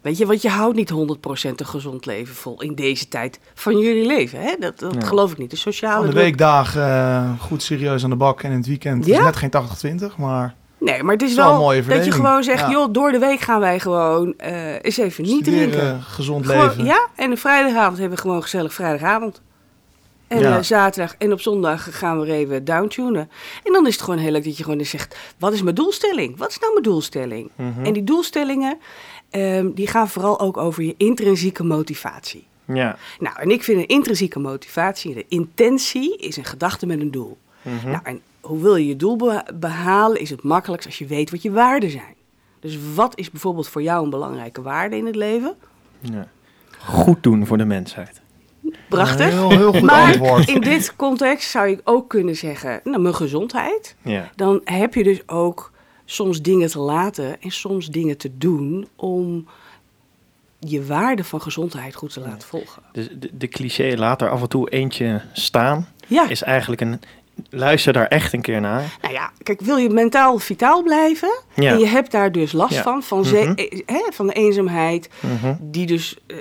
Weet 0.00 0.18
je, 0.18 0.26
want 0.26 0.42
je 0.42 0.48
houdt 0.48 0.76
niet 0.76 0.90
100% 0.90 1.60
een 1.60 1.66
gezond 1.66 2.06
leven 2.06 2.34
vol 2.34 2.62
in 2.62 2.74
deze 2.74 3.08
tijd 3.08 3.40
van 3.54 3.78
jullie 3.78 4.06
leven. 4.06 4.40
Hè? 4.40 4.54
Dat, 4.58 4.78
dat 4.78 4.94
Ja. 4.94 5.00
geloof 5.06 5.32
ik 5.32 5.38
niet. 5.38 5.50
De 5.50 5.56
sociale 5.56 6.04
Van 6.04 6.14
de 6.14 6.20
weekdagen 6.20 6.82
eh, 6.82 7.40
goed 7.40 7.62
serieus 7.62 8.04
aan 8.04 8.10
de 8.10 8.16
bak 8.16 8.42
en 8.42 8.50
in 8.50 8.56
het 8.56 8.66
weekend 8.66 9.06
Ja? 9.06 9.18
is 9.18 9.24
net 9.24 9.36
geen 9.36 9.50
80-20, 10.12 10.16
maar 10.16 10.54
Nee, 10.78 11.02
maar 11.02 11.12
het 11.12 11.22
is 11.22 11.30
is 11.30 11.36
wel 11.36 11.58
mooie 11.58 11.82
dat 11.84 12.04
je 12.04 12.12
gewoon 12.12 12.42
zegt, 12.44 12.60
Ja. 12.60 12.70
joh, 12.70 12.92
door 12.92 13.12
de 13.12 13.18
week 13.18 13.40
gaan 13.40 13.60
wij 13.60 13.78
gewoon 13.80 14.34
eh, 14.38 14.72
eens 14.82 14.96
even 14.96 15.24
niet 15.24 15.32
studeren, 15.42 15.70
drinken. 15.70 16.02
gezond 16.02 16.46
Gewoon- 16.46 16.66
leven. 16.66 16.84
ja, 16.84 17.06
en 17.14 17.30
een 17.30 17.38
vrijdagavond 17.38 17.98
hebben 17.98 18.16
we 18.16 18.22
gewoon 18.22 18.42
gezellig 18.42 18.74
vrijdagavond. 18.74 19.40
En 20.28 20.38
Ja. 20.40 20.56
eh, 20.56 20.62
zaterdag 20.62 21.14
en 21.18 21.32
op 21.32 21.40
zondag 21.40 21.98
gaan 21.98 22.20
we 22.20 22.32
even 22.32 22.64
downtunen. 22.64 23.30
En 23.64 23.72
dan 23.72 23.86
is 23.86 23.92
het 23.94 24.02
gewoon 24.04 24.18
heel 24.18 24.30
leuk 24.30 24.44
dat 24.44 24.56
je 24.56 24.62
gewoon 24.62 24.78
eens 24.78 24.90
zegt, 24.90 25.16
wat 25.38 25.52
is 25.52 25.62
mijn 25.62 25.74
doelstelling? 25.74 26.36
Wat 26.36 26.50
is 26.50 26.58
nou 26.58 26.72
mijn 26.72 26.84
doelstelling? 26.84 27.50
Mhm. 27.54 27.84
En 27.84 27.92
die 27.92 28.04
doelstellingen, 28.04 28.78
ehm, 29.30 29.70
die 29.74 29.86
gaan 29.86 30.08
vooral 30.08 30.40
ook 30.40 30.56
over 30.56 30.82
je 30.82 30.94
intrinsieke 30.96 31.64
motivatie. 31.64 32.46
Ja. 32.64 32.96
Nou, 33.18 33.36
en 33.40 33.50
ik 33.50 33.62
vind 33.62 33.78
een 33.78 33.86
intrinsieke 33.86 34.38
motivatie, 34.38 35.14
de 35.14 35.24
intentie, 35.28 36.16
is 36.16 36.36
een 36.36 36.44
gedachte 36.44 36.86
met 36.86 37.00
een 37.00 37.10
doel. 37.10 37.38
Mhm. 37.62 37.86
Nou, 37.90 38.00
en 38.04 38.20
hoe 38.40 38.62
wil 38.62 38.76
je 38.76 38.86
je 38.86 38.96
doel 38.96 39.16
be- 39.16 39.44
behalen, 39.54 40.20
is 40.20 40.30
het 40.30 40.42
makkelijkst 40.42 40.86
als 40.88 40.98
je 40.98 41.06
weet 41.06 41.30
wat 41.30 41.42
je 41.42 41.50
waarden 41.50 41.90
zijn. 41.90 42.14
Dus 42.60 42.78
wat 42.94 43.18
is 43.18 43.30
bijvoorbeeld 43.30 43.68
voor 43.68 43.82
jou 43.82 44.04
een 44.04 44.10
belangrijke 44.10 44.62
waarde 44.62 44.96
in 44.96 45.06
het 45.06 45.16
leven? 45.16 45.54
ja. 46.00 46.28
Goed 46.78 47.22
doen 47.22 47.46
voor 47.46 47.58
de 47.58 47.64
mensheid. 47.64 48.20
Prachtig. 48.88 49.30
Heel, 49.30 49.50
heel 49.50 49.72
goed 49.72 49.80
maar 49.82 50.02
antwoord. 50.12 50.48
in 50.48 50.60
dit 50.60 50.96
context 50.96 51.50
zou 51.50 51.68
ik 51.68 51.80
ook 51.84 52.08
kunnen 52.08 52.36
zeggen, 52.36 52.80
nou, 52.84 52.98
mijn 53.02 53.14
gezondheid. 53.14 53.94
Ja. 54.02 54.30
Dan 54.36 54.60
heb 54.64 54.94
je 54.94 55.02
dus 55.02 55.28
ook 55.28 55.72
soms 56.04 56.42
dingen 56.42 56.68
te 56.68 56.78
laten 56.78 57.40
en 57.40 57.50
soms 57.50 57.86
dingen 57.88 58.16
te 58.16 58.30
doen 58.38 58.88
om 58.96 59.46
je 60.60 60.84
waarde 60.86 61.24
van 61.24 61.42
gezondheid 61.42 61.94
goed 61.94 62.12
te 62.12 62.20
laten 62.20 62.48
volgen. 62.48 62.82
De, 62.92 63.18
de, 63.18 63.30
de 63.32 63.48
cliché 63.48 63.94
laat 63.96 64.22
er 64.22 64.30
af 64.30 64.42
en 64.42 64.48
toe 64.48 64.70
eentje 64.70 65.22
staan. 65.32 65.88
Ja, 66.06 66.28
Is 66.28 66.42
eigenlijk 66.42 66.80
een... 66.80 67.00
Luister 67.50 67.92
daar 67.92 68.06
echt 68.06 68.32
een 68.32 68.40
keer 68.40 68.60
naar. 68.60 68.96
nou 69.02 69.14
ja, 69.14 69.30
kijk, 69.42 69.60
wil 69.60 69.76
je 69.76 69.88
mentaal 69.90 70.38
vitaal 70.38 70.82
blijven 70.82 71.38
Ja. 71.54 71.72
en 71.72 71.78
je 71.78 71.86
hebt 71.86 72.10
daar 72.10 72.32
dus 72.32 72.52
last 72.52 72.74
Ja. 72.74 72.82
van, 72.82 73.02
van, 73.02 73.20
Mhm. 73.20 73.52
eh, 73.86 73.96
van 74.10 74.26
de 74.26 74.32
eenzaamheid, 74.32 75.08
Mhm. 75.20 75.54
die 75.60 75.86
dus, 75.86 76.16
eh, 76.26 76.36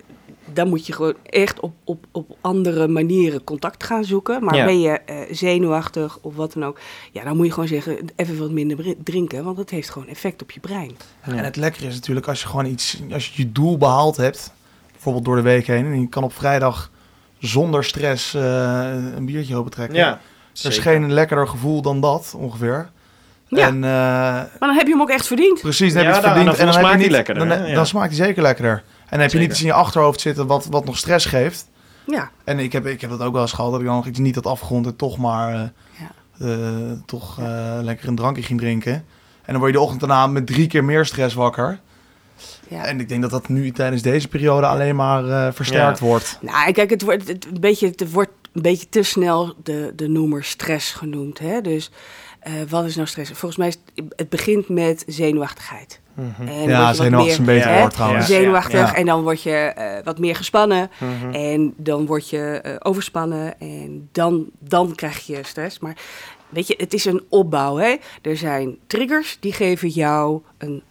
dan 0.56 0.68
moet 0.70 0.86
je 0.88 0.94
gewoon 0.94 1.14
echt 1.24 1.60
op, 1.60 1.74
op, 1.84 2.06
op 2.12 2.38
andere 2.42 2.88
manieren 2.88 3.44
contact 3.44 3.84
gaan 3.84 4.04
zoeken. 4.04 4.44
Maar 4.44 4.56
Ja. 4.56 4.66
ben 4.66 4.80
je 4.82 4.90
eh, 4.90 5.16
zenuwachtig 5.32 6.18
of 6.22 6.36
wat 6.36 6.54
dan 6.54 6.66
ook, 6.66 6.80
ja, 7.12 7.24
dan 7.24 7.36
moet 7.38 7.46
je 7.46 7.52
gewoon 7.52 7.68
zeggen, 7.68 7.98
even 8.16 8.40
wat 8.40 8.52
minder 8.52 8.96
drinken, 9.04 9.44
want 9.44 9.58
dat 9.58 9.70
heeft 9.70 9.90
gewoon 9.90 10.08
effect 10.08 10.42
op 10.42 10.52
je 10.52 10.60
brein. 10.60 10.92
Ja. 11.26 11.34
En 11.34 11.44
het 11.44 11.56
lekkere 11.56 11.88
is 11.88 11.94
natuurlijk 11.96 12.28
als 12.28 12.42
je 12.42 12.48
gewoon 12.48 12.66
iets, 12.66 13.00
als 13.12 13.28
je 13.28 13.42
je 13.44 13.52
doel 13.52 13.78
behaald 13.78 14.18
hebt, 14.18 14.54
bijvoorbeeld 14.92 15.26
door 15.26 15.36
de 15.36 15.42
week 15.42 15.68
heen, 15.68 15.86
en 15.86 16.02
je 16.02 16.10
kan 16.10 16.24
op 16.24 16.34
vrijdag 16.34 16.92
zonder 17.40 17.84
stress 17.84 18.34
eh, 18.34 18.90
een 19.16 19.26
biertje 19.26 19.56
opentrekken. 19.56 19.98
Ja. 19.98 20.20
Er 20.64 20.70
is 20.70 20.78
geen 20.78 21.14
lekkerder 21.14 21.48
gevoel 21.48 21.82
dan 21.82 22.02
dat, 22.02 22.34
ongeveer. 22.38 22.90
Ja. 23.48 23.68
En 23.68 23.76
eh, 23.76 23.82
Maar 23.82 24.50
dan 24.60 24.76
heb 24.76 24.86
je 24.86 24.92
hem 24.92 25.02
ook 25.02 25.10
echt 25.10 25.28
verdiend. 25.28 25.62
precies, 25.62 25.94
dan 25.94 26.04
Ja, 26.04 26.08
heb 26.12 26.22
je 26.22 26.28
het 26.28 26.36
dan- 26.36 26.46
verdiend. 26.46 26.58
dan 26.58 26.68
en 26.68 26.72
dan 26.74 26.82
smaakt 26.82 26.96
hij 26.96 27.04
niet, 27.04 27.12
lekkerder, 27.12 27.48
Dan, 27.66 27.74
dan 27.74 27.86
smaakt 27.86 28.16
hij 28.18 28.26
zeker 28.26 28.42
lekkerder. 28.42 28.84
En 29.16 29.22
dan 29.22 29.30
heb 29.30 29.32
je 29.32 29.38
niet 29.40 29.50
iets 29.52 29.60
in 29.60 29.66
je 29.66 29.74
achterhoofd 29.74 30.22
zitten 30.22 30.48
wat, 30.48 30.66
wat 30.66 30.86
nog 30.86 30.98
stress 30.98 31.26
geeft. 31.26 31.70
Ja, 32.08 32.32
En 32.44 32.60
ik 32.60 32.72
heb, 32.72 32.86
ik 32.86 33.02
heb 33.02 33.10
dat 33.10 33.22
ook 33.22 33.34
wel 33.34 33.42
eens 33.42 33.52
gehad, 33.52 33.72
dat 33.72 33.80
ik 33.80 33.86
dan 33.86 33.96
nog 33.96 34.06
iets 34.08 34.20
niet 34.20 34.36
had 34.36 34.46
afgerond 34.46 34.86
en 34.86 34.96
toch 34.96 35.18
maar 35.18 35.54
eh, 35.54 35.62
Ja. 36.00 36.12
eh, 36.48 36.92
toch 37.06 37.40
eh, 37.40 37.78
lekker 37.82 38.08
een 38.08 38.16
drankje 38.16 38.44
ging 38.44 38.60
drinken. 38.60 38.94
En 38.94 39.04
dan 39.54 39.56
word 39.58 39.68
je 39.68 39.78
de 39.78 39.84
ochtend 39.84 40.00
daarna 40.00 40.28
met 40.28 40.48
drie 40.48 40.68
keer 40.68 40.84
meer 40.84 41.06
stress 41.06 41.36
wakker. 41.36 41.80
ja. 42.68 42.86
En 42.86 43.00
ik 43.00 43.10
denk 43.10 43.22
dat 43.22 43.32
dat 43.32 43.48
nu 43.50 43.72
tijdens 43.72 44.02
deze 44.02 44.28
periode 44.28 44.68
alleen 44.68 44.96
maar 44.96 45.26
eh, 45.30 45.54
versterkt 45.54 46.00
wordt. 46.00 46.38
Nou, 46.42 46.72
kijk, 46.72 46.90
het 46.90 47.02
wordt, 47.02 47.28
het, 47.28 47.46
een 47.46 47.60
beetje, 47.60 47.88
het 47.88 48.12
wordt 48.12 48.32
een 48.54 48.62
beetje 48.62 48.90
te 48.90 49.04
snel 49.04 49.54
de, 49.64 49.94
de 49.96 50.08
noemer 50.08 50.44
stress 50.44 50.92
genoemd. 50.94 51.40
Hè? 51.40 51.62
Dus 51.62 51.92
eh, 52.46 52.54
wat 52.70 52.86
is 52.86 52.96
nou 52.96 53.08
stress? 53.08 53.32
Volgens 53.32 53.58
mij 53.58 53.68
is 53.68 53.78
het, 53.96 54.14
het 54.16 54.30
begint 54.30 54.70
met 54.70 55.04
zenuwachtigheid. 55.08 56.00
Mhm. 56.14 56.48
En 56.48 56.68
Ja, 56.70 56.94
zenuwachtig 56.94 57.32
is 57.32 57.38
een 57.38 57.46
beter 57.46 57.70
hè, 57.70 57.80
woord 57.80 57.94
trouwens. 57.94 58.26
Zenuwachtig 58.28 58.80
Ja. 58.80 58.96
en 58.96 59.06
dan 59.06 59.22
word 59.24 59.42
je 59.42 59.52
eh, 59.52 60.04
wat 60.04 60.20
meer 60.20 60.36
gespannen. 60.36 60.92
Mhm. 61.00 61.34
En 61.34 61.74
dan 61.78 62.06
word 62.06 62.30
je 62.30 62.60
eh, 62.64 62.76
overspannen 62.80 63.60
en 63.60 64.10
dan, 64.12 64.46
dan 64.60 64.96
krijg 64.96 65.26
je 65.26 65.40
stress. 65.44 65.80
Maar 65.80 65.98
weet 66.50 66.68
je, 66.68 66.74
het 66.78 66.94
is 66.94 67.06
een 67.06 67.24
opbouw. 67.30 67.76
Hè? 67.76 67.96
Er 68.22 68.38
zijn 68.38 68.78
triggers 68.88 69.38
die 69.40 69.54
geven 69.54 69.90
jou 69.90 70.42
een 70.58 70.84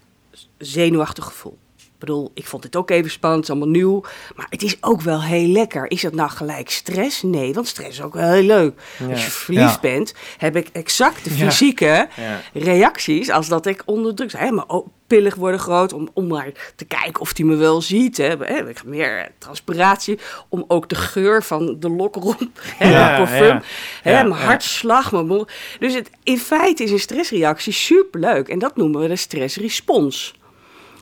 zenuwachtig 0.58 1.24
gevoel. 1.24 1.58
Ik 2.04 2.10
bedoel, 2.10 2.30
ik 2.34 2.46
vond 2.46 2.62
dit 2.62 2.76
ook 2.76 2.90
even 2.90 3.10
spannend, 3.10 3.46
het 3.46 3.56
is 3.56 3.60
allemaal 3.62 3.80
nieuw. 3.80 4.00
Maar 4.36 4.46
het 4.50 4.62
is 4.62 4.76
ook 4.80 5.00
wel 5.00 5.22
heel 5.22 5.48
lekker. 5.48 5.90
Is 5.90 6.00
dat 6.02 6.12
nou 6.14 6.30
gelijk 6.30 6.70
stress? 6.70 7.22
Nee, 7.22 7.54
want 7.54 7.68
stress 7.68 7.88
is 7.98 8.02
ook 8.02 8.14
wel 8.14 8.30
heel 8.30 8.42
leuk. 8.42 8.80
Ja. 8.98 9.10
Als 9.10 9.24
je 9.24 9.30
verliefd 9.30 9.72
Ja. 9.74 9.78
bent, 9.80 10.14
heb 10.38 10.56
ik 10.56 10.68
exact 10.72 11.24
de 11.24 11.30
fysieke 11.30 12.08
Ja. 12.16 12.40
reacties 12.52 13.30
als 13.30 13.48
dat 13.48 13.66
ik 13.66 13.82
onder 13.84 14.14
druk 14.14 14.30
sta. 14.30 14.64
O- 14.66 14.86
pillen 15.06 15.38
worden 15.38 15.60
groot 15.60 15.92
om, 15.92 16.08
om 16.14 16.26
maar 16.26 16.50
te 16.76 16.84
kijken 16.84 17.20
of 17.20 17.36
hij 17.36 17.46
me 17.46 17.56
wel 17.56 17.82
ziet. 17.82 18.16
Hè. 18.16 18.24
Hè, 18.24 18.68
Ik 18.68 18.76
heb 18.76 18.84
meer 18.84 19.18
eh, 19.18 19.26
transpiratie 19.38 20.18
om 20.48 20.64
ook 20.68 20.88
de 20.88 20.94
geur 20.94 21.42
van 21.42 21.76
de 21.80 21.88
lokromp, 21.88 22.60
hè, 22.78 23.16
parfum, 23.16 23.60
hè, 24.02 24.12
mijn 24.24 24.30
hartslag, 24.42 25.12
mijn 25.12 25.26
mond. 25.26 25.50
Dus 25.78 25.94
het, 25.94 26.10
in 26.22 26.38
feite 26.38 26.82
is 26.82 26.90
een 26.90 27.00
stressreactie 27.00 27.72
superleuk 27.72 28.48
en 28.48 28.58
dat 28.58 28.76
noemen 28.76 29.00
we 29.00 29.08
de 29.08 29.16
stressrespons. 29.16 30.34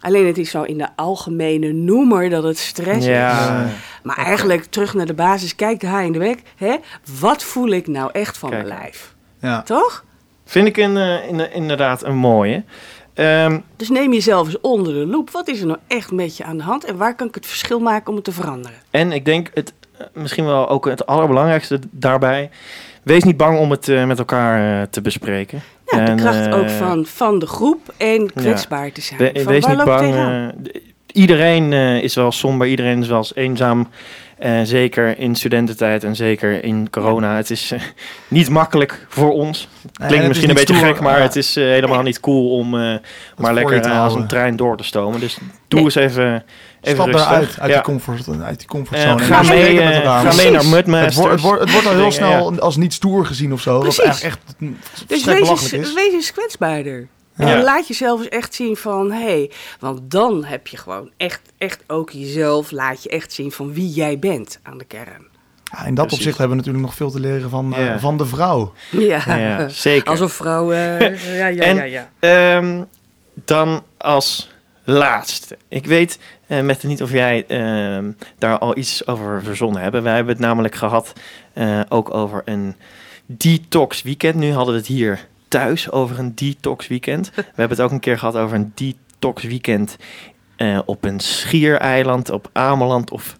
Alleen 0.03 0.27
het 0.27 0.39
is 0.39 0.51
zo 0.51 0.63
in 0.63 0.79
de 0.79 0.89
algemene 0.97 1.73
noemer 1.73 2.31
dat 2.31 2.43
het 2.43 2.59
stress 2.59 2.99
is. 2.99 3.05
Ja. 3.05 3.67
Maar 4.03 4.17
eigenlijk 4.17 4.65
terug 4.65 4.95
naar 4.95 5.07
de 5.07 5.15
basis, 5.15 5.55
kijk 5.57 5.81
de 5.81 5.87
haai 5.87 6.07
in 6.07 6.13
de 6.13 6.19
bek. 6.19 6.39
Hè? 6.57 6.77
Wat 7.21 7.43
voel 7.45 7.69
ik 7.69 7.87
nou 7.87 8.11
echt 8.13 8.39
van 8.39 8.51
Kijk. 8.51 8.67
mijn 8.67 8.79
lijf? 8.81 9.15
Ja. 9.41 9.63
Toch? 9.63 10.05
Vind 10.45 10.67
ik 10.67 10.77
een, 10.77 10.97
eh, 10.97 11.29
in- 11.29 11.53
inderdaad 11.53 12.05
een 12.05 12.17
mooie. 12.17 12.65
Ehm, 13.15 13.59
Dus 13.77 13.89
neem 13.89 14.13
jezelf 14.13 14.47
eens 14.47 14.61
onder 14.61 14.93
de 14.93 15.07
loep. 15.07 15.31
Wat 15.31 15.49
is 15.49 15.61
er 15.61 15.67
nou 15.67 15.79
echt 15.87 16.11
met 16.13 16.37
je 16.37 16.45
aan 16.45 16.57
de 16.57 16.63
hand? 16.63 16.85
En 16.85 16.97
waar 16.97 17.15
kan 17.15 17.27
ik 17.27 17.35
het 17.35 17.47
verschil 17.47 17.79
maken 17.81 18.09
om 18.09 18.15
het 18.15 18.25
te 18.25 18.33
veranderen? 18.33 18.77
en 18.91 19.13
ik 19.13 19.25
denk 19.25 19.51
het 19.55 19.73
eh, 19.99 20.07
misschien 20.13 20.45
wel 20.45 20.69
ook 20.69 20.85
het 20.85 21.07
allerbelangrijkste 21.07 21.79
daarbij. 21.91 22.51
Wees 23.03 23.23
niet 23.23 23.37
bang 23.37 23.59
om 23.59 23.71
het 23.71 23.89
eh, 23.89 24.05
met 24.05 24.19
elkaar 24.19 24.81
eh, 24.81 24.87
te 24.91 25.01
bespreken. 25.01 25.61
Ja, 25.87 25.99
En, 25.99 26.17
de 26.17 26.23
kracht 26.23 26.47
eh, 26.47 26.59
ook 26.59 26.71
van, 26.71 27.07
van 27.07 27.39
de 27.39 27.47
groep 27.47 27.95
en 27.97 28.33
kwetsbaar 28.35 28.93
te 28.93 29.01
zijn. 29.01 29.19
We- 29.19 29.31
Van 29.35 29.53
wees 29.53 29.67
niet 29.67 29.85
bang. 29.85 30.15
eh, 30.15 30.73
iedereen 31.13 31.73
eh, 31.73 32.03
is 32.03 32.15
wel 32.15 32.33
somber, 32.33 32.67
iedereen 32.67 33.01
is 33.01 33.09
wel 33.09 33.17
eens 33.19 33.35
eenzaam. 33.35 33.89
eh, 34.39 34.61
zeker 34.63 35.19
in 35.19 35.35
studententijd 35.35 36.05
en 36.05 36.17
zeker 36.17 36.65
in 36.65 36.91
corona. 36.91 37.37
Het 37.37 37.51
is 37.51 37.71
eh, 37.71 37.81
niet 38.29 38.49
makkelijk 38.51 39.07
voor 39.09 39.33
ons. 39.33 39.69
Klinkt 40.07 40.29
misschien 40.29 40.49
een 40.49 40.55
beetje 40.55 40.75
gek, 40.75 41.01
maar 41.01 41.21
het 41.21 41.37
is 41.37 41.57
eh, 41.57 41.65
helemaal 41.65 42.03
niet 42.03 42.21
cool 42.21 42.51
om 42.51 42.81
eh, 42.81 42.95
maar 43.37 43.55
lekker 43.55 43.81
eh, 43.85 44.03
als 44.03 44.15
een 44.15 44.27
trein 44.29 44.57
door 44.57 44.77
te 44.77 44.85
stomen. 44.85 45.21
Dus 45.21 45.35
doe 45.69 45.81
Nee. 45.81 45.83
eens 45.85 45.95
even, 45.95 46.25
even 46.25 46.43
Stap 46.83 47.09
eruit 47.09 47.29
uit, 47.29 47.55
Ja. 47.57 47.67
die 47.67 47.81
comfort, 47.81 48.29
uit 48.29 48.59
die 48.59 48.67
Eh, 48.69 48.75
comfortzone. 48.75 49.19
ga, 49.23 49.41
En 49.41 49.47
mee, 49.49 49.81
eh, 49.81 49.97
elkaar. 49.97 50.33
ga 50.33 50.37
mee 50.37 50.51
naar. 50.51 50.65
Mudmasters. 50.67 51.15
Het 51.17 51.25
wordt, 51.25 51.33
het, 51.33 51.41
wordt, 51.43 51.61
het 51.61 51.71
wordt 51.73 51.87
al 51.87 51.93
heel 51.93 52.01
Dingen, 52.11 52.13
snel 52.13 52.61
als 52.61 52.77
niet 52.77 52.93
stoer 52.93 53.27
gezien 53.27 53.53
of 53.53 53.61
zo. 53.61 53.79
Precies. 53.79 53.99
eigenlijk 54.05 54.35
echt 54.35 54.55
Dus 55.09 55.25
wees 55.25 55.49
eens, 55.49 55.73
is. 55.73 55.95
wees 55.95 56.13
eens 56.13 56.33
kwetsbaarder. 56.33 57.09
Ja. 57.37 57.47
En 57.57 57.63
laat 57.63 57.89
jezelf 57.89 58.19
eens 58.21 58.29
echt 58.29 58.55
zien 58.55 58.77
van, 58.77 59.13
hé, 59.13 59.23
hey, 59.25 59.51
want 59.81 60.01
dan 60.11 60.45
heb 60.45 60.67
je 60.67 60.77
gewoon 60.77 61.11
echt, 61.17 61.41
echt 61.59 61.79
ook 61.87 62.11
jezelf, 62.11 62.71
laat 62.71 63.03
je 63.03 63.09
echt 63.09 63.33
zien 63.33 63.53
van 63.53 63.73
wie 63.73 63.89
jij 63.89 64.19
bent 64.19 64.59
aan 64.63 64.79
de 64.79 64.85
kern. 64.85 65.31
Ja, 65.65 65.79
in 65.85 65.95
dat 65.95 66.07
Precies. 66.07 66.13
opzicht 66.13 66.39
hebben 66.39 66.57
we 66.57 66.63
natuurlijk 66.63 66.85
nog 66.85 66.95
veel 66.97 67.11
te 67.11 67.21
leren 67.21 67.51
van, 67.51 67.75
eh, 67.75 67.99
van 67.99 68.17
de 68.17 68.27
vrouw. 68.27 68.73
Ja, 68.91 69.23
Ja, 69.27 69.69
zeker. 69.69 70.11
alsof 70.11 70.33
vrouwen, 70.33 70.77
ja, 71.37 71.47
ja, 71.47 71.63
En- 71.63 71.77
ja, 71.77 71.83
ja. 71.83 72.09
Ehm, 72.19 72.83
dan 73.45 73.83
als 73.99 74.51
laatste. 74.85 75.59
Ik 75.69 75.87
weet, 75.87 76.19
eh 76.47 76.61
met 76.61 76.83
niet 76.83 77.03
of 77.03 77.11
jij 77.11 77.45
ehm, 77.47 78.13
daar 78.39 78.59
al 78.59 78.77
iets 78.77 79.07
over 79.07 79.43
verzonnen 79.43 79.83
hebt. 79.83 80.03
Wij 80.03 80.15
hebben 80.15 80.33
het 80.33 80.43
namelijk 80.43 80.75
gehad 80.75 81.13
eh, 81.53 81.81
ook 81.89 82.15
over 82.15 82.43
een 82.45 82.77
detox 83.27 84.03
weekend. 84.03 84.35
Nu 84.35 84.53
hadden 84.53 84.75
we 84.75 84.81
het 84.81 84.89
hier 84.89 85.27
thuis 85.49 85.91
over 85.91 86.19
een 86.19 86.35
detox 86.35 86.89
weekend. 86.89 87.31
We 87.35 87.43
hebben 87.45 87.77
het 87.77 87.81
ook 87.81 87.91
een 87.91 88.01
keer 88.01 88.19
gehad 88.19 88.37
over 88.37 88.57
een 88.57 88.73
detox 88.75 89.43
weekend 89.43 89.97
eh, 90.57 90.79
op 90.85 91.05
een 91.05 91.21
schiereiland, 91.21 92.31
op 92.31 92.49
Ameland. 92.53 93.11
Of 93.11 93.37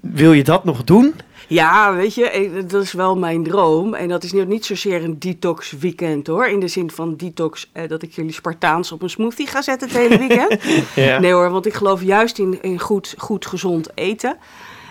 wil 0.00 0.32
je 0.32 0.44
dat 0.44 0.64
nog 0.64 0.84
doen? 0.84 1.14
Ja, 1.52 1.94
weet 1.94 2.14
je, 2.14 2.64
dat 2.66 2.82
is 2.82 2.92
wel 2.92 3.16
mijn 3.16 3.42
droom. 3.42 3.94
En 3.94 4.08
dat 4.08 4.24
is 4.24 4.32
nu 4.32 4.44
niet 4.44 4.66
zozeer 4.66 5.04
een 5.04 5.18
detox 5.18 5.70
weekend 5.70 6.26
hoor. 6.26 6.46
In 6.46 6.60
de 6.60 6.68
zin 6.68 6.90
van 6.90 7.16
detox, 7.16 7.70
eh, 7.72 7.88
dat 7.88 8.02
ik 8.02 8.12
jullie 8.12 8.32
Spartaans 8.32 8.92
op 8.92 9.02
een 9.02 9.10
smoothie 9.10 9.46
ga 9.46 9.62
zetten 9.62 9.88
het 9.88 9.96
hele 9.96 10.18
weekend. 10.18 10.60
Ja. 10.94 11.18
Nee 11.18 11.32
hoor, 11.32 11.50
want 11.50 11.66
ik 11.66 11.74
geloof 11.74 12.02
juist 12.02 12.38
in, 12.38 12.62
in 12.62 12.78
goed, 12.78 13.14
goed 13.18 13.46
gezond 13.46 13.88
eten. 13.94 14.36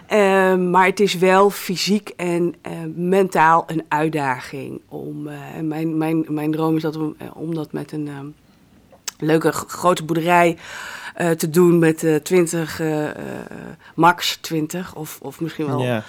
Eh, 0.07 0.55
maar 0.55 0.85
het 0.85 0.99
is 0.99 1.17
wel 1.17 1.49
fysiek 1.49 2.09
en 2.15 2.55
eh, 2.61 2.71
mentaal 2.95 3.63
een 3.67 3.85
uitdaging. 3.87 4.81
Om, 4.87 5.27
en 5.27 5.67
mijn, 5.67 5.97
mijn, 5.97 6.25
mijn 6.27 6.51
droom 6.51 6.75
is 6.75 6.81
dat 6.81 6.95
we, 6.95 7.13
eh, 7.17 7.27
om 7.33 7.55
dat 7.55 7.71
met 7.71 7.91
een 7.91 8.07
ehm, 8.07 8.25
leuke 9.17 9.51
grote 9.51 10.03
boerderij 10.03 10.57
te 11.37 11.49
doen 11.49 11.79
met 11.79 12.03
eh 12.03 12.15
20, 12.15 12.79
eh, 12.79 13.09
eh, 13.09 13.15
max 13.95 14.37
20 14.41 14.95
of, 14.95 15.19
of 15.21 15.39
misschien 15.39 15.67
wel 15.67 15.81
Ja. 15.81 16.03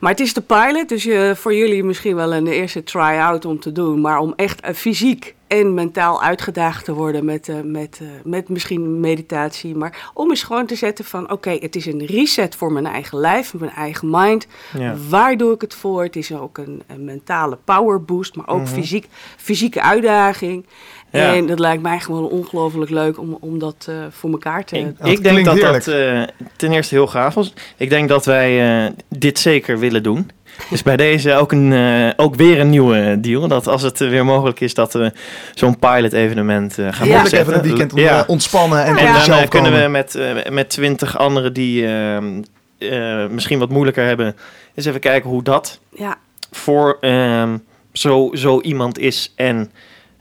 Maar 0.00 0.10
het 0.10 0.20
is 0.20 0.34
de 0.34 0.40
pilot, 0.40 0.88
dus 0.88 1.02
je, 1.02 1.32
voor 1.36 1.54
jullie 1.54 1.84
misschien 1.84 2.14
wel 2.14 2.34
een 2.34 2.46
eerste 2.46 2.82
try-out 2.82 3.44
om 3.44 3.60
te 3.60 3.72
doen. 3.72 4.00
Maar 4.00 4.18
om 4.18 4.32
echt 4.36 4.60
eh, 4.60 4.74
fysiek 4.74 5.34
en 5.46 5.74
mentaal 5.74 6.22
uitgedaagd 6.22 6.84
te 6.84 6.94
worden 6.94 7.24
met, 7.24 7.48
eh, 7.48 7.56
met, 7.64 7.98
eh, 8.02 8.08
met 8.24 8.48
misschien 8.48 9.00
meditatie. 9.00 9.74
Maar 9.74 10.10
om 10.14 10.30
eens 10.30 10.42
gewoon 10.42 10.66
te 10.66 10.74
zetten 10.74 11.04
van 11.04 11.30
oké, 11.30 11.50
het 11.50 11.76
is 11.76 11.86
een 11.86 12.06
reset 12.06 12.54
voor 12.56 12.72
mijn 12.72 12.86
eigen 12.86 13.18
lijf, 13.18 13.54
mijn 13.54 13.70
eigen 13.70 14.10
mind. 14.10 14.46
Ja. 14.78 14.96
Waar 15.08 15.36
doe 15.36 15.54
ik 15.54 15.60
het 15.60 15.74
voor? 15.74 16.02
Het 16.02 16.16
is 16.16 16.32
ook 16.32 16.58
een, 16.58 16.82
een 16.86 17.04
mentale 17.04 17.58
power 17.64 18.04
boost, 18.04 18.36
maar 18.36 18.48
ook 18.48 18.68
fysiek, 18.68 19.06
fysieke 19.36 19.82
uitdaging. 19.82 20.66
Ja. 21.10 21.34
En 21.34 21.46
dat 21.46 21.58
lijkt 21.58 21.82
mij 21.82 22.00
gewoon 22.00 22.28
ongelooflijk 22.28 22.90
leuk 22.90 23.18
om, 23.18 23.36
om 23.40 23.58
dat 23.58 23.86
eh, 23.88 23.94
voor 24.10 24.30
elkaar 24.30 24.64
te... 24.64 24.78
Ik, 24.78 24.98
dat 24.98 25.08
ik 25.08 25.22
denk 25.22 25.44
dat 25.44 25.60
dat 25.60 25.86
eh, 25.86 26.22
ten 26.56 26.72
eerste 26.72 26.94
heel 26.94 27.06
gaaf 27.06 27.34
was. 27.34 27.52
Ik 27.76 27.90
denk 27.90 28.08
dat 28.08 28.24
wij 28.24 28.84
eh, 28.86 28.92
dit 29.08 29.38
zeker 29.38 29.78
willen 29.78 30.02
doen. 30.02 30.30
Dus 30.70 30.82
bij 30.82 30.96
deze 30.96 31.34
ook, 31.34 31.52
een, 31.52 31.72
eh, 31.72 32.10
ook 32.16 32.34
weer 32.34 32.60
een 32.60 32.70
nieuwe 32.70 33.18
deal. 33.20 33.48
Dat 33.48 33.66
als 33.66 33.82
het 33.82 33.98
weer 33.98 34.24
mogelijk 34.24 34.60
is 34.60 34.74
dat 34.74 34.92
we 34.92 35.12
zo'n 35.54 35.78
pilot 35.78 36.12
evenement 36.12 36.78
eh, 36.78 36.84
gaan 36.84 37.06
Ja. 37.06 37.12
Heerlijk 37.12 37.24
opzetten. 37.24 37.38
even 37.40 37.54
een 37.54 37.68
weekend 37.68 37.92
om, 37.92 37.98
Ja. 37.98 38.24
ontspannen 38.26 38.84
en 38.84 38.96
Ja. 38.96 39.22
En 39.22 39.30
dan 39.30 39.48
kunnen 39.48 39.82
we 39.82 39.88
met, 39.88 40.14
eh, 40.14 40.50
met 40.50 40.68
twintig 40.70 41.18
anderen 41.18 41.52
die 41.52 41.86
ehm, 41.86 42.42
eh, 42.78 43.26
misschien 43.26 43.58
wat 43.58 43.68
moeilijker 43.70 44.04
hebben... 44.04 44.36
eens 44.74 44.86
even 44.86 45.00
kijken 45.00 45.30
hoe 45.30 45.42
dat 45.42 45.80
ja, 45.94 46.16
voor 46.50 46.96
ehm, 47.00 47.56
zo, 47.92 48.30
zo 48.32 48.60
iemand 48.60 48.98
is. 48.98 49.32
En 49.36 49.70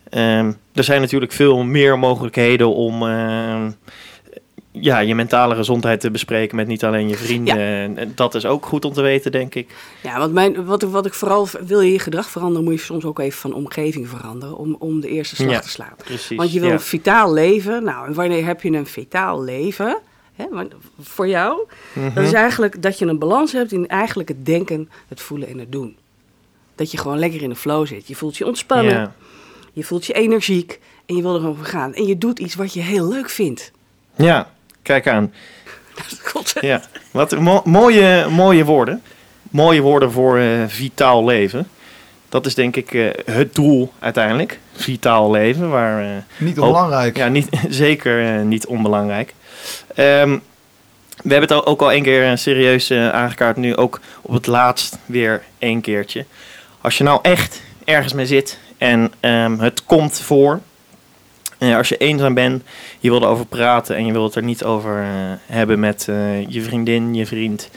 ehm, 0.09 0.51
er 0.77 0.83
zijn 0.83 1.01
natuurlijk 1.01 1.31
veel 1.31 1.63
meer 1.63 1.99
mogelijkheden 1.99 2.73
om 2.75 3.03
ehm, 3.07 3.71
ja, 4.71 4.99
je 4.99 5.15
mentale 5.15 5.55
gezondheid 5.55 5.99
te 5.99 6.11
bespreken 6.11 6.55
met 6.55 6.67
niet 6.67 6.83
alleen 6.83 7.07
je 7.09 7.15
vrienden. 7.17 7.57
En- 7.57 7.97
en 7.97 8.11
dat 8.15 8.35
is 8.35 8.45
ook 8.45 8.65
goed 8.65 8.85
om 8.85 8.93
te 8.93 9.01
weten, 9.01 9.31
denk 9.31 9.55
ik. 9.55 9.75
Ja, 10.03 10.19
want 10.19 10.33
mijn, 10.33 10.65
wat, 10.65 10.83
ik, 10.83 10.89
wat 10.89 11.05
ik 11.05 11.13
vooral 11.13 11.47
wil 11.65 11.81
je 11.81 11.91
je 11.91 11.99
gedrag 11.99 12.29
veranderen, 12.29 12.63
moet 12.63 12.73
je 12.73 12.79
soms 12.79 13.05
ook 13.05 13.19
even 13.19 13.39
van 13.39 13.53
omgeving 13.53 14.07
veranderen 14.09 14.57
om, 14.57 14.75
om 14.79 14.99
de 15.01 15.07
eerste 15.09 15.35
slag 15.35 15.51
Ja, 15.51 15.59
te 15.59 15.69
slaan. 15.69 15.93
Precies. 16.03 16.37
Want 16.37 16.51
je 16.51 16.59
wil 16.59 16.67
ja. 16.67 16.73
een 16.73 16.79
vitaal 16.81 17.33
leven. 17.33 17.83
Nou, 17.83 18.07
en 18.07 18.13
wanneer 18.13 18.45
heb 18.45 18.61
je 18.61 18.71
een 18.71 18.85
vitaal 18.87 19.43
leven? 19.43 19.97
Hè, 20.35 20.45
voor 21.01 21.27
jou, 21.27 21.59
Mhm. 21.93 22.13
dat 22.13 22.23
is 22.23 22.33
eigenlijk 22.33 22.81
dat 22.81 22.99
je 22.99 23.05
een 23.05 23.19
balans 23.19 23.51
hebt 23.51 23.71
in 23.71 23.87
eigenlijk 23.87 24.29
het 24.29 24.45
denken, 24.45 24.89
het 25.07 25.21
voelen 25.21 25.47
en 25.47 25.57
het 25.59 25.71
doen. 25.71 25.95
Dat 26.75 26.91
je 26.91 26.97
gewoon 26.97 27.19
lekker 27.19 27.41
in 27.41 27.49
de 27.49 27.55
flow 27.55 27.87
zit. 27.87 28.07
Je 28.07 28.15
voelt 28.15 28.37
je 28.37 28.45
ontspannen, 28.45 28.93
Ja. 28.93 29.13
Je 29.77 29.83
voelt 29.83 30.05
je 30.05 30.13
energiek 30.13 30.79
en 31.05 31.15
je 31.15 31.21
wil 31.21 31.33
er 31.33 31.39
gewoon 31.39 31.65
gaan. 31.65 31.93
En 31.93 32.05
je 32.05 32.17
doet 32.17 32.39
iets 32.39 32.55
wat 32.55 32.73
je 32.73 32.81
heel 32.81 33.07
leuk 33.07 33.29
vindt. 33.29 33.71
ja, 34.15 34.49
kijk 34.81 35.07
aan. 35.07 35.33
Dat 36.09 36.21
klopt. 36.21 36.53
Ja. 36.61 36.81
Wat 37.11 37.39
mo- 37.39 37.61
mooie, 37.65 38.27
mooie 38.29 38.65
woorden. 38.65 39.01
Mooie 39.51 39.81
woorden 39.81 40.11
voor 40.11 40.37
eh, 40.37 40.63
vitaal 40.67 41.25
leven. 41.25 41.67
Dat 42.29 42.45
is 42.45 42.55
denk 42.55 42.75
ik 42.75 42.93
eh, 42.93 43.09
het 43.25 43.55
doel 43.55 43.91
uiteindelijk. 43.99 44.59
Vitaal 44.73 45.31
leven, 45.31 45.69
waar... 45.69 46.03
eh, 46.03 46.09
Niet 46.37 46.59
onbelangrijk. 46.59 47.17
Ja, 47.17 47.27
niet, 47.27 47.47
zeker 47.69 48.45
niet 48.45 48.65
onbelangrijk. 48.65 49.33
Ehm, 49.95 50.37
we 51.23 51.33
hebben 51.33 51.55
het 51.57 51.65
ook 51.65 51.81
al 51.81 51.91
één 51.91 52.03
keer 52.03 52.37
serieus 52.37 52.89
eh, 52.89 53.09
aangekaart. 53.09 53.57
Nu 53.57 53.75
ook 53.75 53.99
op 54.21 54.33
het 54.33 54.47
laatst 54.47 54.97
weer 55.05 55.43
één 55.59 55.81
keertje. 55.81 56.25
Als 56.81 56.97
je 56.97 57.03
nou 57.03 57.19
echt 57.21 57.61
ergens 57.85 58.13
mee 58.13 58.25
zit 58.25 58.59
en 58.77 59.11
ehm, 59.19 59.59
het 59.59 59.83
komt 59.85 60.19
voor. 60.19 60.59
als 61.59 61.89
je 61.89 61.97
eenzaam 61.97 62.33
bent, 62.33 62.63
je 62.99 63.09
wil 63.09 63.21
erover 63.21 63.45
praten 63.45 63.95
en 63.95 64.05
je 64.05 64.11
wil 64.11 64.23
het 64.23 64.35
er 64.35 64.43
niet 64.43 64.63
over 64.63 65.01
eh, 65.01 65.07
hebben 65.45 65.79
met 65.79 66.07
eh, 66.09 66.47
je 66.47 66.61
vriendin, 66.61 67.13
je 67.13 67.25
vriend, 67.25 67.69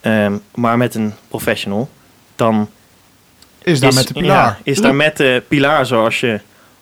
ehm, 0.00 0.36
maar 0.54 0.76
met 0.76 0.94
een 0.94 1.12
professional, 1.28 1.88
dan 2.36 2.68
Is 3.62 3.80
daar 3.80 3.88
is, 3.90 3.94
met 3.96 4.06
de 4.08 4.14
pilaar. 4.14 4.46
ja, 4.46 4.58
is 4.62 4.80
daar 4.80 4.94
met 4.94 5.16
de 5.16 5.42
pilaar, 5.48 5.86
zoals 5.86 6.20
je 6.20 6.40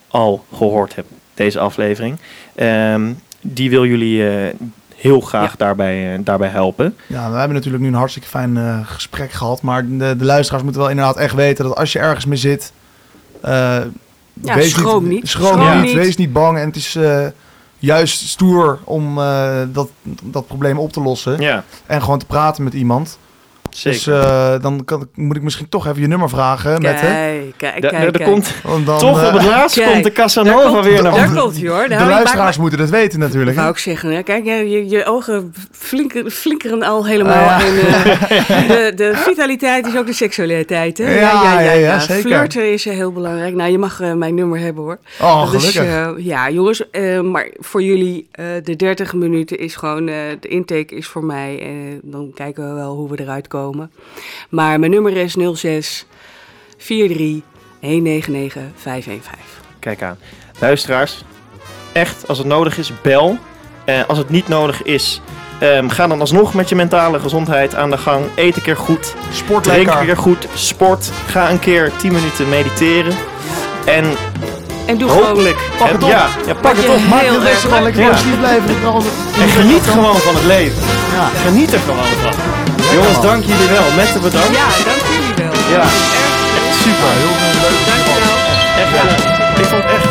al 0.08 0.44
gehoord 0.54 0.94
hebt, 0.94 1.08
deze 1.34 1.58
aflevering. 1.58 2.18
Ehm, 2.54 3.12
die 3.40 3.70
wil 3.70 3.86
jullie 3.86 4.28
eh, 4.28 4.54
heel 4.96 5.20
graag 5.20 5.50
Ja. 5.50 5.56
daarbij, 5.56 6.20
daarbij 6.24 6.48
helpen. 6.48 6.96
Ja, 7.06 7.30
we 7.30 7.36
hebben 7.36 7.56
natuurlijk 7.56 7.82
nu 7.82 7.88
een 7.88 7.94
hartstikke 7.94 8.28
fijn 8.28 8.84
gesprek 8.86 9.32
gehad. 9.32 9.62
Maar 9.62 9.86
de, 9.88 10.16
de 10.16 10.24
luisteraars 10.24 10.62
moeten 10.62 10.80
wel 10.80 10.90
inderdaad 10.90 11.16
echt 11.16 11.34
weten 11.34 11.64
dat 11.64 11.76
als 11.76 11.92
je 11.92 11.98
ergens 11.98 12.24
mee 12.24 12.38
zit. 12.38 12.72
Eh, 13.42 13.80
Ja, 14.42 14.60
schroom 14.60 15.08
niet. 15.08 15.28
Schroom, 15.28 15.52
Schroom 15.52 15.76
niet, 15.76 15.82
niet. 15.82 15.94
Wees 15.94 16.16
niet 16.16 16.32
bang. 16.32 16.58
En 16.58 16.66
het 16.66 16.76
is 16.76 16.94
eh, 16.94 17.26
juist 17.78 18.28
stoer 18.28 18.78
om 18.84 19.18
eh, 19.18 19.60
dat, 19.72 19.88
dat 20.22 20.46
probleem 20.46 20.78
op 20.78 20.92
te 20.92 21.00
lossen. 21.00 21.40
Ja, 21.40 21.64
En 21.86 22.02
gewoon 22.02 22.18
te 22.18 22.26
praten 22.26 22.64
met 22.64 22.74
iemand. 22.74 23.18
Zeker. 23.70 23.98
Dus 23.98 24.06
eh, 24.06 24.54
dan 24.62 24.84
kan, 24.84 25.08
moet 25.14 25.36
ik 25.36 25.42
misschien 25.42 25.68
toch 25.68 25.86
even 25.86 26.00
je 26.00 26.06
nummer 26.06 26.28
vragen. 26.28 26.82
Met, 26.82 27.00
hè? 27.00 27.08
Kijk, 27.56 27.80
kijk, 27.80 28.16
er 28.16 28.22
komt, 28.24 28.54
dan, 28.84 28.98
toch 28.98 29.20
eh, 29.22 29.26
op 29.26 29.32
het 29.32 29.44
laatst 29.46 29.76
Kijk, 29.78 29.90
komt 29.92 30.04
de 30.04 30.12
Casanova 30.12 30.68
komt- 30.70 30.84
weer 30.84 31.02
naar 31.02 31.12
Daar 31.12 31.26
voren. 31.28 31.42
komt 31.42 31.58
hij 31.60 31.68
hoor. 31.68 31.82
de 31.82 31.88
Nou, 31.88 32.02
je 32.02 32.08
luisteraars 32.10 32.58
moeten 32.58 32.78
het 32.80 32.90
weten 32.90 33.18
natuurlijk. 33.18 33.56
hè? 33.56 33.62
wou 33.62 33.72
ik 33.72 33.78
zeggen, 33.78 34.10
hè. 34.10 34.22
kijk, 34.22 34.44
je, 34.44 34.68
je, 34.70 34.88
je 34.88 35.04
ogen 35.04 35.52
flinker, 35.72 36.30
flinkeren 36.30 36.82
al 36.82 37.06
helemaal. 37.06 37.48
Ah, 37.48 37.60
ja. 37.60 37.66
En, 37.66 37.76
eh, 37.76 38.68
de, 38.74 38.92
de 38.96 39.12
vitaliteit 39.14 39.86
is 39.86 39.96
ook 39.96 40.06
de 40.06 40.12
seksualiteit. 40.12 40.98
Hè? 40.98 41.18
Ja, 41.20 41.60
ja, 41.60 41.70
ja, 41.70 41.98
zeker. 42.00 42.22
Flirten 42.22 42.72
is 42.72 42.86
eh, 42.86 42.94
heel 42.94 43.12
belangrijk. 43.12 43.54
Nou, 43.54 43.70
je 43.70 43.78
mag 43.78 44.00
eh, 44.00 44.12
mijn 44.12 44.34
nummer 44.34 44.58
hebben 44.58 44.82
hoor. 44.84 44.98
Oh, 45.20 45.46
gelukkig. 45.48 45.76
eh, 45.76 46.08
ja, 46.16 46.50
jongens, 46.50 46.90
eh, 46.90 47.20
maar 47.20 47.48
voor 47.58 47.82
jullie, 47.82 48.28
eh, 48.32 48.44
de 48.64 48.76
30 48.76 49.12
minuten 49.14 49.58
is 49.58 49.74
gewoon, 49.76 50.08
eh, 50.08 50.14
de 50.40 50.48
intake 50.48 50.94
is 50.96 51.06
voor 51.06 51.24
mij. 51.24 51.58
eh, 51.60 51.68
dan 52.02 52.30
kijken 52.34 52.68
we 52.68 52.74
wel 52.74 52.94
hoe 52.96 53.10
we 53.10 53.20
eruit 53.20 53.48
komen. 53.48 53.59
Maar 54.48 54.78
mijn 54.78 54.90
nummer 54.90 55.16
is 55.16 55.36
06 55.54 56.06
43 56.76 57.42
199 57.80 58.62
515. 58.76 59.38
Kijk 59.78 60.02
aan. 60.02 60.18
Luisteraars, 60.58 61.24
echt, 61.92 62.28
als 62.28 62.38
het 62.38 62.46
nodig 62.46 62.78
is, 62.78 62.92
bel. 63.02 63.38
Eh, 63.84 64.00
als 64.08 64.18
het 64.18 64.30
niet 64.30 64.48
nodig 64.48 64.82
is, 64.82 65.20
ehm, 65.58 65.88
ga 65.88 66.06
dan 66.06 66.20
alsnog 66.20 66.54
met 66.54 66.68
je 66.68 66.74
mentale 66.74 67.20
gezondheid 67.20 67.74
aan 67.74 67.90
de 67.90 67.98
gang. 67.98 68.24
Eet 68.34 68.56
een 68.56 68.62
keer 68.62 68.76
goed. 68.76 69.14
Sport 69.32 69.64
Drink 69.64 69.90
een 69.90 70.04
keer 70.04 70.16
goed. 70.16 70.46
Sport. 70.54 71.10
Ga 71.26 71.50
een 71.50 71.58
keer 71.58 71.92
10 71.96 72.12
minuten 72.12 72.48
mediteren. 72.48 73.14
En 73.84 74.04
En 74.86 74.98
doe 74.98 75.08
gewoon 75.08 75.26
hopelijk... 75.26 75.56
Pak 75.78 75.88
het 75.88 76.02
op. 76.02 76.08
Ja, 76.10 76.28
ja, 76.46 76.54
pak 76.54 76.76
het 76.76 76.88
op. 76.88 77.08
Maak 77.08 77.20
gewoon 77.22 77.82
lekker 77.82 78.08
positief 78.08 78.38
blijven. 78.38 78.68
En 79.40 79.48
geniet 79.48 79.82
gewoon 79.82 80.16
van 80.16 80.34
het 80.34 80.44
leven. 80.44 80.82
Ja. 81.12 81.28
Geniet 81.44 81.72
er 81.72 81.78
gewoon 81.78 82.04
van. 82.04 82.59
Jongens, 82.92 83.20
dank 83.20 83.44
jullie 83.44 83.68
wel. 83.68 83.90
Met 83.96 84.12
de 84.12 84.18
bedankt. 84.18 84.56
Ja, 84.56 84.68
dank 84.90 85.02
jullie 85.12 85.34
wel. 85.36 85.54
Ja. 85.74 85.82
Echt 86.58 86.76
super. 86.82 87.10
Heel 87.20 87.36
leuk. 87.64 87.80
Dank 87.90 88.02
je 88.08 88.14
wel. 88.18 88.34
Echt, 88.82 89.58
ik 89.58 89.66
vond 89.66 89.82
het 89.82 89.92
echt 89.92 90.09